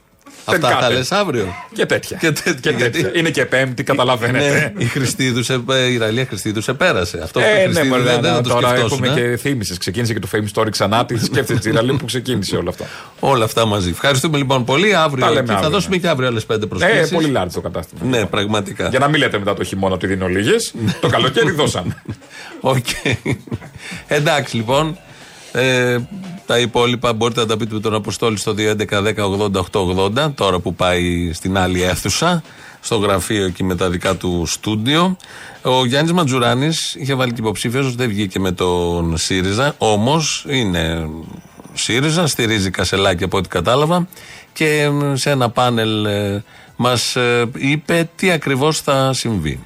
Δεν 0.45 0.55
Αυτά 0.55 0.69
θα 0.69 0.79
κάτε. 0.81 0.93
λε 0.93 1.01
αύριο. 1.09 1.55
Και 1.73 1.85
τέτοια. 1.85 2.17
Και 2.17 2.31
τέτοια, 2.31 2.53
Και 2.71 2.77
τέτοια. 2.77 2.99
γιατί- 3.01 3.19
Είναι 3.19 3.29
και 3.29 3.45
πέμπτη, 3.45 3.83
καταλαβαίνετε. 3.83 4.73
Ναι, 4.75 4.83
η 4.83 4.85
Χριστίδου, 4.85 5.43
σε- 5.43 5.63
ε, 5.71 5.85
η 5.85 5.97
Ραλία 5.97 6.25
Χριστίδου 6.25 6.61
σε 6.61 6.73
πέρασε. 6.73 7.19
Αυτό 7.23 7.39
που 7.39 7.45
η 7.45 7.49
Ε, 7.49 7.55
ναι, 7.55 7.63
Χριστίδου 7.63 7.87
μωρέ, 7.87 8.01
δεν, 8.03 8.21
δεν 8.21 8.29
να- 8.31 8.35
θα 8.35 8.41
το 8.41 8.49
τώρα 8.49 8.67
σκεφτόσουν. 8.67 9.03
έχουμε 9.03 9.21
ε. 9.21 9.29
και 9.29 9.37
θύμησες. 9.37 9.77
Ξεκίνησε 9.77 10.13
και 10.13 10.19
το 10.19 10.27
Fame 10.33 10.45
Story 10.61 10.69
ξανά. 10.71 11.05
Της 11.05 11.23
σκέφτεται 11.25 11.59
τη 11.59 11.71
Ραλή 11.71 11.93
που 11.93 12.05
ξεκίνησε 12.05 12.55
όλο 12.55 12.69
αυτό. 12.69 12.85
Όλα 13.19 13.45
αυτά 13.45 13.65
μαζί. 13.65 13.89
Ευχαριστούμε 13.89 14.37
λοιπόν 14.37 14.63
πολύ. 14.65 14.95
Αύριο 14.95 15.25
Τα 15.25 15.31
λέμε 15.31 15.41
και 15.41 15.47
θα 15.51 15.53
αύριο, 15.57 15.69
δώσουμε 15.71 15.97
και 15.97 16.07
αύριο 16.07 16.27
άλλες 16.27 16.45
πέντε 16.45 16.65
Ε, 16.65 16.67
προσκλήσεις. 16.67 17.09
πολύ 17.11 17.27
λάρτ 17.27 17.53
το 17.53 17.61
κατάστημα. 17.61 18.01
Ναι, 18.05 18.25
πραγματικά. 18.25 18.87
Για 18.89 18.99
να 18.99 19.07
μην 19.07 19.19
λέτε 19.19 19.37
μετά 19.37 19.53
το 19.53 19.63
χειμώνα 19.63 19.93
ότι 19.93 20.07
δίνω 20.07 20.27
λίγες. 20.27 20.73
το 21.01 21.07
καλοκαίρι 21.07 21.51
δώσαμε. 21.51 21.95
Οκ. 22.59 22.85
Εντάξει 24.07 24.55
λοιπόν. 24.55 24.97
Ε, 25.51 25.97
τα 26.45 26.59
υπόλοιπα 26.59 27.13
μπορείτε 27.13 27.39
να 27.39 27.45
τα 27.45 27.57
πείτε 27.57 27.73
με 27.73 27.79
τον 27.79 27.93
Αποστόλη 27.93 28.37
στο 28.37 28.55
2.11.10.80.880 28.57 30.31
τώρα 30.35 30.59
που 30.59 30.75
πάει 30.75 31.33
στην 31.33 31.57
άλλη 31.57 31.81
αίθουσα 31.81 32.43
στο 32.81 32.95
γραφείο 32.97 33.45
εκεί 33.45 33.63
με 33.63 33.75
τα 33.75 33.89
δικά 33.89 34.15
του 34.15 34.43
στούντιο. 34.47 35.17
Ο 35.61 35.85
Γιάννης 35.85 36.13
Ματζουράνης 36.13 36.95
είχε 36.95 37.13
βάλει 37.13 37.33
και 37.33 37.41
υποψήφιος, 37.41 37.95
δεν 37.95 38.07
βγήκε 38.07 38.39
με 38.39 38.51
τον 38.51 39.17
ΣΥΡΙΖΑ, 39.17 39.75
όμως 39.77 40.45
είναι 40.47 41.09
ΣΥΡΙΖΑ, 41.73 42.27
στηρίζει 42.27 42.69
Κασελάκη 42.69 43.23
από 43.23 43.37
ό,τι 43.37 43.47
κατάλαβα 43.49 44.07
και 44.53 44.89
ε, 45.13 45.15
σε 45.15 45.29
ένα 45.29 45.49
πάνελ 45.49 46.05
ε, 46.05 46.43
μας 46.75 47.15
ε, 47.15 47.49
είπε 47.55 48.09
τι 48.15 48.31
ακριβώς 48.31 48.81
θα 48.81 49.13
συμβεί. 49.13 49.65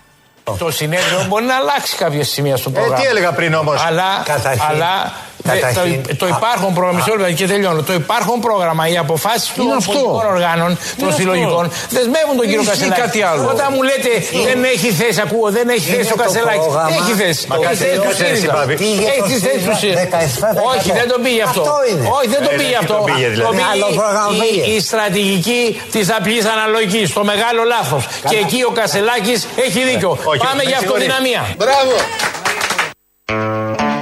Το 0.57 0.71
συνέδριο 0.71 1.25
μπορεί 1.27 1.45
να 1.45 1.55
αλλάξει 1.55 1.95
κάποια 1.95 2.23
σημεία 2.23 2.57
στο 2.57 2.69
πρόγραμμα. 2.69 2.99
τι 2.99 3.05
έλεγα 3.07 3.31
πριν 3.31 3.53
όμως; 3.53 3.83
Αλλά, 3.85 4.21
Καταρχήν. 4.25 4.61
αλλά 4.69 5.13
Καταρχήν. 5.53 6.01
το, 6.07 6.15
το 6.21 6.27
υπάρχον 6.35 6.69
πρόγραμμα, 6.77 6.97
μισό 6.99 7.13
λεπτό 7.17 7.33
και 7.39 7.47
τελειώνω. 7.53 7.81
Το 7.89 7.93
υπάρχον 8.03 8.38
πρόγραμμα, 8.47 8.83
οι 8.91 8.97
αποφάσεις 9.05 9.47
των 9.55 9.65
Είναι 9.65 9.75
αυτό. 9.81 9.91
πολιτικών 9.91 10.25
οργάνων, 10.35 10.71
των 10.99 11.07
αυτό. 11.09 11.19
συλλογικών, 11.19 11.63
δεσμεύουν 11.95 12.35
τον 12.39 12.45
Δεν 12.45 12.47
κύριο 12.49 12.62
ισχύει 12.62 12.77
Κασελάκη. 12.89 13.01
κάτι 13.05 13.19
άλλο. 13.29 13.43
Όταν 13.55 13.67
μου 13.75 13.81
λέτε 13.89 14.12
δεν 14.49 14.59
έχει 14.73 14.89
θέση, 15.01 15.19
ακούω, 15.25 15.47
δεν 15.57 15.65
έχει 15.75 15.85
Είναι 15.88 15.97
θέση 15.97 16.12
ο 16.13 16.15
το 16.15 16.23
Κασελάκης. 16.23 16.65
πρόγραμμα. 16.65 16.95
Έχει 17.01 17.13
θέση. 17.23 17.41
Μα 17.49 17.55
Έχει 17.55 17.63
κάτσε, 17.65 17.83
θέση 17.83 17.95
του 17.99 18.07
δώσε 18.07 18.23
εσύ, 18.23 18.35
ΣΥΡΙΖΑ. 18.35 18.53
Πάπη. 18.57 18.75
Πήγε 18.83 19.07
Έχει 19.12 19.21
το 19.23 19.27
τη 19.31 19.35
θέση 19.45 19.62
του 19.67 19.75
ΣΥΡΙΖΑ 19.81 19.81
ΣΥΡΙΖΑ. 19.81 19.99
17%. 19.99 20.71
Όχι, 20.73 20.89
δεν 20.99 21.07
τον 21.13 21.19
πήγε 21.25 21.41
αυτό. 21.49 21.62
Αυτό 21.62 21.77
είναι. 21.89 22.05
Όχι, 22.17 22.27
δεν 22.35 22.41
τον 22.47 22.53
Ε, 22.55 22.59
πήγε 22.62 22.75
δεν 22.77 22.83
αυτό. 22.83 22.93
τον 22.95 23.03
πήγε, 23.09 23.27
δηλαδή. 23.33 23.47
Το 23.49 23.53
πήγε 23.57 23.69
Άλλο 23.73 23.88
πρόγραμμα 24.01 24.31
η- 24.35 24.39
πήγε. 24.43 24.62
η 24.75 24.77
στρατηγική 24.89 25.62
της 25.93 26.05
απλής 26.17 26.43
αναλογικής. 26.55 27.05
Το 27.19 27.23
μεγάλο 27.31 27.62
λάθος. 27.73 28.01
Και 28.29 28.38
εκεί 28.43 28.59
ο 28.69 28.71
Κασελάκης 28.79 29.39
έχει 29.67 29.79
δίκιο. 29.89 30.12
Όχι, 30.31 30.39
Πάμε 30.45 30.55
με 30.62 30.63
για 30.71 30.77
συγχωρείς. 30.79 31.07
αυτοδυναμία. 31.07 31.41
Μπράβο. 31.62 31.93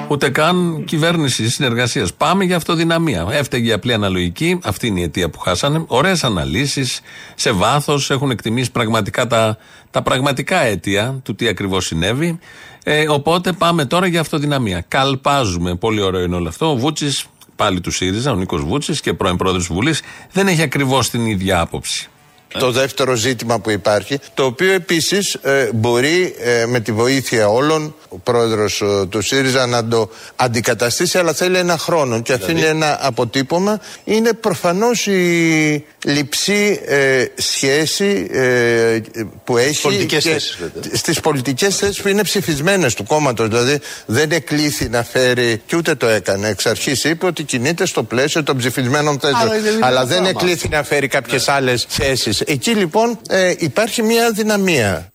Ούτε 0.09 0.29
καν 0.29 0.83
κυβέρνηση 0.85 1.49
συνεργασίας. 1.49 2.13
Πάμε 2.13 2.43
για 2.43 2.55
αυτοδυναμία. 2.55 3.27
Έφταιγε 3.31 3.69
η 3.69 3.71
απλή 3.71 3.93
αναλογική. 3.93 4.59
Αυτή 4.63 4.87
είναι 4.87 4.99
η 4.99 5.03
αιτία 5.03 5.29
που 5.29 5.39
χάσανε. 5.39 5.83
Ωραίες 5.87 6.23
αναλύσεις 6.23 7.01
σε 7.35 7.51
βάθος. 7.51 8.09
Έχουν 8.09 8.31
εκτιμήσει 8.31 8.71
πραγματικά 8.71 9.27
τα, 9.27 9.57
τα 9.91 10.01
πραγματικά 10.01 10.59
αίτια 10.61 11.19
του 11.23 11.35
τι 11.35 11.47
ακριβώς 11.47 11.85
συνέβη. 11.85 12.39
Ε, 12.83 13.09
οπότε 13.09 13.51
πάμε 13.51 13.85
τώρα 13.85 14.07
για 14.07 14.19
αυτοδυναμία. 14.19 14.85
Καλπάζουμε. 14.87 15.75
Πολύ 15.75 16.01
ωραίο 16.01 16.21
είναι 16.21 16.35
όλο 16.35 16.47
αυτό. 16.47 16.71
Ο 16.71 16.75
Βούτσης, 16.75 17.25
πάλι 17.55 17.81
του 17.81 17.91
ΣΥΡΙΖΑ, 17.91 18.31
ο 18.31 18.35
Νίκος 18.35 18.61
Βούτσης 18.61 19.01
και 19.01 19.13
πρώην 19.13 19.35
πρόεδρος 19.35 19.65
της 19.65 19.75
Βουλής, 19.75 20.01
δεν 20.31 20.47
έχει 20.47 20.61
ακριβώς 20.61 21.09
την 21.09 21.25
ίδια 21.25 21.59
άποψη. 21.59 22.09
Το 22.47 22.71
δεύτερο 22.71 23.15
ζήτημα 23.15 23.59
που 23.59 23.69
υπάρχει, 23.69 24.19
το 24.33 24.43
οποίο 24.45 24.71
επίσης 24.73 25.33
ε, 25.33 25.69
μπορεί 25.73 26.35
ε, 26.39 26.65
με 26.65 26.79
τη 26.79 26.91
βοήθεια 26.91 27.47
όλων 27.49 27.95
ο 28.09 28.17
πρόεδρος 28.17 28.81
ε, 28.81 29.05
του 29.09 29.21
ΣΥΡΙΖΑ 29.21 29.65
να 29.65 29.87
το 29.87 30.09
αντικαταστήσει, 30.35 31.17
αλλά 31.17 31.33
θέλει 31.33 31.57
ένα 31.57 31.77
χρόνο 31.77 32.21
και 32.21 32.33
αυτό 32.33 32.51
είναι 32.51 32.65
ένα 32.65 32.97
αποτύπωμα. 33.01 33.79
Είναι 34.03 34.33
προφανώς 34.33 35.05
η 35.07 35.85
λειψή 36.05 36.79
ε, 36.85 37.25
σχέση 37.35 38.27
ε, 38.31 38.99
που 39.43 39.57
έχει 39.57 39.81
πολιτικές 39.81 40.23
και 40.23 40.29
θέσεις, 40.29 40.57
λέτε. 40.59 40.97
στις 40.97 41.19
πολιτικές 41.19 41.75
θέσεις 41.75 42.01
που 42.01 42.07
είναι 42.07 42.23
ψηφισμένες 42.23 42.93
του 42.93 43.03
κόμματος. 43.03 43.47
Δηλαδή 43.47 43.79
δεν 44.05 44.31
εκλήθη 44.31 44.89
να 44.89 45.03
φέρει 45.03 45.61
και 45.65 45.75
ούτε 45.75 45.95
το 45.95 46.07
έκανε. 46.07 46.47
Εξ 46.47 46.65
αρχής 46.65 47.03
είπε 47.03 47.25
ότι 47.25 47.43
κινείται 47.43 47.85
στο 47.85 48.03
πλαίσιο 48.03 48.43
των 48.43 48.57
ψηφισμένων 48.57 49.19
θέσεων. 49.19 49.41
Άρα 49.41 49.55
είναι 49.57 49.69
Αλλά 49.81 50.05
δυνατό 50.05 50.07
δεν 50.07 50.17
άμα. 50.17 50.29
εκλήθη 50.29 50.69
να 50.69 50.83
φέρει 50.83 51.07
κάποιες 51.07 51.47
άλλες 51.47 51.85
θέσεις. 51.89 52.36
Εκεί 52.45 52.71
λοιπόν 52.71 53.19
ε, 53.29 53.53
υπάρχει 53.57 54.01
μια 54.01 54.25
αδυναμία. 54.25 55.11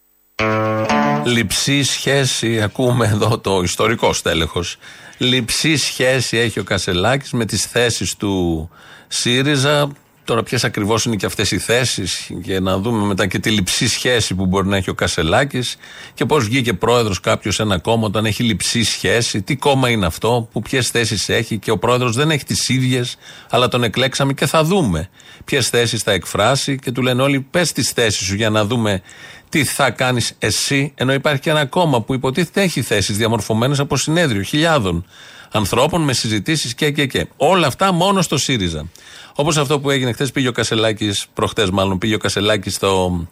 Λειψή 1.24 1.82
σχέση, 1.82 2.62
ακούμε 2.62 3.06
εδώ 3.06 3.38
το 3.38 3.62
ιστορικό 3.62 4.12
στέλεχος. 4.12 4.76
Λειψή 5.18 5.76
σχέση 5.76 6.36
έχει 6.36 6.58
ο 6.58 6.64
Κασελάκης 6.64 7.32
με 7.32 7.44
τις 7.44 7.66
θέσεις 7.66 8.16
του 8.16 8.68
ΣΥΡΙΖΑ. 9.08 9.90
Τώρα 10.32 10.44
ποιες 10.44 10.64
ακριβώς 10.64 11.04
είναι 11.04 11.16
και 11.16 11.26
αυτές 11.26 11.50
οι 11.50 11.58
θέσεις, 11.58 12.30
και 12.42 12.60
να 12.60 12.78
δούμε 12.78 13.06
μετά 13.06 13.26
και 13.26 13.38
τη 13.38 13.50
λειψή 13.50 13.88
σχέση 13.88 14.34
που 14.34 14.46
μπορεί 14.46 14.68
να 14.68 14.76
έχει 14.76 14.90
ο 14.90 14.94
Κασελάκης 14.94 15.76
και 16.14 16.24
πώς 16.24 16.44
βγήκε 16.44 16.72
πρόεδρος 16.72 17.20
κάποιος 17.20 17.54
σε 17.54 17.62
ένα 17.62 17.78
κόμμα 17.78 18.06
όταν 18.06 18.26
έχει 18.26 18.42
λειψή 18.42 18.84
σχέση, 18.84 19.42
τι 19.42 19.56
κόμμα 19.56 19.88
είναι 19.88 20.06
αυτό, 20.06 20.48
που 20.52 20.62
ποιες 20.62 20.88
θέσεις 20.88 21.28
έχει 21.28 21.58
και 21.58 21.70
ο 21.70 21.78
πρόεδρος 21.78 22.16
δεν 22.16 22.30
έχει 22.30 22.44
τις 22.44 22.68
ίδιες, 22.68 23.16
αλλά 23.50 23.68
τον 23.68 23.82
εκλέξαμε 23.82 24.32
και 24.32 24.46
θα 24.46 24.64
δούμε 24.64 25.08
ποιες 25.44 25.68
θέσεις 25.68 26.02
θα 26.02 26.12
εκφράσει 26.12 26.78
και 26.78 26.92
του 26.92 27.02
λένε 27.02 27.22
όλοι 27.22 27.40
πες 27.40 27.72
τις 27.72 27.90
θέσεις 27.90 28.26
σου 28.26 28.34
για 28.34 28.50
να 28.50 28.64
δούμε 28.64 29.02
τι 29.48 29.64
θα 29.64 29.90
κάνεις 29.90 30.34
εσύ, 30.38 30.92
ενώ 30.94 31.12
υπάρχει 31.12 31.40
και 31.40 31.50
ένα 31.50 31.66
κόμμα 31.66 32.02
που 32.02 32.14
υποτίθεται 32.14 32.62
έχει 32.62 32.82
θέσεις 32.82 33.16
διαμορφωμένες 33.16 33.78
από 33.78 33.96
συνέδριο 33.96 34.42
χιλιάδων 34.42 35.04
ανθρώπων 35.52 36.02
με 36.02 36.12
συζητήσεις 36.12 36.74
και, 36.74 36.90
και, 36.90 37.06
και. 37.06 37.26
Όλα 37.36 37.66
αυτά 37.66 37.92
μόνο 37.92 38.22
στο 38.22 38.36
ΣΥΡΙΖΑ. 38.38 38.86
Όπως 39.34 39.56
αυτό 39.56 39.80
που 39.80 39.90
έγινε 39.90 40.12
χθες, 40.12 40.30
πήγε 40.30 40.48
ο 40.48 40.52
Κασελάκης, 40.52 41.26
προχτές 41.34 41.70
μάλλον, 41.70 41.98
πήγε 41.98 42.14
ο 42.14 42.18
Κασελάκης 42.18 42.74
στο, 42.74 43.26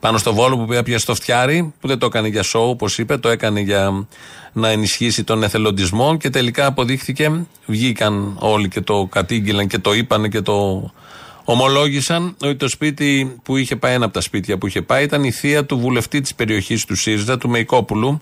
πάνω 0.00 0.18
στο 0.18 0.34
βόλο 0.34 0.56
που 0.56 0.64
πήγε 0.64 0.82
πια 0.82 0.98
στο 0.98 1.14
φτιάρι, 1.14 1.74
που 1.80 1.88
δεν 1.88 1.98
το 1.98 2.06
έκανε 2.06 2.28
για 2.28 2.42
σοου, 2.42 2.68
όπως 2.68 2.98
είπε, 2.98 3.16
το 3.16 3.28
έκανε 3.28 3.60
για 3.60 4.06
να 4.52 4.68
ενισχύσει 4.68 5.24
τον 5.24 5.42
εθελοντισμό 5.42 6.16
και 6.16 6.30
τελικά 6.30 6.66
αποδείχθηκε, 6.66 7.46
βγήκαν 7.66 8.36
όλοι 8.38 8.68
και 8.68 8.80
το 8.80 9.08
κατήγγυλαν 9.10 9.66
και 9.66 9.78
το 9.78 9.92
είπαν 9.92 10.30
και 10.30 10.40
το 10.40 10.90
ομολόγησαν 11.44 12.36
ότι 12.42 12.56
το 12.56 12.68
σπίτι 12.68 13.36
που 13.42 13.56
είχε 13.56 13.76
πάει, 13.76 13.94
ένα 13.94 14.04
από 14.04 14.14
τα 14.14 14.20
σπίτια 14.20 14.58
που 14.58 14.66
είχε 14.66 14.82
πάει, 14.82 15.04
ήταν 15.04 15.24
η 15.24 15.30
θεία 15.30 15.64
του 15.64 15.78
βουλευτή 15.78 16.20
της 16.20 16.34
περιοχής 16.34 16.84
του 16.84 16.96
ΣΥΡΙΖΑ, 16.96 17.38
του 17.38 17.48
Μεϊκόπουλου. 17.48 18.20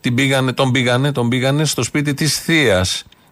Την 0.00 0.14
πήγανε, 0.14 0.52
τον, 0.52 0.70
πήγανε, 0.70 1.12
τον 1.12 1.28
πήγανε 1.28 1.64
στο 1.64 1.82
σπίτι 1.82 2.14
της 2.14 2.38
θεία 2.38 2.86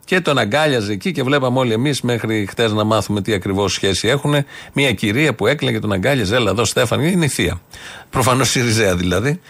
Και 0.09 0.21
τον 0.21 0.39
αγκάλιαζε 0.39 0.93
εκεί 0.93 1.13
και 1.13 1.23
βλέπαμε 1.23 1.59
όλοι 1.59 1.73
εμείς 1.73 2.01
μέχρι 2.01 2.47
χτες 2.51 2.73
να 2.73 2.85
μάθουμε 2.85 3.23
τι 3.23 3.33
ακριβώς 3.33 3.73
σχέση 3.73 4.09
έχουν. 4.09 4.35
Μια 4.73 4.93
κυρία 4.93 5.35
που 5.35 5.47
έκλαιγε 5.47 5.79
τον 5.79 5.93
αγκάλιαζε, 5.93 6.37
έλα 6.37 6.51
εδώ 6.51 6.65
Στέφανη, 6.65 7.11
είναι 7.11 7.25
η 7.25 7.29
θεία. 7.29 7.61
Προφανώς 8.11 8.55
η 8.55 8.61
Ριζέα 8.61 8.97
δηλαδή. 8.97 9.41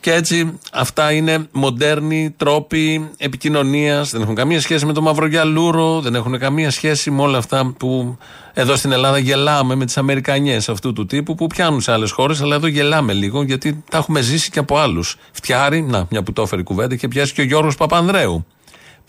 Και 0.00 0.12
έτσι 0.12 0.58
αυτά 0.72 1.12
είναι 1.12 1.48
μοντέρνοι 1.52 2.34
τρόποι 2.36 3.10
επικοινωνίας. 3.16 4.10
Δεν 4.10 4.22
έχουν 4.22 4.34
καμία 4.34 4.60
σχέση 4.60 4.86
με 4.86 4.92
το 4.92 5.02
Μαυρογιαλούρο, 5.02 6.00
δεν 6.00 6.14
έχουν 6.14 6.38
καμία 6.38 6.70
σχέση 6.70 7.10
με 7.10 7.22
όλα 7.22 7.38
αυτά 7.38 7.74
που 7.78 8.18
εδώ 8.54 8.76
στην 8.76 8.92
Ελλάδα 8.92 9.18
γελάμε 9.18 9.74
με 9.74 9.84
τις 9.84 9.96
Αμερικανιές 9.96 10.68
αυτού 10.68 10.92
του 10.92 11.06
τύπου 11.06 11.34
που 11.34 11.46
πιάνουν 11.46 11.80
σε 11.80 11.92
άλλες 11.92 12.10
χώρες, 12.10 12.40
αλλά 12.40 12.54
εδώ 12.54 12.66
γελάμε 12.66 13.12
λίγο 13.12 13.42
γιατί 13.42 13.84
τα 13.90 13.98
έχουμε 13.98 14.20
ζήσει 14.20 14.50
και 14.50 14.58
από 14.58 14.78
άλλους. 14.78 15.16
Φτιάρι, 15.32 15.82
να, 15.82 16.06
μια 16.10 16.22
που 16.22 16.32
το 16.32 16.42
έφερε 16.42 16.60
η 16.60 16.64
κουβέντα 16.64 16.96
και 16.96 17.08
πιάσει 17.08 17.32
και 17.32 17.40
ο 17.40 17.44
Γιώργος 17.44 17.74
Παπανδρέου. 17.74 18.46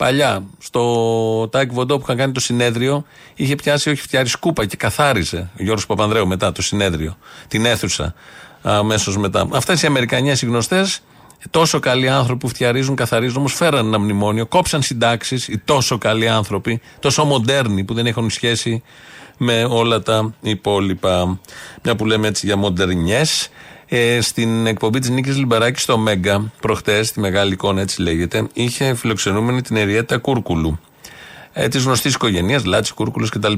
Παλιά, 0.00 0.42
στο 0.58 1.48
Τάκ 1.48 1.72
Βοντό 1.72 1.96
που 1.96 2.02
είχαν 2.02 2.16
κάνει 2.16 2.32
το 2.32 2.40
συνέδριο, 2.40 3.04
είχε 3.34 3.54
πιάσει 3.54 3.90
όχι 3.90 4.02
φτιάρι 4.02 4.28
σκούπα 4.28 4.66
και 4.66 4.76
καθάριζε 4.76 5.50
ο 5.58 5.62
Γιώργος 5.62 5.86
Παπανδρέου 5.86 6.26
μετά 6.26 6.52
το 6.52 6.62
συνέδριο, 6.62 7.16
την 7.48 7.64
αίθουσα 7.64 8.14
αμέσως 8.62 9.16
μετά. 9.16 9.48
Αυτές 9.52 9.82
οι 9.82 9.86
Αμερικανιές 9.86 10.42
οι 10.42 10.46
γνωστές, 10.46 11.02
τόσο 11.50 11.78
καλοί 11.80 12.08
άνθρωποι 12.08 12.40
που 12.40 12.48
φτιαρίζουν, 12.48 12.96
καθαρίζουν, 12.96 13.36
όμως 13.36 13.54
φέραν 13.54 13.86
ένα 13.86 13.98
μνημόνιο, 13.98 14.46
κόψαν 14.46 14.82
συντάξεις, 14.82 15.48
οι 15.48 15.58
τόσο 15.58 15.98
καλοί 15.98 16.28
άνθρωποι, 16.28 16.80
τόσο 16.98 17.24
μοντέρνοι 17.24 17.84
που 17.84 17.94
δεν 17.94 18.06
έχουν 18.06 18.30
σχέση 18.30 18.82
με 19.36 19.64
όλα 19.64 20.02
τα 20.02 20.34
υπόλοιπα. 20.40 21.40
Μια 21.82 21.96
που 21.96 22.06
λέμε 22.06 22.28
έτσι 22.28 22.46
για 22.46 22.56
μοντερνιές. 22.56 23.48
Ε, 23.92 24.20
στην 24.20 24.66
εκπομπή 24.66 24.98
της 24.98 25.10
Νίκης 25.10 25.36
Λιμπαράκης 25.36 25.82
στο 25.82 25.98
Μέγκα, 25.98 26.52
προχτές, 26.60 27.12
τη 27.12 27.20
μεγάλη 27.20 27.52
εικόνα 27.52 27.80
έτσι 27.80 28.02
λέγεται, 28.02 28.46
είχε 28.52 28.94
φιλοξενούμενη 28.94 29.62
την 29.62 29.76
Εριέτα 29.76 30.18
Κούρκουλου. 30.18 30.78
Ε, 31.52 31.68
της 31.68 31.84
γνωστής 31.84 32.14
οικογένειας, 32.14 32.64
Λάτσι, 32.64 32.94
Κούρκουλος 32.94 33.30
κτλ. 33.30 33.52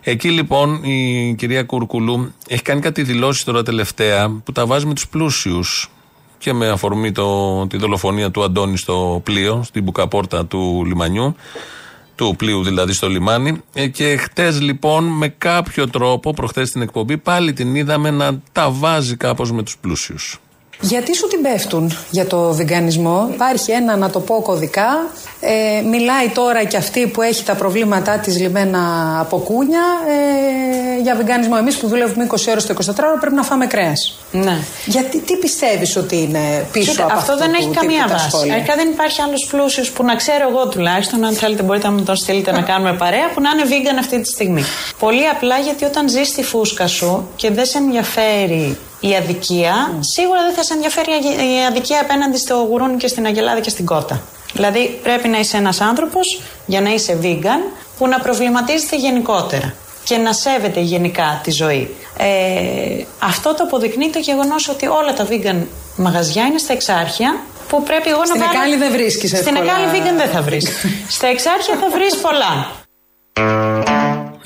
Εκεί 0.00 0.30
λοιπόν 0.30 0.84
η 0.84 1.34
κυρία 1.38 1.62
Κούρκουλου 1.62 2.32
έχει 2.48 2.62
κάνει 2.62 2.80
κάτι 2.80 3.02
δηλώσεις 3.02 3.44
τώρα 3.44 3.62
τελευταία 3.62 4.30
που 4.44 4.52
τα 4.52 4.66
βάζει 4.66 4.86
με 4.86 4.94
τους 4.94 5.08
πλούσιους 5.08 5.90
και 6.38 6.52
με 6.52 6.68
αφορμή 6.68 7.12
το, 7.12 7.66
τη 7.66 7.76
δολοφονία 7.76 8.30
του 8.30 8.42
Αντώνη 8.42 8.76
στο 8.76 9.20
πλοίο, 9.24 9.62
στην 9.64 9.82
μπουκαπόρτα 9.82 10.46
του 10.46 10.84
λιμανιού, 10.86 11.36
του 12.28 12.36
πλοίου 12.36 12.62
δηλαδή 12.62 12.92
στο 12.92 13.08
λιμάνι. 13.08 13.60
Ε, 13.72 13.86
και 13.86 14.16
χτες 14.16 14.60
λοιπόν 14.60 15.04
με 15.04 15.28
κάποιο 15.28 15.88
τρόπο, 15.88 16.32
προχθές 16.32 16.68
στην 16.68 16.82
εκπομπή, 16.82 17.18
πάλι 17.18 17.52
την 17.52 17.74
είδαμε 17.74 18.10
να 18.10 18.40
τα 18.52 18.70
βάζει 18.70 19.16
κάπως 19.16 19.52
με 19.52 19.62
τους 19.62 19.76
πλούσιους. 19.78 20.40
Γιατί 20.82 21.14
σου 21.16 21.28
την 21.28 21.42
πέφτουν 21.42 21.98
για 22.10 22.26
το 22.26 22.52
βιγκανισμό; 22.52 23.28
Υπάρχει 23.32 23.70
ένα, 23.70 23.96
να 23.96 24.10
το 24.10 24.20
πω 24.20 24.42
κωδικά. 24.42 25.06
Ε, 25.40 25.80
μιλάει 25.80 26.28
τώρα 26.28 26.64
και 26.64 26.76
αυτή 26.76 27.06
που 27.06 27.22
έχει 27.22 27.44
τα 27.44 27.54
προβλήματά 27.54 28.18
της 28.18 28.40
λιμένα 28.40 28.80
από 29.20 29.38
κούνια 29.38 29.80
ε, 30.08 31.02
για 31.02 31.14
βιγκανισμό. 31.14 31.54
Εμείς 31.58 31.76
που 31.76 31.88
δουλεύουμε 31.88 32.26
20 32.30 32.36
ώρες 32.50 32.66
το 32.66 32.74
24ωρο 32.86 33.20
πρέπει 33.20 33.34
να 33.34 33.42
φάμε 33.42 33.66
κρέας. 33.66 34.18
Ναι. 34.30 34.56
Γιατί 34.86 35.18
τι 35.20 35.36
πιστεύεις 35.36 35.96
ότι 35.96 36.16
είναι 36.16 36.66
πίσω 36.72 36.90
Κοίτα, 36.90 37.04
από 37.04 37.12
αυτό 37.12 37.32
αυτού 37.32 37.44
δεν 37.44 37.52
του 37.52 37.58
έχει 37.58 37.68
τύπου 37.68 37.80
καμία 37.80 38.04
τα 38.06 38.12
βάση. 38.12 38.28
σχόλια; 38.28 38.54
Αρχικά 38.54 38.74
δεν 38.74 38.88
υπάρχει 38.88 39.22
άλλος 39.22 39.46
πλούσιος 39.50 39.90
που 39.90 40.04
να 40.04 40.14
ξέρω 40.14 40.48
εγώ 40.48 40.68
τουλάχιστον. 40.68 41.24
Αν 41.24 41.34
θέλετε, 41.34 41.62
μπορείτε 41.62 41.86
να 41.86 41.92
μου 41.92 42.02
τον 42.02 42.16
στείλετε 42.16 42.52
να 42.52 42.62
κάνουμε 42.62 42.92
παρέα 42.92 43.30
που 43.34 43.40
να 43.40 43.50
είναι 43.50 43.68
vegan 43.70 43.96
αυτή 43.98 44.20
τη 44.20 44.28
στιγμή. 44.28 44.62
Πολύ 44.98 45.28
απλά 45.28 45.58
γιατί 45.58 45.84
όταν 45.84 46.08
ζεις 46.08 46.28
στη 46.28 46.42
φούσκα 46.42 46.86
σου 46.86 47.28
και 47.36 47.50
δεν 47.50 47.64
σε 47.64 47.78
ενδιαφέρει 47.78 48.78
η 49.08 49.14
αδικία, 49.16 49.74
σίγουρα 50.00 50.40
δεν 50.46 50.54
θα 50.54 50.62
σε 50.62 50.72
ενδιαφέρει 50.72 51.10
η 51.10 51.14
αγε- 51.14 51.40
η 51.40 51.64
αδικία 51.68 52.00
απέναντι 52.00 52.38
στο 52.38 52.54
γουρούνι 52.68 52.96
και 52.96 53.08
στην 53.08 53.26
αγελάδα 53.26 53.60
και 53.60 53.70
στην 53.70 53.84
κότα. 53.84 54.22
Δηλαδή 54.52 55.00
πρέπει 55.02 55.28
να 55.28 55.38
είσαι 55.38 55.56
ένας 55.56 55.80
άνθρωπος 55.80 56.40
για 56.66 56.80
να 56.80 56.90
είσαι 56.90 57.18
vegan 57.22 57.62
που 57.98 58.06
να 58.08 58.18
προβληματίζεται 58.20 58.96
γενικότερα 58.96 59.74
και 60.04 60.16
να 60.16 60.32
σέβεται 60.32 60.80
γενικά 60.80 61.40
τη 61.42 61.50
ζωή. 61.50 61.94
Ε, 62.18 63.04
αυτό 63.18 63.54
το 63.54 63.62
αποδεικνύει 63.64 64.10
το 64.10 64.18
γεγονός 64.18 64.68
ότι 64.68 64.86
όλα 64.86 65.12
τα 65.14 65.26
vegan 65.30 65.56
μαγαζιά 65.96 66.44
είναι 66.44 66.58
στα 66.58 66.72
εξάρχεια 66.72 67.40
που 67.68 67.82
πρέπει 67.82 68.10
εγώ 68.10 68.24
Στην 68.26 68.40
να 68.40 68.46
βάλω... 68.46 68.58
Εκάλη 68.58 68.76
δεν 68.76 68.90
βρίσκεις 68.92 69.30
Στην 69.30 69.56
εύκολα. 69.56 69.72
Εκάλη 69.72 69.86
vegan 69.92 70.16
δεν 70.16 70.28
θα 70.28 70.42
βρεις. 70.42 70.68
στα 71.16 71.26
εξάρχεια 71.26 71.74
θα 71.80 71.88
βρεις 71.90 72.16
πολλά. 72.16 72.70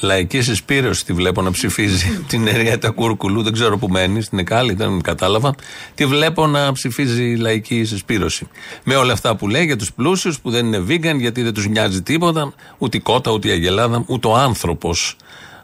Λαϊκή 0.00 0.40
συσπήρωση 0.40 1.04
τη 1.04 1.12
βλέπω 1.12 1.42
να 1.42 1.50
ψηφίζει 1.50 2.18
την 2.28 2.46
Εριέτα 2.46 2.90
Κούρκουλου. 2.90 3.42
Δεν 3.42 3.52
ξέρω 3.52 3.78
που 3.78 3.88
μένεις, 3.88 4.24
στην 4.24 4.38
Εκάλη, 4.38 4.74
δεν 4.74 5.00
κατάλαβα. 5.00 5.54
Τη 5.94 6.06
βλέπω 6.06 6.46
να 6.46 6.72
ψηφίζει 6.72 7.34
λαϊκή 7.34 7.84
συσπήρωση. 7.84 8.48
Με 8.84 8.94
όλα 8.94 9.12
αυτά 9.12 9.36
που 9.36 9.48
λέει 9.48 9.64
για 9.64 9.76
τους 9.76 9.92
πλούσιους 9.92 10.40
που 10.40 10.50
δεν 10.50 10.66
είναι 10.66 10.84
vegan, 10.88 11.18
γιατί 11.18 11.42
δεν 11.42 11.54
τους 11.54 11.68
νοιάζει 11.68 12.02
τίποτα, 12.02 12.52
ούτε 12.78 12.96
η 12.96 13.00
κότα, 13.00 13.30
ούτε 13.30 13.48
η 13.48 13.50
αγελάδα, 13.50 14.04
ούτε 14.06 14.28
ο 14.28 14.36
άνθρωπος. 14.36 15.16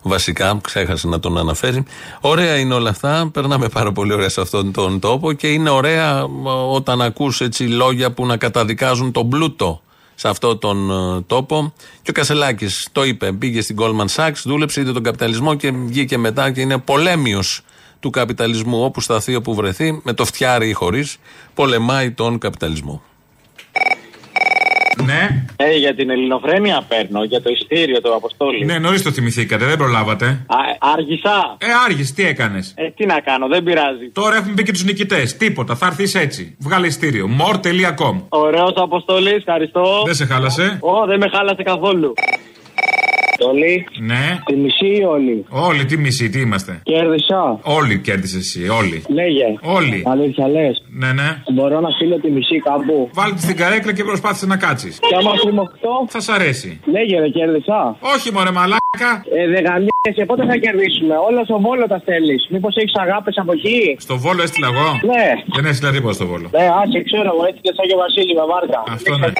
Βασικά, 0.02 0.58
ξέχασε 0.62 1.08
να 1.08 1.20
τον 1.20 1.38
αναφέρει. 1.38 1.84
Ωραία 2.20 2.56
είναι 2.56 2.74
όλα 2.74 2.90
αυτά. 2.90 3.30
Περνάμε 3.32 3.68
πάρα 3.68 3.92
πολύ 3.92 4.12
ωραία 4.12 4.28
σε 4.28 4.40
αυτόν 4.40 4.72
τον 4.72 5.00
τόπο 5.00 5.32
και 5.32 5.46
είναι 5.46 5.70
ωραία 5.70 6.18
ε, 6.18 6.48
όταν 6.72 7.02
ακούς 7.02 7.40
έτσι 7.40 7.64
λόγια 7.64 8.12
που 8.12 8.26
να 8.26 8.36
καταδικάζουν 8.36 9.12
τον 9.12 9.28
πλούτο 9.28 9.82
σε 10.14 10.28
αυτόν 10.28 10.58
τον 10.58 10.90
ε, 10.90 11.20
τόπο. 11.20 11.72
Και 12.02 12.10
ο 12.10 12.12
Κασελάκης 12.12 12.88
το 12.92 13.04
είπε. 13.04 13.32
Πήγε 13.32 13.60
στην 13.60 13.76
Goldman 13.80 14.06
Sachs, 14.14 14.42
δούλεψε, 14.44 14.80
είδε 14.80 14.92
τον 14.92 15.02
καπιταλισμό 15.02 15.54
και 15.54 15.70
βγήκε 15.70 16.18
μετά 16.18 16.50
και 16.50 16.60
είναι 16.60 16.78
πολέμιος 16.78 17.62
του 18.00 18.10
καπιταλισμού. 18.10 18.84
Όπου 18.84 19.00
σταθεί, 19.00 19.34
όπου 19.34 19.54
βρεθεί, 19.54 20.00
με 20.02 20.12
το 20.12 20.24
φτιάρι 20.24 20.68
ή 20.68 20.72
χωρίς, 20.72 21.16
πολεμάει 21.54 22.10
τον 22.10 22.38
καπιταλισμό. 22.38 23.02
Ναι. 25.04 25.44
Ε, 25.56 25.76
για 25.76 25.94
την 25.94 26.10
ελληνοφρένεια 26.10 26.84
παίρνω, 26.88 27.24
για 27.24 27.42
το 27.42 27.50
ειστήριο 27.50 28.00
του 28.00 28.14
Αποστόλη. 28.14 28.64
Ναι, 28.64 28.78
νωρίς 28.78 29.02
το 29.02 29.10
θυμηθήκατε, 29.12 29.64
δεν 29.64 29.76
προλάβατε. 29.76 30.26
Α, 30.26 30.56
άργησα. 30.96 31.56
Ε, 31.58 31.66
άργησες, 31.84 32.12
τι 32.12 32.26
έκανες; 32.26 32.74
Ε, 32.76 32.90
τι 32.90 33.06
να 33.06 33.20
κάνω, 33.20 33.46
δεν 33.48 33.62
πειράζει. 33.62 34.10
Τώρα 34.12 34.36
έχουμε 34.36 34.54
πει 34.54 34.62
και 34.62 34.72
τους 34.72 34.84
νικητές. 34.84 35.36
Τίποτα, 35.36 35.74
θα 35.74 35.86
έρθεις 35.86 36.14
έτσι. 36.14 36.56
Βγάλε 36.60 36.86
ειστήριο. 36.86 37.28
more.com. 37.38 38.22
Ωραίος 38.28 38.72
Αποστολή, 38.76 39.30
ευχαριστώ. 39.30 40.02
Δεν 40.04 40.14
σε 40.14 40.24
χάλασε. 40.26 40.78
Ω, 40.80 41.06
δεν 41.06 41.18
με 41.18 41.28
χάλασε 41.32 41.62
καθόλου. 41.62 42.12
Αποστολή. 43.42 43.86
Ναι. 44.10 44.24
Τη 44.44 44.54
μισή 44.56 44.90
ή 45.00 45.04
όλη. 45.04 45.44
Όλοι, 45.68 45.84
τι 45.84 45.96
μισή, 45.96 46.28
τι 46.30 46.40
είμαστε; 46.40 46.72
Κέρδισα. 46.82 47.58
Όλοι 47.62 47.94
κέρδισες 48.06 48.40
εσύ, 48.46 48.68
όλοι. 48.68 49.02
Λέγε. 49.08 49.48
Όλοι. 49.76 49.98
Αλήθεια 50.06 50.48
λες. 50.48 50.84
Ναι, 51.00 51.12
ναι. 51.12 51.28
Μπορώ 51.54 51.80
να 51.80 51.90
στείλω 51.90 52.16
τη 52.20 52.30
μισή 52.30 52.58
κάπου. 52.68 53.10
Βάλτε 53.12 53.40
στην 53.46 53.56
καρέκλα 53.56 53.92
και 53.92 54.04
προσπάθησε 54.04 54.46
να 54.46 54.56
κάτσεις. 54.56 54.98
Και 54.98 55.14
άμα 55.18 55.32
κρυμωχτώ. 55.42 55.94
Θα 56.08 56.20
σ' 56.20 56.28
αρέσει. 56.28 56.80
Λέγε, 56.94 57.20
δεν 57.20 57.32
κέρδισα. 57.32 57.96
Όχι, 58.14 58.32
μωρέ, 58.32 58.50
μαλάκα. 58.58 59.10
Ε, 59.38 59.42
δεν 59.52 59.62
γαμιέσαι, 59.68 60.24
πότε 60.30 60.42
θα 60.50 60.56
κερδίσουμε. 60.64 61.14
Όλα 61.28 61.40
στο 61.48 61.56
βόλο 61.66 61.84
τα 61.92 61.98
στέλνεις. 62.04 62.42
Μήπως 62.54 62.74
έχεις 62.80 62.94
αγάπες 63.04 63.34
από 63.42 63.52
εκεί; 63.52 63.80
Στο 64.06 64.16
βόλο 64.24 64.42
έστειλα 64.46 64.68
εγώ. 64.72 64.88
Ναι. 65.12 65.26
Δεν 65.56 65.64
έστειλα 65.70 65.90
τίποτα 65.96 66.14
στο 66.18 66.26
βόλο. 66.30 66.46
Ναι, 66.56 66.66
άσε, 66.80 66.98
ξέρω 67.08 67.28
εγώ, 67.34 67.42
έτσι 67.48 67.60
και 67.64 67.72
σαν 67.76 67.84
και 67.88 67.94
ο 67.98 68.00
Βασίλη 68.04 68.34
με 68.40 68.44
βάρκα. 68.52 68.80
Αυτό 68.96 69.12
ναι. 69.22 69.30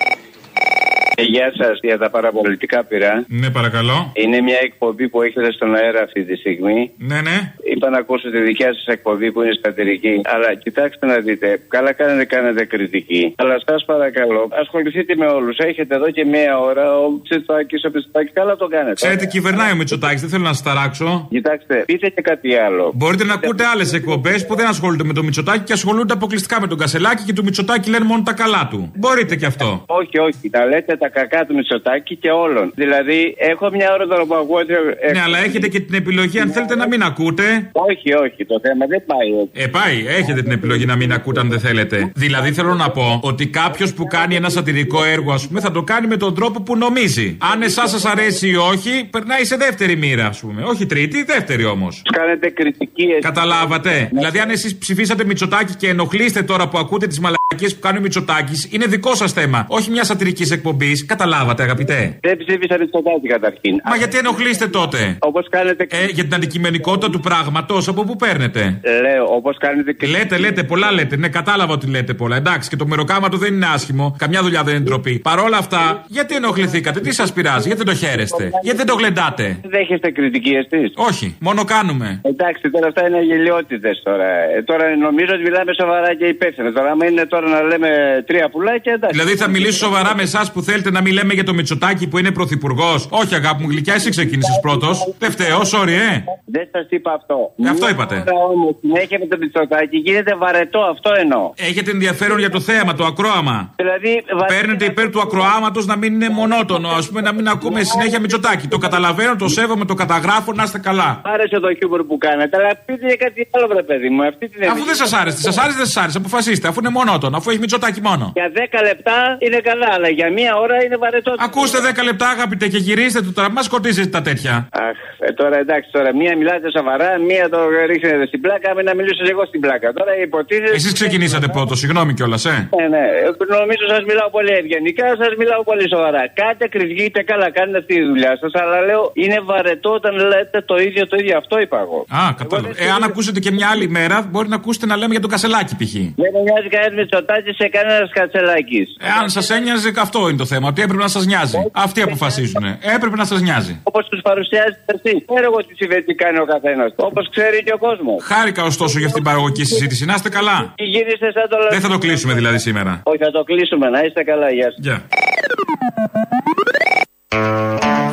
Ε, 1.14 1.22
Γεια 1.22 1.52
σας 1.56 1.78
για 1.82 1.98
τα 1.98 2.10
παραπολιτικά 2.10 2.84
πειρά. 2.84 3.24
Ναι, 3.28 3.50
παρακαλώ. 3.50 4.12
Είναι 4.14 4.40
μια 4.40 4.58
εκπομπή 4.62 5.08
που 5.08 5.22
έχετε 5.22 5.52
στον 5.52 5.74
αέρα 5.74 6.02
αυτή 6.02 6.24
τη 6.24 6.36
στιγμή. 6.36 6.90
Ναι, 6.98 7.20
ναι. 7.20 7.52
Είπα 7.74 7.90
να 7.90 7.98
ακούσω 7.98 8.30
τη 8.30 8.38
δικιά 8.38 8.74
σας 8.74 8.86
εκπομπή 8.86 9.32
που 9.32 9.42
είναι 9.42 9.52
σατυρική. 9.62 10.20
Αλλά 10.24 10.54
κοιτάξτε 10.54 11.06
να 11.06 11.16
δείτε, 11.18 11.60
καλά 11.68 11.92
κάνετε, 11.92 12.24
κάνετε 12.24 12.64
κριτική. 12.64 13.34
Αλλά 13.36 13.60
σας 13.66 13.84
παρακαλώ, 13.84 14.48
ασχοληθείτε 14.60 15.16
με 15.16 15.26
όλους. 15.26 15.58
Έχετε 15.58 15.94
εδώ 15.94 16.10
και 16.10 16.24
μία 16.24 16.58
ώρα 16.58 16.98
ο 16.98 17.20
Τσιτσάκης, 17.22 17.84
ο 17.84 17.90
Πιστάκη, 17.90 18.32
καλά 18.32 18.56
το 18.56 18.66
κάνετε. 18.66 18.94
Ξέρετε, 18.94 19.26
κυβερνάει 19.26 19.72
ο 19.72 19.76
Μητσοτάκης, 19.76 20.20
δεν 20.20 20.30
θέλω 20.30 20.42
να 20.42 20.52
σας 20.52 20.62
ταράξω. 20.62 21.26
Κοιτάξτε, 21.30 21.82
πείτε 21.86 22.08
και 22.08 22.22
κάτι 22.22 22.54
άλλο. 22.54 22.92
Μπορείτε 22.94 23.24
να 23.24 23.34
ακούτε 23.34 23.64
άλλες 23.64 23.92
εκπομπές 23.92 24.46
που 24.46 24.54
δεν 24.54 24.66
ασχολούνται 24.66 25.04
με 25.04 25.12
το 25.12 25.22
Μητσοτάκη 25.22 25.64
και 25.64 25.72
ασχολούνται 25.72 26.12
αποκλειστικά 26.12 26.60
με 26.60 26.66
τον 26.66 26.78
Κασελάκη 26.78 27.24
και 27.24 27.32
του 27.32 27.44
Μητσοτάκη 27.44 27.90
λένε 27.90 28.04
μόνο 28.04 28.22
τα 28.22 28.32
καλά 28.32 28.68
του. 28.70 28.92
Μπορείτε 28.96 29.36
και 29.36 29.46
αυτό. 29.46 29.84
Όχι, 29.86 30.18
όχι, 30.18 30.50
να 30.50 30.64
λέτε 30.64 30.96
τα 31.02 31.08
κακά 31.08 31.40
του 31.46 31.54
Μητσοτάκη 31.54 32.16
και 32.16 32.30
όλων. 32.30 32.72
Δηλαδή, 32.74 33.34
έχω 33.38 33.70
μια 33.70 33.92
ώρα 33.92 34.06
τώρα 34.06 34.24
που 34.24 34.34
ακούω. 34.34 34.58
ότι, 34.58 34.72
ε, 35.00 35.12
Ναι, 35.12 35.22
αλλά 35.26 35.38
έχετε 35.38 35.68
και 35.68 35.80
την 35.80 35.94
επιλογή 35.94 36.38
αν 36.38 36.48
θέλετε 36.50 36.76
να 36.76 36.86
μην 36.86 37.02
ακούτε. 37.02 37.44
Όχι, 37.72 38.08
όχι, 38.24 38.44
το 38.46 38.60
θέμα 38.62 38.84
δεν 38.86 39.02
πάει 39.10 39.30
έτσι. 39.42 39.62
Ε, 39.62 39.66
πάει. 39.66 39.96
Έχετε 40.18 40.42
την 40.42 40.52
επιλογή 40.52 40.84
να 40.86 40.96
μην 40.96 41.12
ακούτε 41.12 41.40
αν 41.40 41.48
δεν 41.48 41.60
θέλετε. 41.60 42.12
Δηλαδή 42.14 42.52
θέλω 42.52 42.74
να 42.74 42.90
πω 42.90 43.20
ότι 43.22 43.46
κάποιος 43.46 43.94
που 43.94 44.04
κάνει 44.06 44.34
ένα 44.34 44.48
σατυρικό 44.48 45.04
έργο, 45.04 45.32
ας 45.32 45.46
πούμε, 45.48 45.60
θα 45.60 45.70
το 45.70 45.82
κάνει 45.82 46.06
με 46.06 46.16
τον 46.16 46.34
τρόπο 46.34 46.62
που 46.62 46.76
νομίζει. 46.76 47.36
Αν 47.52 47.62
εσάς 47.62 47.90
σας 47.90 48.04
αρέσει 48.04 48.48
ή 48.48 48.56
όχι, 48.56 49.08
περνάει 49.10 49.44
σε 49.44 49.56
δεύτερη 49.56 49.96
μοίρα, 49.96 50.26
ας 50.26 50.40
πούμε. 50.40 50.62
Όχι 50.62 50.86
τρίτη, 50.86 51.24
δεύτερη 51.24 51.64
όμως. 51.64 52.02
Κάνετε 52.12 52.50
κριτική. 52.50 53.06
Καταλάβατε. 53.20 54.08
Δηλαδή, 54.12 54.38
αν 54.38 54.50
εσείς 54.50 54.78
ψηφίσατε 54.78 55.24
Μητσοτάκη 55.24 55.74
και 55.74 55.88
ενοχλείστε 55.88 56.42
τώρα 56.42 56.68
που 56.68 56.78
ακούτε 56.78 57.06
τις 57.06 57.20
μαλακίε 57.20 57.41
που 57.54 57.80
κάνει 57.80 57.98
ο 57.98 58.00
Μητσοτάκης 58.00 58.68
είναι 58.70 58.86
δικό 58.86 59.14
σας 59.14 59.32
θέμα. 59.32 59.66
Όχι 59.68 59.90
μια 59.90 60.04
σατυρικής 60.04 60.50
εκπομπής. 60.50 61.06
Καταλάβατε, 61.06 61.62
αγαπητέ. 61.62 62.18
Δεν 62.20 62.36
ψήφισα 62.36 62.78
Μητσοτάκη 62.78 63.26
καταρχήν. 63.28 63.80
Μα 63.90 63.96
γιατί 63.96 64.18
ενοχλείστε 64.18 64.66
τότε; 64.66 65.16
Όπως 65.18 65.46
κάνετε. 65.50 65.86
Ε, 65.90 66.06
για 66.06 66.22
την 66.22 66.34
αντικειμενικότητα 66.34 67.10
του 67.10 67.20
πράγματος, 67.20 67.88
από 67.88 68.04
πού 68.04 68.16
παίρνετε; 68.16 68.80
Λέω, 69.02 69.24
όπως 69.34 69.56
κάνετε 69.58 69.92
και. 69.92 70.06
Λέτε, 70.06 70.38
λέτε, 70.38 70.62
πολλά 70.62 70.92
λέτε. 70.92 71.16
Ναι, 71.16 71.28
κατάλαβα 71.28 71.72
ότι 71.72 71.86
λέτε 71.86 72.14
πολλά. 72.14 72.36
Εντάξει, 72.36 72.68
και 72.68 72.76
το 72.76 72.86
μεροκάματο 72.86 73.36
δεν 73.36 73.54
είναι 73.54 73.66
άσχημο. 73.74 74.14
Καμιά 74.18 74.42
δουλειά 74.42 74.62
δεν 74.62 74.74
είναι 74.74 74.84
ντροπή. 74.84 75.18
Παρ' 75.18 75.38
όλα 75.38 75.56
αυτά, 75.56 76.04
γιατί 76.06 76.34
ενοχληθήκατε, 76.34 77.00
τι 77.00 77.12
σας 77.14 77.32
πειράζει, 77.32 77.66
γιατί 77.68 77.84
δεν 77.84 77.94
το 77.94 78.06
χαίρεστε, 78.06 78.50
γιατί 78.62 78.78
δεν 78.78 78.86
το 78.86 78.94
γλεντάτε; 78.94 79.60
Δέχεστε 79.64 80.10
κριτική 80.10 80.50
εσείς; 80.50 80.92
Όχι, 80.94 81.36
μόνο 81.40 81.64
κάνουμε. 81.64 82.20
Εντάξει, 82.22 82.70
τώρα 82.70 82.86
αυτά 82.86 83.06
είναι 83.06 83.22
γελιότητες 83.22 84.00
τώρα. 84.04 84.28
Ε, 84.56 84.62
τώρα 84.62 84.96
νομίζω 84.96 85.32
ότι 85.34 85.42
μιλάμε 85.42 85.72
σοβαρά 85.80 86.14
και 86.14 86.26
υπεύθυνα. 86.26 86.72
Τώρα, 86.72 86.90
άμα 86.90 87.06
είναι 87.06 87.26
τώρα 87.26 87.41
να 87.48 87.62
λέμε 87.62 87.88
τρία 88.26 88.48
πουλάκια, 88.50 88.92
εντάξει. 88.92 89.18
Δηλαδή 89.18 89.36
θα 89.36 89.48
μιλήσω 89.48 89.78
σοβαρά 89.84 90.14
με 90.14 90.22
εσάς 90.22 90.52
που 90.52 90.62
θέλετε 90.62 90.90
να 90.90 91.00
μην 91.00 91.12
λέμε 91.12 91.34
για 91.34 91.44
το 91.44 91.54
Μητσοτάκι 91.54 92.08
που 92.08 92.18
είναι 92.18 92.30
πρωθυπουργός. 92.30 93.06
Όχι, 93.10 93.34
αγάπη 93.34 93.62
μου, 93.62 93.70
γλυκιά, 93.70 93.94
εσύ 93.94 94.10
ξεκίνησες 94.10 94.58
πρώτος. 94.62 95.14
Δεν 95.18 95.30
φταίω, 95.30 95.60
sorry, 95.60 95.88
ε. 95.88 96.24
Δεν 96.44 96.68
σας 96.72 96.86
είπα 96.88 97.12
αυτό. 97.12 97.52
Ε, 97.64 97.68
αυτό 97.68 97.88
είπατε. 97.88 98.24
Όμως 98.50 98.74
συνέχεια 98.80 99.18
με 99.18 99.26
το 99.26 99.36
Μητσοτάκι 99.40 99.96
γίνεται 99.96 100.34
βαρετό, 100.34 100.80
αυτό 100.80 101.10
εννοώ. 101.18 101.52
Έχετε 101.56 101.90
ενδιαφέρον 101.90 102.38
για 102.38 102.50
το 102.50 102.60
θέαμα, 102.60 102.94
το 102.94 103.04
ακρόαμα. 103.04 103.74
Δηλαδή, 103.76 104.24
Παίρνετε 104.46 104.84
υπέρ 104.84 105.10
του 105.10 105.20
ακροάματος 105.20 105.86
να 105.86 105.96
μην 105.96 106.14
είναι 106.14 106.28
μονότονο, 106.28 106.88
ας 106.88 107.08
πούμε, 107.08 107.20
να 107.20 107.32
μην 107.32 107.48
ακούμε 107.48 107.82
συνέχεια 107.82 108.20
Μητσοτάκι. 108.20 108.68
Το 108.68 108.78
καταλαβαίνω, 108.78 109.36
το 109.36 109.48
σέβομαι, 109.48 109.84
το 109.84 109.94
καταγράφω, 109.94 110.52
να 110.52 110.62
είστε 110.62 110.78
καλά. 110.78 111.20
Άρεσε 111.24 111.60
το 111.60 111.74
χιούμορ 111.74 112.04
που 112.04 112.18
κάνετε, 112.18 112.56
αλλά 112.56 112.70
πείτε 112.86 113.06
για 113.06 113.16
κάτι 113.16 113.48
άλλο, 113.50 113.66
βρε 113.66 113.82
παιδί 113.82 114.08
μου. 114.08 114.26
Αυτή 114.26 114.48
την 114.48 114.70
Αφού 114.70 114.84
δεν 114.84 114.94
σας 114.94 115.12
άρεσε, 115.12 115.40
σας 115.40 115.58
άρεσε, 115.58 115.76
δεν 115.76 115.86
σας 115.86 115.96
άρεσε, 115.96 116.18
αποφασίστε, 116.18 116.68
αφού 116.68 116.80
είναι 116.80 116.88
μονότονο, 116.88 117.31
αφού 117.36 117.50
έχει 117.50 117.58
Μητσοτάκι 117.58 118.00
μόνο. 118.00 118.32
Για 118.34 118.48
10 118.54 118.58
λεπτά 118.88 119.36
είναι 119.38 119.60
καλά, 119.68 119.88
αλλά 119.96 120.08
για 120.08 120.28
μία 120.30 120.52
ώρα 120.64 120.76
είναι 120.84 120.96
βαρετός. 120.96 121.34
Ακούστε 121.38 121.78
10 122.00 122.04
λεπτά, 122.04 122.28
αγαπητέ, 122.28 122.66
και 122.68 122.78
γυρίστε 122.86 123.20
το 123.20 123.32
τώρα, 123.32 123.50
μας 123.50 123.64
σκοτίζετε 123.64 124.08
τα 124.16 124.22
τέτοια. 124.22 124.54
Αχ, 124.72 124.96
ε, 125.18 125.32
τώρα 125.32 125.56
εντάξει, 125.58 125.88
τώρα 125.92 126.14
μία 126.20 126.36
μιλάτε 126.36 126.70
σοβαρά, 126.76 127.18
μία 127.28 127.48
το 127.48 127.58
ρίχνετε 127.86 128.26
στην 128.26 128.40
πλάκα, 128.40 128.74
με 128.74 128.82
να 128.82 128.94
μιλήσω 128.94 129.22
εγώ 129.34 129.44
στην 129.50 129.60
πλάκα. 129.60 129.92
Τώρα 129.92 130.12
υποτίθεται. 130.26 130.74
Εσείς 130.78 130.92
ξεκινήσατε 130.92 131.46
πρώτο, 131.56 131.74
συγγνώμη 131.74 132.14
κιόλας, 132.14 132.44
ε. 132.44 132.68
Ναι, 132.78 132.86
ναι. 132.94 133.04
Ε, 133.26 133.30
Νομίζω 133.60 133.84
σας 133.94 134.02
μιλάω 134.10 134.30
πολύ 134.30 134.52
ευγενικά, 134.60 135.06
σας 135.22 135.32
μιλάω 135.38 135.62
πολύ 135.70 135.88
σοβαρά. 135.94 136.22
Κάντε 136.40 136.66
κριτική, 136.74 137.10
καλά, 137.24 137.50
κάνετε 137.50 137.78
αυτή 137.78 137.94
τη 137.94 138.04
δουλειά 138.10 138.32
σας, 138.40 138.52
αλλά 138.62 138.80
λέω 138.88 139.02
είναι 139.14 139.38
βαρετό 139.50 139.90
όταν 140.00 140.14
λέτε 140.30 140.58
το 140.70 140.76
ίδιο 140.76 141.06
το 141.06 141.16
ίδιο. 141.20 141.36
Αυτό 141.42 141.54
είπα 141.60 141.78
εγώ. 141.80 141.98
Α, 142.20 142.22
κατάλαβα. 142.40 142.74
Ε, 142.84 142.90
αν 142.96 143.02
ακούσετε 143.02 143.38
και 143.44 143.50
μια 143.50 143.68
άλλη 143.72 143.88
μέρα, 143.88 144.16
μπορεί 144.30 144.48
να 144.48 144.56
ακούσετε 144.56 144.86
να 144.86 144.96
λέμε 144.96 145.12
για 145.16 145.20
τον 145.20 145.30
Κασελάκι 145.30 145.74
π.χ. 145.80 145.92
Δεν 146.22 146.30
με 146.34 146.40
νοιάζει 146.46 146.68
κανένας 146.68 146.94
Μητσοτάκη 146.98 147.21
σε 147.60 147.68
κανένας 147.68 148.10
κατσελάκι. 148.12 148.82
Ε, 149.00 149.08
αν 149.20 149.28
σας 149.30 149.50
ένοιαζε, 149.50 149.92
αυτό 149.98 150.28
είναι 150.28 150.38
το 150.38 150.46
θέμα. 150.52 150.68
Ότι 150.68 150.82
έπρεπε 150.82 151.02
να 151.02 151.08
σας 151.08 151.24
νοιάζει. 151.26 151.58
Αυτοί 151.72 152.02
αποφασίζουν. 152.02 152.64
Έπρεπε 152.94 153.16
να 153.16 153.24
σας 153.24 153.40
νοιάζει. 153.40 153.80
Όπως 153.82 154.08
τους 154.08 154.20
παρουσιάζετε 154.22 154.92
εσείς. 154.96 155.24
Ξέρω 155.30 155.46
εγώ 155.50 155.58
τι 155.66 155.74
συμβαίνει 155.74 156.02
τι 156.02 156.14
κάνει 156.14 156.38
ο 156.38 156.44
καθένας. 156.44 156.92
Όπως 156.96 157.28
ξέρει 157.34 157.62
και 157.62 157.72
ο 157.72 157.78
κόσμος. 157.78 158.24
Χάρηκα 158.24 158.62
ωστόσο 158.64 158.98
για 158.98 159.06
αυτήν 159.06 159.22
την 159.22 159.30
παραγωγική 159.30 159.64
συζήτηση. 159.64 160.04
Να 160.04 160.14
είστε 160.14 160.28
καλά. 160.28 160.72
Τι 160.74 160.84
γύρισε 160.84 161.28
σαν 161.36 161.48
το 161.48 161.56
Δεν 161.70 161.80
θα 161.80 161.88
το 161.88 161.98
κλείσουμε 161.98 162.32
δηλαδή 162.34 162.58
σήμερα. 162.58 163.00
Όχι, 163.02 163.18
θα 163.18 163.30
το 163.30 163.42
κλείσουμε. 163.42 163.88
Να 163.88 164.00
είστε 164.04 164.22
καλά, 164.22 164.50
γεια 164.50 164.70
σας. 164.70 164.78
Γεια. 164.86 165.02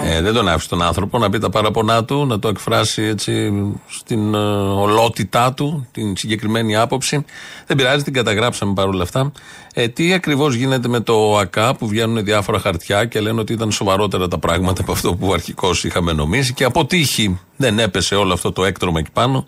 Ε, 0.03 0.21
δεν 0.21 0.33
τον 0.33 0.47
άφησε 0.47 0.69
τον 0.69 0.81
άνθρωπο 0.81 1.17
να 1.17 1.29
πει 1.29 1.39
τα 1.39 1.49
παραπονά 1.49 2.05
του, 2.05 2.25
να 2.25 2.39
το 2.39 2.47
εκφράσει 2.47 3.01
έτσι 3.01 3.51
στην 3.87 4.33
ε, 4.33 4.37
ολότητά 4.57 5.53
του, 5.53 5.87
την 5.91 6.17
συγκεκριμένη 6.17 6.75
άποψη. 6.75 7.25
Δεν 7.67 7.77
πειράζει, 7.77 8.03
την 8.03 8.13
καταγράψαμε 8.13 8.73
παρόλα 8.73 9.03
αυτά. 9.03 9.31
Ε, 9.73 9.87
τι 9.87 10.13
ακριβώς 10.13 10.55
γίνεται 10.55 10.87
με 10.87 10.99
το 10.99 11.37
ΑΚΑ 11.37 11.75
που 11.75 11.87
βγαίνουν 11.87 12.23
διάφορα 12.23 12.59
χαρτιά 12.59 13.05
και 13.05 13.19
λένε 13.19 13.39
ότι 13.39 13.53
ήταν 13.53 13.71
σοβαρότερα 13.71 14.27
τα 14.27 14.37
πράγματα 14.37 14.81
από 14.81 14.91
αυτό 14.91 15.15
που 15.15 15.33
αρχικώς 15.33 15.83
είχαμε 15.83 16.13
νομίσει 16.13 16.53
και 16.53 16.63
από 16.63 16.85
τύχη 16.85 17.39
δεν 17.55 17.79
έπεσε 17.79 18.15
όλο 18.15 18.33
αυτό 18.33 18.51
το 18.51 18.65
έκτρωμα 18.65 18.99
εκεί 18.99 19.11
πάνω. 19.13 19.45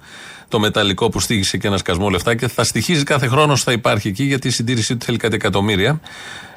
Το 0.48 0.60
μεταλλικό 0.60 1.10
που 1.10 1.20
στήχησε 1.20 1.58
και 1.58 1.68
ένα 1.68 1.78
σκασμό 1.78 2.10
λεφτά 2.10 2.36
και 2.36 2.48
θα 2.48 2.64
στοιχίζει 2.64 3.04
κάθε 3.04 3.28
χρόνο 3.28 3.56
θα 3.56 3.72
υπάρχει 3.72 4.08
εκεί 4.08 4.24
γιατί 4.24 4.48
η 4.48 4.52
συντήρησή 4.52 4.98
του 4.98 5.06
θέλει 5.06 5.18
κάτι 5.18 5.36
εκατομμύρια. 5.36 6.00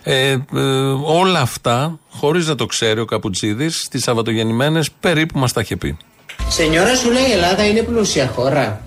Ε, 0.07 0.31
ε, 0.31 0.61
όλα 1.05 1.41
αυτά, 1.41 1.99
χωρίς 2.11 2.47
να 2.47 2.55
το 2.55 2.67
ξέρει 2.67 3.01
ο 3.01 3.05
Καπουτζίδη, 3.05 3.69
στις 3.71 4.03
Σαββατογεννημένες 4.03 4.91
περίπου 5.01 5.39
μας 5.39 5.53
τα 5.53 5.61
είχε 5.61 5.77
πει. 5.77 5.97
Σενιόρα 6.49 6.97
σου 6.97 7.11
λέει 7.11 7.27
η 7.29 7.33
Ελλάδα 7.33 7.67
είναι 7.67 7.83
πλούσια 7.83 8.27
χώρα. 8.35 8.81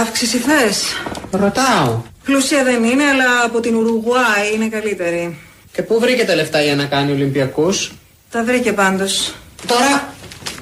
Αύξηση 0.00 0.36
θες; 0.38 0.82
Ρωτάω. 1.30 2.02
Πλούσια 2.24 2.64
δεν 2.64 2.84
είναι, 2.84 3.04
αλλά 3.04 3.24
από 3.44 3.60
την 3.60 3.74
Ουρουγουάη 3.76 4.54
είναι 4.54 4.68
καλύτερη. 4.68 5.38
Και 5.72 5.82
πού 5.82 6.00
βρήκε 6.00 6.24
τα 6.24 6.34
λεφτά 6.34 6.62
για 6.62 6.74
να 6.76 6.84
κάνει 6.84 7.12
Ολυμπιακούς; 7.12 7.92
Τα 8.30 8.44
βρήκε 8.44 8.72
πάντως. 8.72 9.34
Τώρα, 9.66 10.14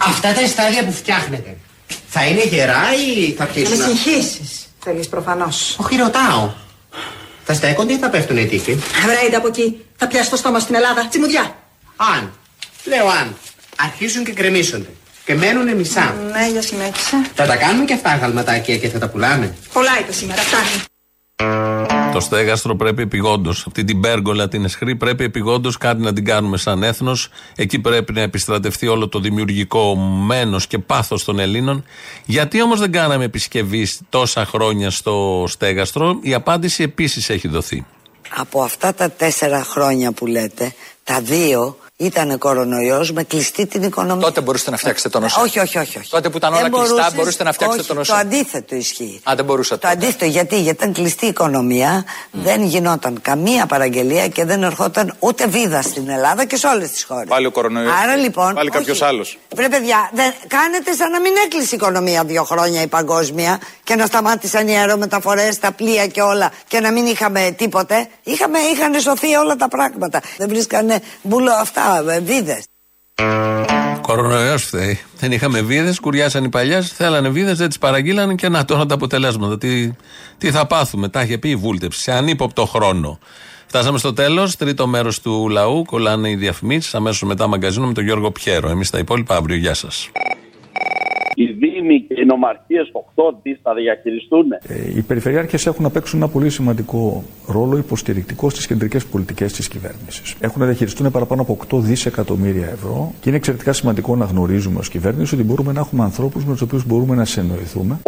αυτά 0.09 0.33
τα 0.33 0.47
στάδια 0.47 0.85
που 0.85 0.93
φτιάχνετε, 0.93 1.57
θα 2.09 2.27
είναι 2.27 2.43
γερά 2.45 2.83
ή 3.17 3.33
θα 3.33 3.45
Να 3.45 3.51
πτήσουν. 3.51 3.77
με 3.79 3.85
συγχύσεις. 3.85 4.67
Θέλεις 4.79 5.09
προφανώς. 5.09 5.77
Όχι, 5.81 5.97
ρωτάω. 5.97 6.51
Θα 7.51 7.57
στέκονται 7.57 7.93
ή 7.93 7.99
θα 7.99 8.09
πέφτουν 8.11 8.37
οι 8.37 8.47
τείχοι. 8.47 8.79
Βρέιντε 9.05 9.37
από 9.37 9.47
εκεί. 9.47 9.85
Θα 9.97 10.07
πιάσει 10.07 10.31
το 10.31 10.37
στόμα 10.37 10.59
στην 10.59 10.75
Ελλάδα. 10.75 11.07
Τσιμουδιά. 11.09 11.57
Αν, 11.97 12.33
λέω 12.85 13.09
αν, 13.09 13.37
αρχίσουν 13.77 14.25
και 14.25 14.33
κρεμίσονται 14.33 14.89
και 15.25 15.35
μένουν 15.35 15.77
μισά. 15.77 16.15
Ναι, 16.33 16.49
για 16.51 16.63
συνέχισε. 16.63 17.17
Θα 17.35 17.47
τα 17.47 17.57
κάνουμε 17.57 17.85
και 17.85 17.93
αυτά 17.93 18.17
γαλματάκια 18.17 18.77
και 18.77 18.89
θα 18.89 18.99
τα 18.99 19.09
πουλάμε. 19.09 19.55
Πολλά 19.73 19.99
είπε 20.01 20.13
σήμερα. 20.13 20.41
Φτάνει. 20.43 21.78
Το 22.19 22.25
στέγαστρο 22.25 22.77
πρέπει 22.77 23.03
επιγόντως. 23.03 23.65
Αυτή 23.67 23.85
την 23.85 24.01
πέργολα 24.01 24.49
την 24.49 24.65
εσχρή 24.65 24.97
πρέπει 24.97 25.25
επιγόντως 25.25 25.77
κάτι 25.77 26.03
να 26.03 26.13
την 26.13 26.25
κάνουμε 26.25 26.57
σαν 26.57 26.83
έθνος. 26.83 27.29
Εκεί 27.57 27.79
πρέπει 27.79 28.13
να 28.13 28.21
επιστρατευτεί 28.21 28.87
όλο 28.87 29.09
το 29.09 29.19
δημιουργικό 29.19 29.95
μένος 29.97 30.67
και 30.67 30.79
πάθος 30.79 31.25
των 31.25 31.39
Ελλήνων. 31.39 31.85
Γιατί 32.25 32.63
όμως 32.63 32.81
δεν 32.81 32.93
κάναμε 32.93 33.25
επισκευή 33.25 33.89
τόσα 34.09 34.45
χρόνια 34.45 34.91
στο 34.91 35.45
στέγαστρο, 35.49 36.19
η 36.23 36.35
απάντηση 36.35 36.83
επίσης 36.83 37.31
έχει 37.31 37.49
δοθεί. 37.49 37.87
Από 38.37 38.63
αυτά 38.63 38.95
τα 38.95 39.11
τέσσερα 39.11 39.65
χρόνια 39.65 40.13
που 40.13 40.27
λέτε, 40.27 40.75
τα 41.05 41.21
δύο 41.21 41.77
ήταν 42.01 42.39
κορονοϊός 42.39 43.13
με 43.13 43.23
κλειστή 43.23 43.67
την 43.67 43.83
οικονομία. 43.83 44.25
Τότε 44.25 44.41
μπορούσατε 44.41 44.71
να 44.71 44.77
φτιάξετε 44.77 45.09
τον 45.09 45.23
ΟΣΕ. 45.25 45.41
Όχι, 45.41 45.59
όχι, 45.59 45.79
όχι. 45.79 45.99
όχι. 45.99 46.11
Τότε 46.11 46.29
που 46.31 46.37
ήταν 46.37 46.53
Δεν 46.53 46.61
όλα 46.61 46.69
κλειστά, 46.71 46.87
μπορούσες- 46.95 47.15
μπορούσατε 47.15 47.45
να 47.45 47.53
φτιάξετε 47.53 47.81
όχι, 47.83 47.89
τον 47.91 47.99
ΟΣΕ. 47.99 48.13
Το 48.13 48.19
αντίθετο 48.19 48.75
ισχύει. 48.75 49.21
Α, 49.31 49.33
δεν 49.37 49.45
μπορούσατε. 49.45 49.87
Το 49.87 49.93
αντίθετο, 49.93 50.25
γιατί, 50.25 50.61
γιατί 50.61 50.77
ήταν 50.83 50.93
κλειστή 50.93 51.25
η 51.25 51.29
οικονομία, 51.29 52.05
δεν 52.31 52.63
γινόταν 52.65 53.21
καμία 53.23 53.67
παραγγελία 53.67 54.29
και 54.29 54.45
δεν 54.45 54.63
ερχόταν 54.63 55.15
ούτε 55.19 55.47
βίδα 55.47 55.83
στην 55.83 56.09
Ελλάδα 56.09 56.45
και 56.45 56.57
σε 56.57 56.67
όλες 56.67 56.91
τις 56.91 57.05
χώρες. 57.05 57.29
Πάλι 57.29 57.47
ο 57.47 57.51
κορονοϊός. 57.51 57.93
Άρα 58.03 58.17
λοιπόν. 58.17 58.55
Πάλι 58.55 58.71
κάποιος 58.71 59.01
όχι. 59.01 59.05
άλλος. 59.11 59.39
Βρε 59.55 59.69
παιδιά, 59.69 60.11
δεν, 60.15 60.33
κάνετε 60.47 60.93
σαν 60.93 61.11
να 61.11 61.21
μην 61.21 61.33
έκλεισε 61.45 61.69
η 61.75 61.77
οικονομία 61.81 62.25
δύο 62.25 62.45
χρόνια 62.45 62.83
η 62.83 62.87
παγκόσμια 62.87 63.61
και 63.85 63.95
να 63.95 64.07
σταμάτησαν 64.07 64.69
οι 64.69 64.77
αερομεταφορές, 64.79 65.59
τα 65.59 65.73
πλοία 65.73 66.07
και 66.07 66.21
όλα 66.23 66.53
και 66.69 66.81
να 66.81 66.93
μην 66.93 67.07
είχαμε 67.07 67.55
τίποτε. 67.57 68.09
Είχαμε, 68.23 68.59
είχαν 68.59 69.01
σωθεί 69.01 69.35
όλα 69.35 69.57
τα 69.57 69.69
πράγματα. 69.69 70.21
Δεν 70.37 70.49
βρίσκανε 70.49 71.01
μπουλο 71.23 71.51
αυτά, 71.53 71.87
βίδες. 72.23 72.65
Κορονοϊός 74.01 74.65
φταίει. 74.65 74.99
Δεν 75.19 75.33
είχαμε 75.33 75.61
βίδες, 75.61 76.01
κουριάσαν 76.01 76.45
οι 76.45 76.49
παλιές, 76.49 76.93
θέλανε 76.93 77.29
βίδες, 77.29 77.59
δεν 77.59 77.69
τις 77.69 77.79
παραγγείλανε 77.79 78.35
και 78.35 78.49
να 78.49 78.65
τώρα 78.65 78.87
τα 78.87 78.95
αποτελέσματα. 78.95 79.59
Τι, 79.59 79.91
τι 80.39 80.51
θα 80.51 80.67
πάθουμε, 80.67 81.09
τα 81.09 81.23
είχε 81.23 81.39
πει 81.39 81.49
η 81.49 81.57
βούλτεψη, 81.57 82.01
σε 82.01 82.13
ανύποπτο 82.13 82.65
χρόνο. 82.65 83.19
Φτάσαμε 83.67 83.99
στο 83.99 84.13
τέλος, 84.13 84.57
τρίτο 84.57 84.87
μέρος 84.87 85.21
του 85.21 85.49
λαού, 85.49 85.85
κολλάνε 85.85 86.31
οι 86.31 86.37
διαφημίσεις, 86.37 86.95
αμέσως 86.95 87.23
μετά 87.23 87.47
μαγκαζίνο 87.47 87.87
με 87.87 87.93
τον 87.93 88.05
Γιώργο 88.05 88.31
Πιέρο. 88.31 88.69
Εμείς 88.69 88.91
τα 88.91 88.99
υπόλοιπα 88.99 89.37
αύριο, 89.37 89.57
γεια 89.57 89.75
σας. 89.75 90.11
Οι 91.35 91.45
Δήμοι 91.45 92.01
και 92.01 92.21
οι 92.21 92.25
νομαρχίες 92.25 92.91
8 92.93 93.35
δις 93.43 93.59
θα 93.63 93.75
διαχειριστούν. 93.75 94.53
Ε, 94.53 94.97
Οι 94.97 95.03
περιφερειάρχες 95.03 95.67
έχουν 95.67 95.83
να 95.83 95.91
παίξουν 95.91 96.19
ένα 96.19 96.29
πολύ 96.29 96.51
σημαντικό 96.51 97.25
ρόλο 97.53 97.77
υποστηρικτικό 97.77 98.51
στις 98.51 98.67
κεντρικές 98.67 99.07
πολιτικές 99.07 99.53
της 99.53 99.69
κυβέρνησης. 99.69 100.37
Έχουν 100.41 100.61
να 100.61 100.67
διαχειριστούν 100.67 101.11
παραπάνω 101.11 101.43
από 101.43 101.57
8 101.71 101.79
δισεκατομμύρια 101.81 102.67
ευρώ 102.67 103.13
και 103.21 103.29
είναι 103.29 103.37
εξαιρετικά 103.37 103.73
σημαντικό 103.73 104.17
να 104.17 104.25
γνωρίζουμε 104.25 104.79
ως 104.79 104.89
κυβέρνηση 104.89 105.35
ότι 105.35 105.45
μπορούμε 105.45 105.73
να 105.73 105.81
έχουμε 105.81 106.03
ανθρώπους 106.03 106.45
με 106.45 106.53
τους 106.53 106.61
οποίους 106.61 106.87
μπορούμε 106.87 107.15
να 107.15 107.25
συνεννοηθούμε. 107.25 107.99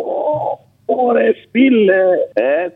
Ωραία, 0.84 1.32
φίλε. 1.50 2.02
Ε, 2.32 2.68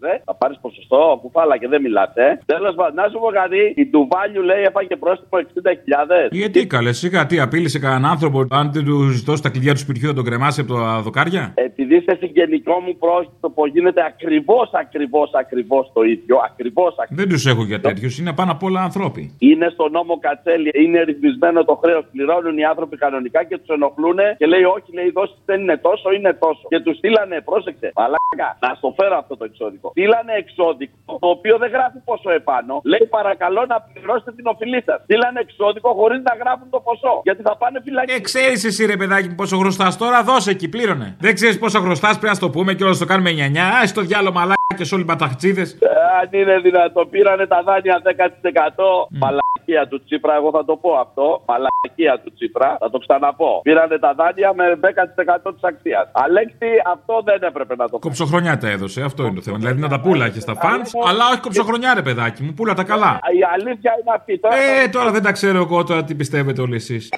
τι 0.00 0.06
έπαθε, 0.06 0.20
ε; 0.20 0.22
Θα 0.24 0.34
πάρεις 0.34 0.58
ποσοστό, 0.60 1.18
κουφάλα 1.22 1.58
και 1.58 1.68
δεν 1.68 1.80
μιλάτε. 1.80 2.40
Τέλος 2.46 2.74
πάντων, 2.74 2.94
να 2.94 3.08
σου 3.10 3.18
πω 3.18 3.28
κάτι. 3.40 3.60
Η 3.76 3.86
Ντουβάλιου 3.86 4.42
λέει 4.42 4.62
έφαγε 4.62 4.96
πρόστιμο 4.96 5.36
60.000. 5.42 6.28
Γιατί 6.30 6.66
καλέ, 6.66 6.92
σιγά 6.92 7.26
τι 7.26 7.40
απείλησε 7.40 7.78
κανέναν 7.78 8.10
άνθρωπο. 8.10 8.46
Αν 8.50 8.72
δεν 8.72 8.84
του 8.84 8.96
δώσει 9.24 9.42
τα 9.42 9.50
κλειδιά 9.50 9.72
του 9.72 9.78
σπιτιού, 9.78 10.06
θα 10.08 10.14
τον 10.14 10.24
κρεμάσει 10.24 10.60
από 10.60 10.74
τα 10.74 11.00
δοκάρια; 11.00 11.52
Επειδή 11.54 11.96
είστε 11.96 12.16
συγγενικό 12.20 12.80
μου 12.80 12.96
πρόσωπο, 13.04 13.66
γίνεται 13.66 14.02
ακριβώς, 14.06 14.70
ακριβώς, 14.72 15.30
ακριβώς 15.34 15.90
το 15.94 16.02
ίδιο. 16.02 16.36
Ακριβώς, 16.50 16.94
Δεν 17.10 17.28
τους 17.28 17.46
έχω 17.46 17.64
για 17.64 17.80
τέτοιους, 17.80 18.18
είναι 18.18 18.32
πάνω 18.32 18.52
απ' 18.52 18.62
όλα 18.62 18.80
ανθρώποι. 18.82 19.22
Είναι 19.38 19.68
στο 19.72 19.88
νόμο 19.88 20.18
Κατσέλη, 20.18 20.70
είναι 20.84 21.02
ρυθμισμένο 21.02 21.64
το 21.64 21.74
χρέος. 21.82 22.04
Πληρώνουν 22.12 22.58
οι 22.58 22.64
άνθρωποι 22.64 22.96
κανονικά 22.96 23.44
και 23.44 23.58
τους 23.58 23.68
ενοχλούν 23.68 24.18
και 24.38 24.46
λέει: 24.46 24.62
Όχι, 24.62 24.90
λέει, 24.92 25.10
δώσει 25.10 25.34
δεν 25.44 25.60
είναι 25.60 25.76
τόσο, 25.76 26.12
είναι 26.12 26.32
τόσο. 26.32 26.66
Και 26.68 26.80
τους 26.80 26.96
στείλανε, 26.96 27.40
πρόσεξε. 27.40 27.90
Αλλά 27.94 28.16
Να 28.60 28.74
στο 28.74 28.94
φέρω 28.98 29.16
αυτό 29.16 29.36
το 29.36 29.44
εξώδικο. 29.44 29.92
Στείλανε 29.94 30.32
εξώδικο, 30.42 30.96
το 31.24 31.28
οποίο 31.36 31.54
δεν 31.62 31.70
γράφει 31.76 31.98
πόσο 32.04 32.30
επάνω. 32.40 32.80
Λέει 32.92 33.06
παρακαλώ 33.18 33.62
να 33.72 33.76
πληρώσετε 33.80 34.32
την 34.38 34.46
οφειλή 34.52 34.80
σας. 34.86 34.98
Στείλανε 35.06 35.40
εξώδικο 35.46 35.88
χωρίς 36.00 36.20
να 36.28 36.34
γράφουν 36.42 36.68
το 36.70 36.80
ποσό. 36.86 37.14
Γιατί 37.22 37.42
θα 37.42 37.56
πάνε 37.56 37.80
φυλακή. 37.84 38.12
Ε, 38.12 38.20
ξέρεις 38.20 38.64
εσύ 38.64 38.82
ρε 38.86 38.96
παιδάκι 38.96 39.28
μου 39.28 39.34
πόσο 39.34 39.56
χρωστά 39.62 39.86
τώρα, 39.98 40.22
δώσε 40.22 40.50
εκεί, 40.50 40.68
πλήρωνε. 40.68 41.16
Δεν 41.20 41.34
ξέρεις 41.34 41.58
πόσο 41.58 41.78
χρωστά, 41.80 42.08
πρέπει 42.08 42.26
να 42.26 42.34
στο 42.34 42.50
πούμε 42.50 42.74
και 42.74 42.84
όλα 42.84 42.96
το 42.96 43.06
κάνουμε 43.10 43.30
9. 43.30 43.58
Α, 43.58 43.86
στο 43.86 44.00
διάλογο 44.00 44.32
μαλάκια 44.74 44.96
όλοι 44.96 45.04
μπαταχτσίδε. 45.04 45.62
Ε, 45.62 45.86
αν 46.20 46.28
είναι 46.40 46.58
δυνατό, 46.58 47.06
πήρανε 47.06 47.46
τα 47.46 47.62
δάνεια 47.62 48.02
10%. 48.04 49.08
Μαλακία 49.22 49.82
του 49.90 50.04
Τσίπρα, 50.04 50.34
εγώ 50.34 50.50
θα 50.50 50.64
το 50.64 50.76
πω 50.76 50.90
αυτό. 51.04 51.42
Μαλακία 51.48 52.14
του 52.24 52.32
Τσίπρα, 52.34 52.76
θα 52.80 52.90
το 52.90 52.98
ξαναπώ. 52.98 53.60
Πήρανε 53.62 53.98
τα 53.98 54.14
δάνεια 54.14 54.52
με 54.54 54.64
10% 54.80 55.52
της 55.54 55.62
αξίας. 55.62 56.04
Αλέξη, 56.12 56.68
αυτό 56.94 57.14
δεν 57.24 57.42
έπρεπε 57.42 57.74
να 57.76 57.88
το 57.88 57.98
Κοψοχρονιά 57.98 58.58
τα 58.58 58.68
έδωσε, 58.68 59.02
αυτό 59.02 59.22
είναι 59.24 59.34
το 59.34 59.40
θέμα. 59.40 59.56
Δηλαδή 59.58 59.80
να 59.80 59.88
τα 59.88 60.00
πούλα 60.00 60.28
και 60.28 60.40
στα 60.40 60.54
φαν, 60.54 60.80
αλλά 61.08 61.24
όχι 61.30 61.40
κοψοχρονιά 61.40 61.94
ρε 61.94 62.02
παιδάκι 62.02 62.42
μου, 62.42 62.52
πούλα 62.52 62.74
τα 62.74 62.84
καλά. 62.84 63.20
Η 63.40 63.42
αλήθεια 63.54 63.92
είναι 64.00 64.12
αυτή. 64.18 64.38
Τώρα 64.38 64.56
Ε, 64.56 64.88
τώρα 64.88 65.10
δεν 65.10 65.22
τα 65.22 65.32
ξέρω 65.32 65.58
εγώ 65.58 65.84
τώρα 65.84 66.04
τι 66.04 66.14
πιστεύετε 66.14 66.60
όλοι 66.60 66.74
εσείς. 66.74 67.08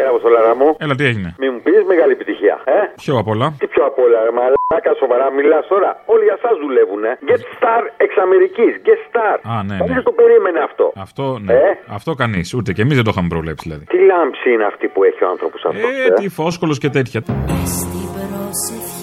Έλα, 0.00 0.08
Αποστολάρα 0.14 0.52
μου. 0.60 0.68
Έλα, 0.84 0.94
τι 0.98 1.04
έγινε; 1.10 1.28
Μη 1.42 1.46
μου 1.52 1.60
πεις 1.64 1.82
μεγάλη 1.92 2.12
επιτυχία, 2.18 2.56
ε. 2.76 2.78
Ποιο 3.02 3.14
απ' 3.22 3.30
όλα. 3.34 3.46
Τι 3.60 3.66
πιο 3.72 3.82
απ' 3.90 3.98
όλα, 4.04 4.18
ρε 4.26 4.32
μαλάκα, 4.38 4.92
σοβαρά 5.02 5.26
μιλάς 5.38 5.64
τώρα. 5.72 5.90
Όλοι 6.12 6.24
για 6.28 6.36
εσά 6.40 6.50
δουλεύουν, 6.62 7.02
ε. 7.10 7.12
Get 7.30 7.42
star 7.56 7.82
εξ 8.04 8.12
Αμερικής. 8.24 8.72
Get 8.88 9.00
star. 9.10 9.36
Α, 9.54 9.56
ναι, 9.68 9.76
Κανείς 9.80 9.92
ναι. 9.92 9.98
δεν 10.00 10.06
το 10.10 10.14
περίμενε 10.20 10.60
αυτό. 10.68 10.86
Αυτό, 11.06 11.24
ναι. 11.46 11.52
Ε; 11.52 11.70
Αυτό 11.98 12.10
κανείς. 12.22 12.46
Ούτε 12.56 12.70
και 12.76 12.82
εμείς 12.84 12.96
δεν 12.98 13.04
το 13.06 13.10
είχαμε 13.14 13.28
προβλέψει 13.34 13.62
δηλαδή. 13.66 13.84
Τι 13.92 13.98
λάμψη 14.10 14.46
είναι 14.54 14.66
αυτή 14.72 14.86
που 14.92 15.00
έχει 15.08 15.20
ο 15.26 15.28
άνθρωπος 15.34 15.60
αυτός. 15.68 15.90
Ε, 16.06 16.08
τι 16.18 16.26
φόσκολος 16.40 16.78
και 16.82 16.90
τέτοια. 16.98 17.20
Στην 17.78 18.08
προσευχή 18.16 18.97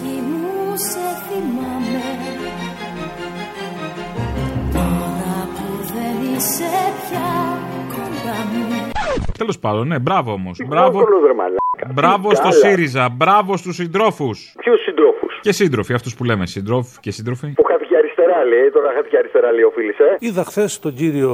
Τέλος 9.38 9.60
πάντων, 9.60 9.88
ναι, 9.88 10.00
μπράβο 10.00 10.32
όμως. 10.32 10.58
Μπράβο, 10.68 11.00
Εύκολος, 11.00 11.22
ρε 11.28 11.34
μαλάκα. 11.34 11.94
μπράβο 11.94 12.30
Τι 12.30 12.36
στο 12.36 12.48
καλά. 12.50 12.56
ΣΥΡΙΖΑ, 12.56 13.10
μπράβο 13.10 13.58
στους 13.58 13.76
συντρόφους. 13.76 14.56
Ποιους 14.60 14.82
συντρόφους; 14.82 15.40
Και 15.42 15.52
σύντροφοι, 15.52 15.94
αυτούς 15.94 16.16
που 16.16 16.24
λέμε, 16.24 16.46
συντρόφοι 16.46 17.00
και 17.00 17.12
σύντροφοι. 17.12 17.48
Που 17.48 17.64
χάθηκε 17.64 17.96
αριστερά, 17.98 18.44
λέει. 18.46 18.70
Τώρα 18.74 18.92
χάθηκε 18.96 19.18
αριστερά, 19.18 19.52
λέει 19.52 19.62
ο 19.64 19.72
φίλης, 19.76 19.98
ε. 20.00 20.16
Είδα 20.20 20.44
χθες 20.44 20.80
τον 20.80 20.94
κύριο 20.94 21.34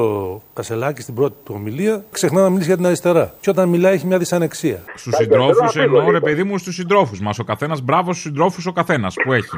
Κασελάκη 0.54 1.02
στην 1.02 1.16
πρώτη 1.16 1.36
του 1.46 1.54
ομιλία. 1.58 2.04
Ξεχνά 2.12 2.42
να 2.42 2.50
μιλήσει 2.50 2.68
για 2.68 2.76
την 2.76 2.86
αριστερά. 2.86 3.34
Και 3.42 3.50
όταν 3.50 3.70
μιλάει 3.70 3.94
έχει 3.94 4.06
μια 4.08 4.18
δυσανεξία. 4.18 4.80
Στους 4.96 5.16
συντρόφους 5.16 5.76
εννοώ, 5.76 6.12
ρε 6.12 6.20
παιδί 6.20 6.44
μου, 6.44 6.58
στους 6.58 6.76
συντρόφους 6.76 7.20
μας. 7.22 7.40
Ο 7.40 7.44
καθένας, 7.44 7.82
μπράβο 7.82 8.12
στους 8.12 8.22
συντρόφους 8.22 8.66
ο 8.66 8.72
καθένας 8.72 9.16
που 9.24 9.34
έχει. 9.34 9.58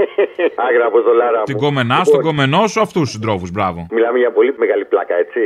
Άγρα 0.68 0.86
Αποστολάρα 0.86 1.38
μου. 1.38 1.44
Την 1.44 1.56
κομμενά, 1.56 1.94
Λοιπόν, 1.94 2.04
στον 2.06 2.20
κομμενό 2.22 2.66
σου, 2.66 2.80
αυτούς 2.80 3.02
τους 3.02 3.10
συντρόφους, 3.10 3.50
μπράβο. 3.50 3.86
Μιλάμε 3.90 4.18
για 4.18 4.32
πολύ 4.32 4.54
μεγάλη 4.58 4.84
πλάκα, 4.84 5.14
έτσι. 5.14 5.40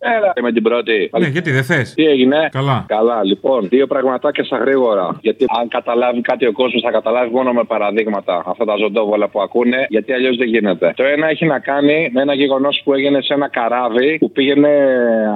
Έλα 0.00 0.32
με 0.42 0.52
την 0.52 0.62
πρώτη. 0.62 1.10
Ναι, 1.18 1.26
γιατί 1.26 1.50
δεν 1.50 1.64
θες; 1.64 1.94
Τι 1.94 2.04
έγινε; 2.04 2.48
Καλά. 2.50 2.84
Καλά, 2.88 3.24
λοιπόν. 3.24 3.68
Δύο 3.68 3.86
πραγματάκια 3.86 4.44
στα 4.44 4.56
γρήγορα. 4.56 5.18
Γιατί 5.20 5.44
αν 5.60 5.68
καταλάβει 5.68 6.20
κάτι 6.20 6.46
ο 6.46 6.52
κόσμος, 6.52 6.82
θα 6.82 6.90
καταλάβει 6.90 7.30
μόνο 7.34 7.52
με 7.52 7.64
παραδείγματα 7.64 8.42
αυτά 8.46 8.64
τα 8.64 8.76
ζωντόβολα 8.76 9.28
που 9.28 9.40
ακούνε, 9.40 9.86
γιατί 9.88 10.12
αλλιώς 10.12 10.36
δεν 10.36 10.48
γίνεται. 10.48 10.92
Το 10.96 11.04
ένα 11.04 11.26
έχει 11.28 11.46
να 11.46 11.58
κάνει 11.58 12.10
με 12.12 12.20
ένα 12.22 12.34
γεγονός 12.34 12.80
που 12.84 12.92
έγινε 12.92 13.20
σε 13.22 13.34
ένα 13.34 13.48
καράβι 13.48 14.18
που 14.18 14.30
πήγαινε 14.30 14.70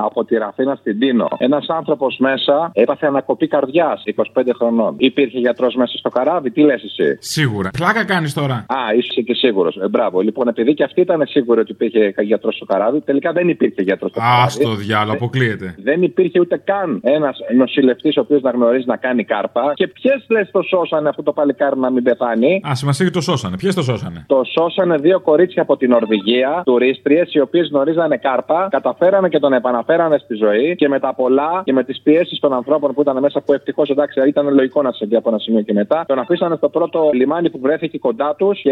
από 0.04 0.24
τη 0.24 0.36
Ραφίνα 0.36 0.74
στην 0.74 0.98
Τίνο. 0.98 1.28
Ένας 1.38 1.66
άνθρωπος 1.68 2.16
μέσα 2.18 2.70
έπαθε 2.74 3.06
ανακοπή 3.06 3.46
καρδιάς 3.48 4.02
25 4.16 4.42
χρονών. 4.58 4.94
Υπήρχε 4.98 5.38
γιατρός 5.38 5.74
μέσα 5.74 5.98
στο 5.98 6.08
καράβι, 6.08 6.50
τι 6.50 6.60
λες 6.60 6.82
εσύ; 6.82 7.16
Σίγουρα. 7.18 7.70
Πλάκα 7.78 8.04
κάνεις 8.04 8.34
τώρα. 8.34 8.54
Α, 8.54 8.94
είσαι 8.96 9.20
και 9.20 9.34
σίγουρος. 9.34 9.76
Ε, 9.76 9.88
μπράβο. 9.88 10.20
Λοιπόν, 10.20 10.48
επειδή 10.48 10.74
και 10.74 10.84
αυτή 10.84 11.00
ήταν 11.00 11.22
σίγουρη 11.26 11.60
ότι 11.60 11.72
υπήρχε 11.72 12.14
γιατρός 12.22 12.54
στο 12.54 12.64
καράβι, 12.64 13.00
τελικά 13.00 13.32
δεν 13.32 13.48
υπήρχε 13.48 13.82
γιατρός 13.82 14.10
στο 14.10 14.20
καράβι. 14.20 14.42
Α 14.60 14.62
το 14.62 14.74
διάλογο, 14.74 15.14
αποκλείεται. 15.14 15.74
Δεν 15.82 16.02
υπήρχε 16.02 16.40
ούτε 16.40 16.56
καν 16.64 17.00
ένας 17.02 17.38
νοσηλευτής 17.56 18.16
ο 18.16 18.20
οποίος 18.20 18.42
να 18.42 18.50
γνωρίζει 18.50 18.84
να 18.86 18.96
κάνει 18.96 19.24
κάρπα. 19.24 19.72
Και 19.74 19.86
ποιες 19.86 20.26
λες 20.28 20.50
το 20.50 20.62
σώσανε 20.62 21.08
αυτό 21.08 21.22
το 21.22 21.32
παλικάρι 21.32 21.78
να 21.78 21.90
μην 21.90 22.02
πεθάνει; 22.02 22.60
Α, 22.68 22.74
σημασία 22.74 23.04
και 23.06 23.12
το 23.12 23.20
σώσανε. 23.20 23.56
Ποιες 23.56 23.74
το 23.74 23.82
σώσανε; 23.82 24.24
Το 24.28 24.42
σώσανε 24.44 24.96
δύο 24.96 25.20
κορίτσια 25.20 25.62
από 25.62 25.76
την 25.76 25.90
Νορβηγία, 25.90 26.62
τουρίστριες, 26.64 27.34
οι 27.34 27.40
οποίες 27.40 27.68
γνωρίζανε 27.68 28.16
κάρπα, 28.16 28.68
καταφέρανε 28.70 29.28
και 29.28 29.38
τον 29.38 29.52
επαναφέρανε 29.52 30.18
στη 30.18 30.34
ζωή 30.34 30.74
και 30.76 30.88
με 30.88 30.98
τα 30.98 31.14
πολλά 31.14 31.62
και 31.64 31.72
με 31.72 31.84
τις 31.84 32.00
πιέσεις 32.02 32.38
των 32.38 32.52
ανθρώπων 32.52 32.92
που 32.94 33.00
ήταν 33.00 33.18
μέσα, 33.20 33.40
που 33.40 33.52
ευτυχώς 33.52 33.88
εντάξει 33.88 34.28
ήταν 34.28 34.54
λογικό 34.54 34.82
να 34.82 34.92
συμβεί 34.92 35.16
από 35.16 35.28
ένα 35.28 35.38
σημείο 35.38 35.60
και 35.60 35.72
μετά, 35.72 36.04
τον 36.08 36.18
αφήσανε 36.18 36.56
στο 36.56 36.68
πρώτο 36.68 37.10
λιμάνι 37.12 37.50
που 37.50 37.58
βρέθηκε 37.62 37.98
κοντά 37.98 38.34
τους 38.38 38.62
και 38.62 38.70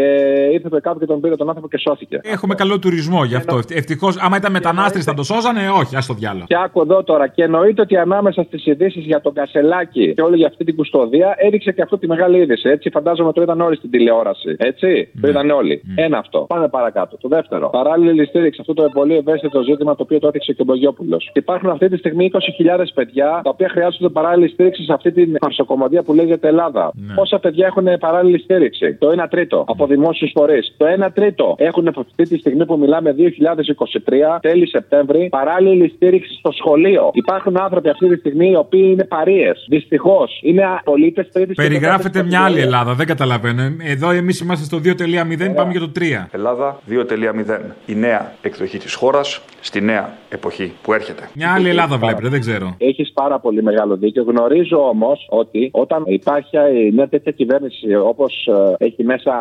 ήρθε 0.53 0.69
το 0.69 0.79
κάτω 0.81 0.99
και 0.99 1.05
τον 1.05 1.21
πήρε 1.21 1.35
τον 1.35 1.47
άνθρωπο 1.47 1.67
και 1.67 1.77
σώθηκε. 1.77 2.19
Έχουμε 2.23 2.55
καλό 2.55 2.79
τουρισμό 2.79 3.23
γι' 3.23 3.35
αυτό. 3.35 3.59
Ευτυχώς, 3.69 4.17
άμα 4.17 4.37
ήταν 4.37 4.51
μετανάστε 4.51 4.99
θα 4.99 5.13
το 5.13 5.23
σώζανε, 5.23 5.69
όχι, 5.71 5.95
ας 5.95 6.05
το 6.05 6.13
διάλογο. 6.13 6.45
Και 6.47 6.55
άκου 6.63 6.81
εδώ 6.81 7.03
τώρα, 7.03 7.27
και 7.27 7.43
εννοείται 7.43 7.81
ότι 7.81 7.97
ανάμεσα 7.97 8.43
στις 8.43 8.65
ειδήσεις 8.65 9.05
για 9.05 9.21
τον 9.21 9.33
Κασελάκη 9.33 10.13
και 10.13 10.21
όλη 10.21 10.37
για 10.37 10.47
αυτή 10.47 10.63
την 10.63 10.75
κουστοδία 10.75 11.35
έριξε 11.37 11.71
και 11.71 11.81
αυτό 11.81 11.97
τη 11.97 12.07
μεγάλη 12.07 12.37
είδηση. 12.37 12.69
Έτσι, 12.69 12.89
φαντάζομαι 12.89 13.33
το 13.33 13.41
είδαν 13.41 13.61
όλοι 13.61 13.75
στην 13.75 13.89
τηλεόραση. 13.89 14.55
Έτσι, 14.57 15.11
το 15.21 15.27
είδαν 15.27 15.49
όλοι. 15.49 15.81
Ένα 15.95 16.17
αυτό. 16.17 16.39
Πάμε 16.39 16.67
παρακάτω. 16.67 17.17
Το 17.17 17.27
δεύτερο. 17.27 17.69
Παράλληλη 17.69 18.25
στήριξη 18.25 18.59
αυτό 18.61 18.73
το 18.73 18.89
πολύ 18.93 19.15
ευαίσθητο 19.15 19.61
ζήτημα 19.61 19.95
το 19.95 20.03
οποίο 20.03 20.19
το 20.19 20.27
έδειξε 20.27 20.53
και 20.53 20.61
ο 20.61 20.65
Μπογιόπουλος. 20.65 21.31
Υπάρχουν 21.33 21.69
αυτή 21.69 21.89
τη 21.89 21.97
στιγμή 21.97 22.31
20.000 22.33 22.85
παιδιά 22.93 23.41
τα 23.43 23.49
οποία 23.49 23.69
χρειάζονται 23.69 24.09
παράλληλη 24.09 24.49
στήριξη 24.49 24.83
σε 24.83 24.93
αυτή 24.93 25.11
την 25.11 25.31
παρσοκομωδία 25.39 26.03
που 26.03 26.13
λέγεται 26.13 26.47
Ελλάδα. 26.47 26.91
Πόσα 27.15 27.39
παιδιά 27.39 27.65
έχουν 27.65 27.87
παράλληλη 27.99 28.39
στήριξη; 28.39 28.95
Το 28.95 29.07
1 29.23 29.25
τρίτο 29.29 29.63
από 29.67 29.85
δημόσιους 29.87 30.31
φορείς. 30.33 30.73
Το 30.77 30.85
1 31.05 31.07
τρίτο 31.13 31.55
έχουν 31.57 31.87
αυτή 31.87 32.23
τη 32.23 32.37
στιγμή 32.37 32.65
που 32.65 32.77
μιλάμε 32.77 33.15
2023, 33.17 34.39
τέλη 34.41 34.67
Σεπτέμβρη, 34.67 35.27
παράλληλη 35.29 35.60
στήριξη 35.95 36.33
στο 36.33 36.51
σχολείο. 36.51 37.09
Υπάρχουν 37.13 37.57
άνθρωποι 37.57 37.89
αυτή 37.89 38.07
τη 38.07 38.15
στιγμή 38.15 38.49
οι 38.49 38.55
οποίοι 38.55 38.89
είναι 38.91 39.03
παρείες. 39.03 39.65
Δυστυχώς. 39.69 40.39
Είναι 40.43 40.63
πολίτε 40.83 41.23
τρίτη 41.23 41.53
Περιγράφεται 41.53 42.23
μια 42.23 42.43
άλλη 42.43 42.59
Ελλάδα, 42.59 42.93
δεν 42.93 43.07
καταλαβαίνω. 43.07 43.61
Εδώ 43.83 44.09
εμείς 44.09 44.39
είμαστε 44.39 44.65
στο 44.65 44.77
2.0, 44.77 45.53
πάμε 45.55 45.71
για 45.71 45.79
το 45.79 45.91
3. 45.95 46.27
Ελλάδα 46.31 46.79
2.0. 46.89 47.59
Η 47.85 47.95
νέα 47.95 48.33
εκδοχή 48.41 48.77
της 48.77 48.93
χώρας 48.93 49.41
στη 49.59 49.81
νέα 49.81 50.17
εποχή 50.29 50.73
που 50.81 50.93
έρχεται. 50.93 51.29
Μια 51.33 51.53
άλλη 51.53 51.69
Ελλάδα 51.69 51.97
βλέπετε, 51.97 52.29
δεν 52.29 52.39
ξέρω. 52.39 52.75
Έχεις 52.77 53.11
πάρα 53.13 53.39
πολύ 53.39 53.63
μεγάλο 53.63 53.95
δίκιο. 53.95 54.23
Γνωρίζω 54.23 54.87
όμως 54.87 55.27
ότι 55.29 55.69
όταν 55.71 56.03
υπάρχει 56.05 56.57
μια 56.93 57.07
τέτοια 57.07 57.31
κυβέρνηση 57.31 57.95
όπως 57.95 58.49
έχει 58.77 59.03
μέσα 59.03 59.33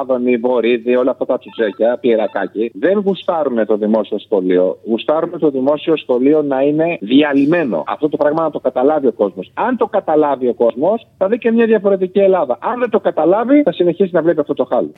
Άδωνη, 0.00 0.36
Βορύδη, 0.36 0.96
όλα 0.96 1.10
αυτά 1.10 1.26
τα 1.26 1.38
τσουτσέκια, 1.38 1.98
πιερακάκι, 2.00 2.70
δεν 2.74 2.98
γουστάρουν 2.98 3.66
το 3.66 3.76
δημόσιο 3.76 4.18
σχολείο. 4.18 4.78
Γουστάρουν 4.86 5.38
το 5.38 5.50
δημόσιο 5.60 5.96
σχολείο 5.96 6.42
να 6.42 6.60
είναι 6.60 6.98
διαλυμένο. 7.00 7.84
Αυτό 7.86 8.08
το 8.08 8.16
πράγμα 8.16 8.42
να 8.42 8.50
το 8.50 8.60
καταλάβει 8.60 9.06
ο 9.06 9.12
κόσμος. 9.12 9.50
Αν 9.54 9.76
το 9.76 9.86
καταλάβει 9.86 10.48
ο 10.48 10.54
κόσμος, 10.54 11.06
θα 11.18 11.28
δει 11.28 11.38
και 11.38 11.50
μια 11.50 11.66
διαφορετική 11.66 12.18
Ελλάδα. 12.18 12.58
Αν 12.60 12.78
δεν 12.80 12.90
το 12.90 13.00
καταλάβει, 13.00 13.62
θα 13.62 13.72
συνεχίσει 13.72 14.10
να 14.12 14.22
βλέπει 14.22 14.40
αυτό 14.40 14.54
το 14.54 14.64
χάλι. 14.64 14.92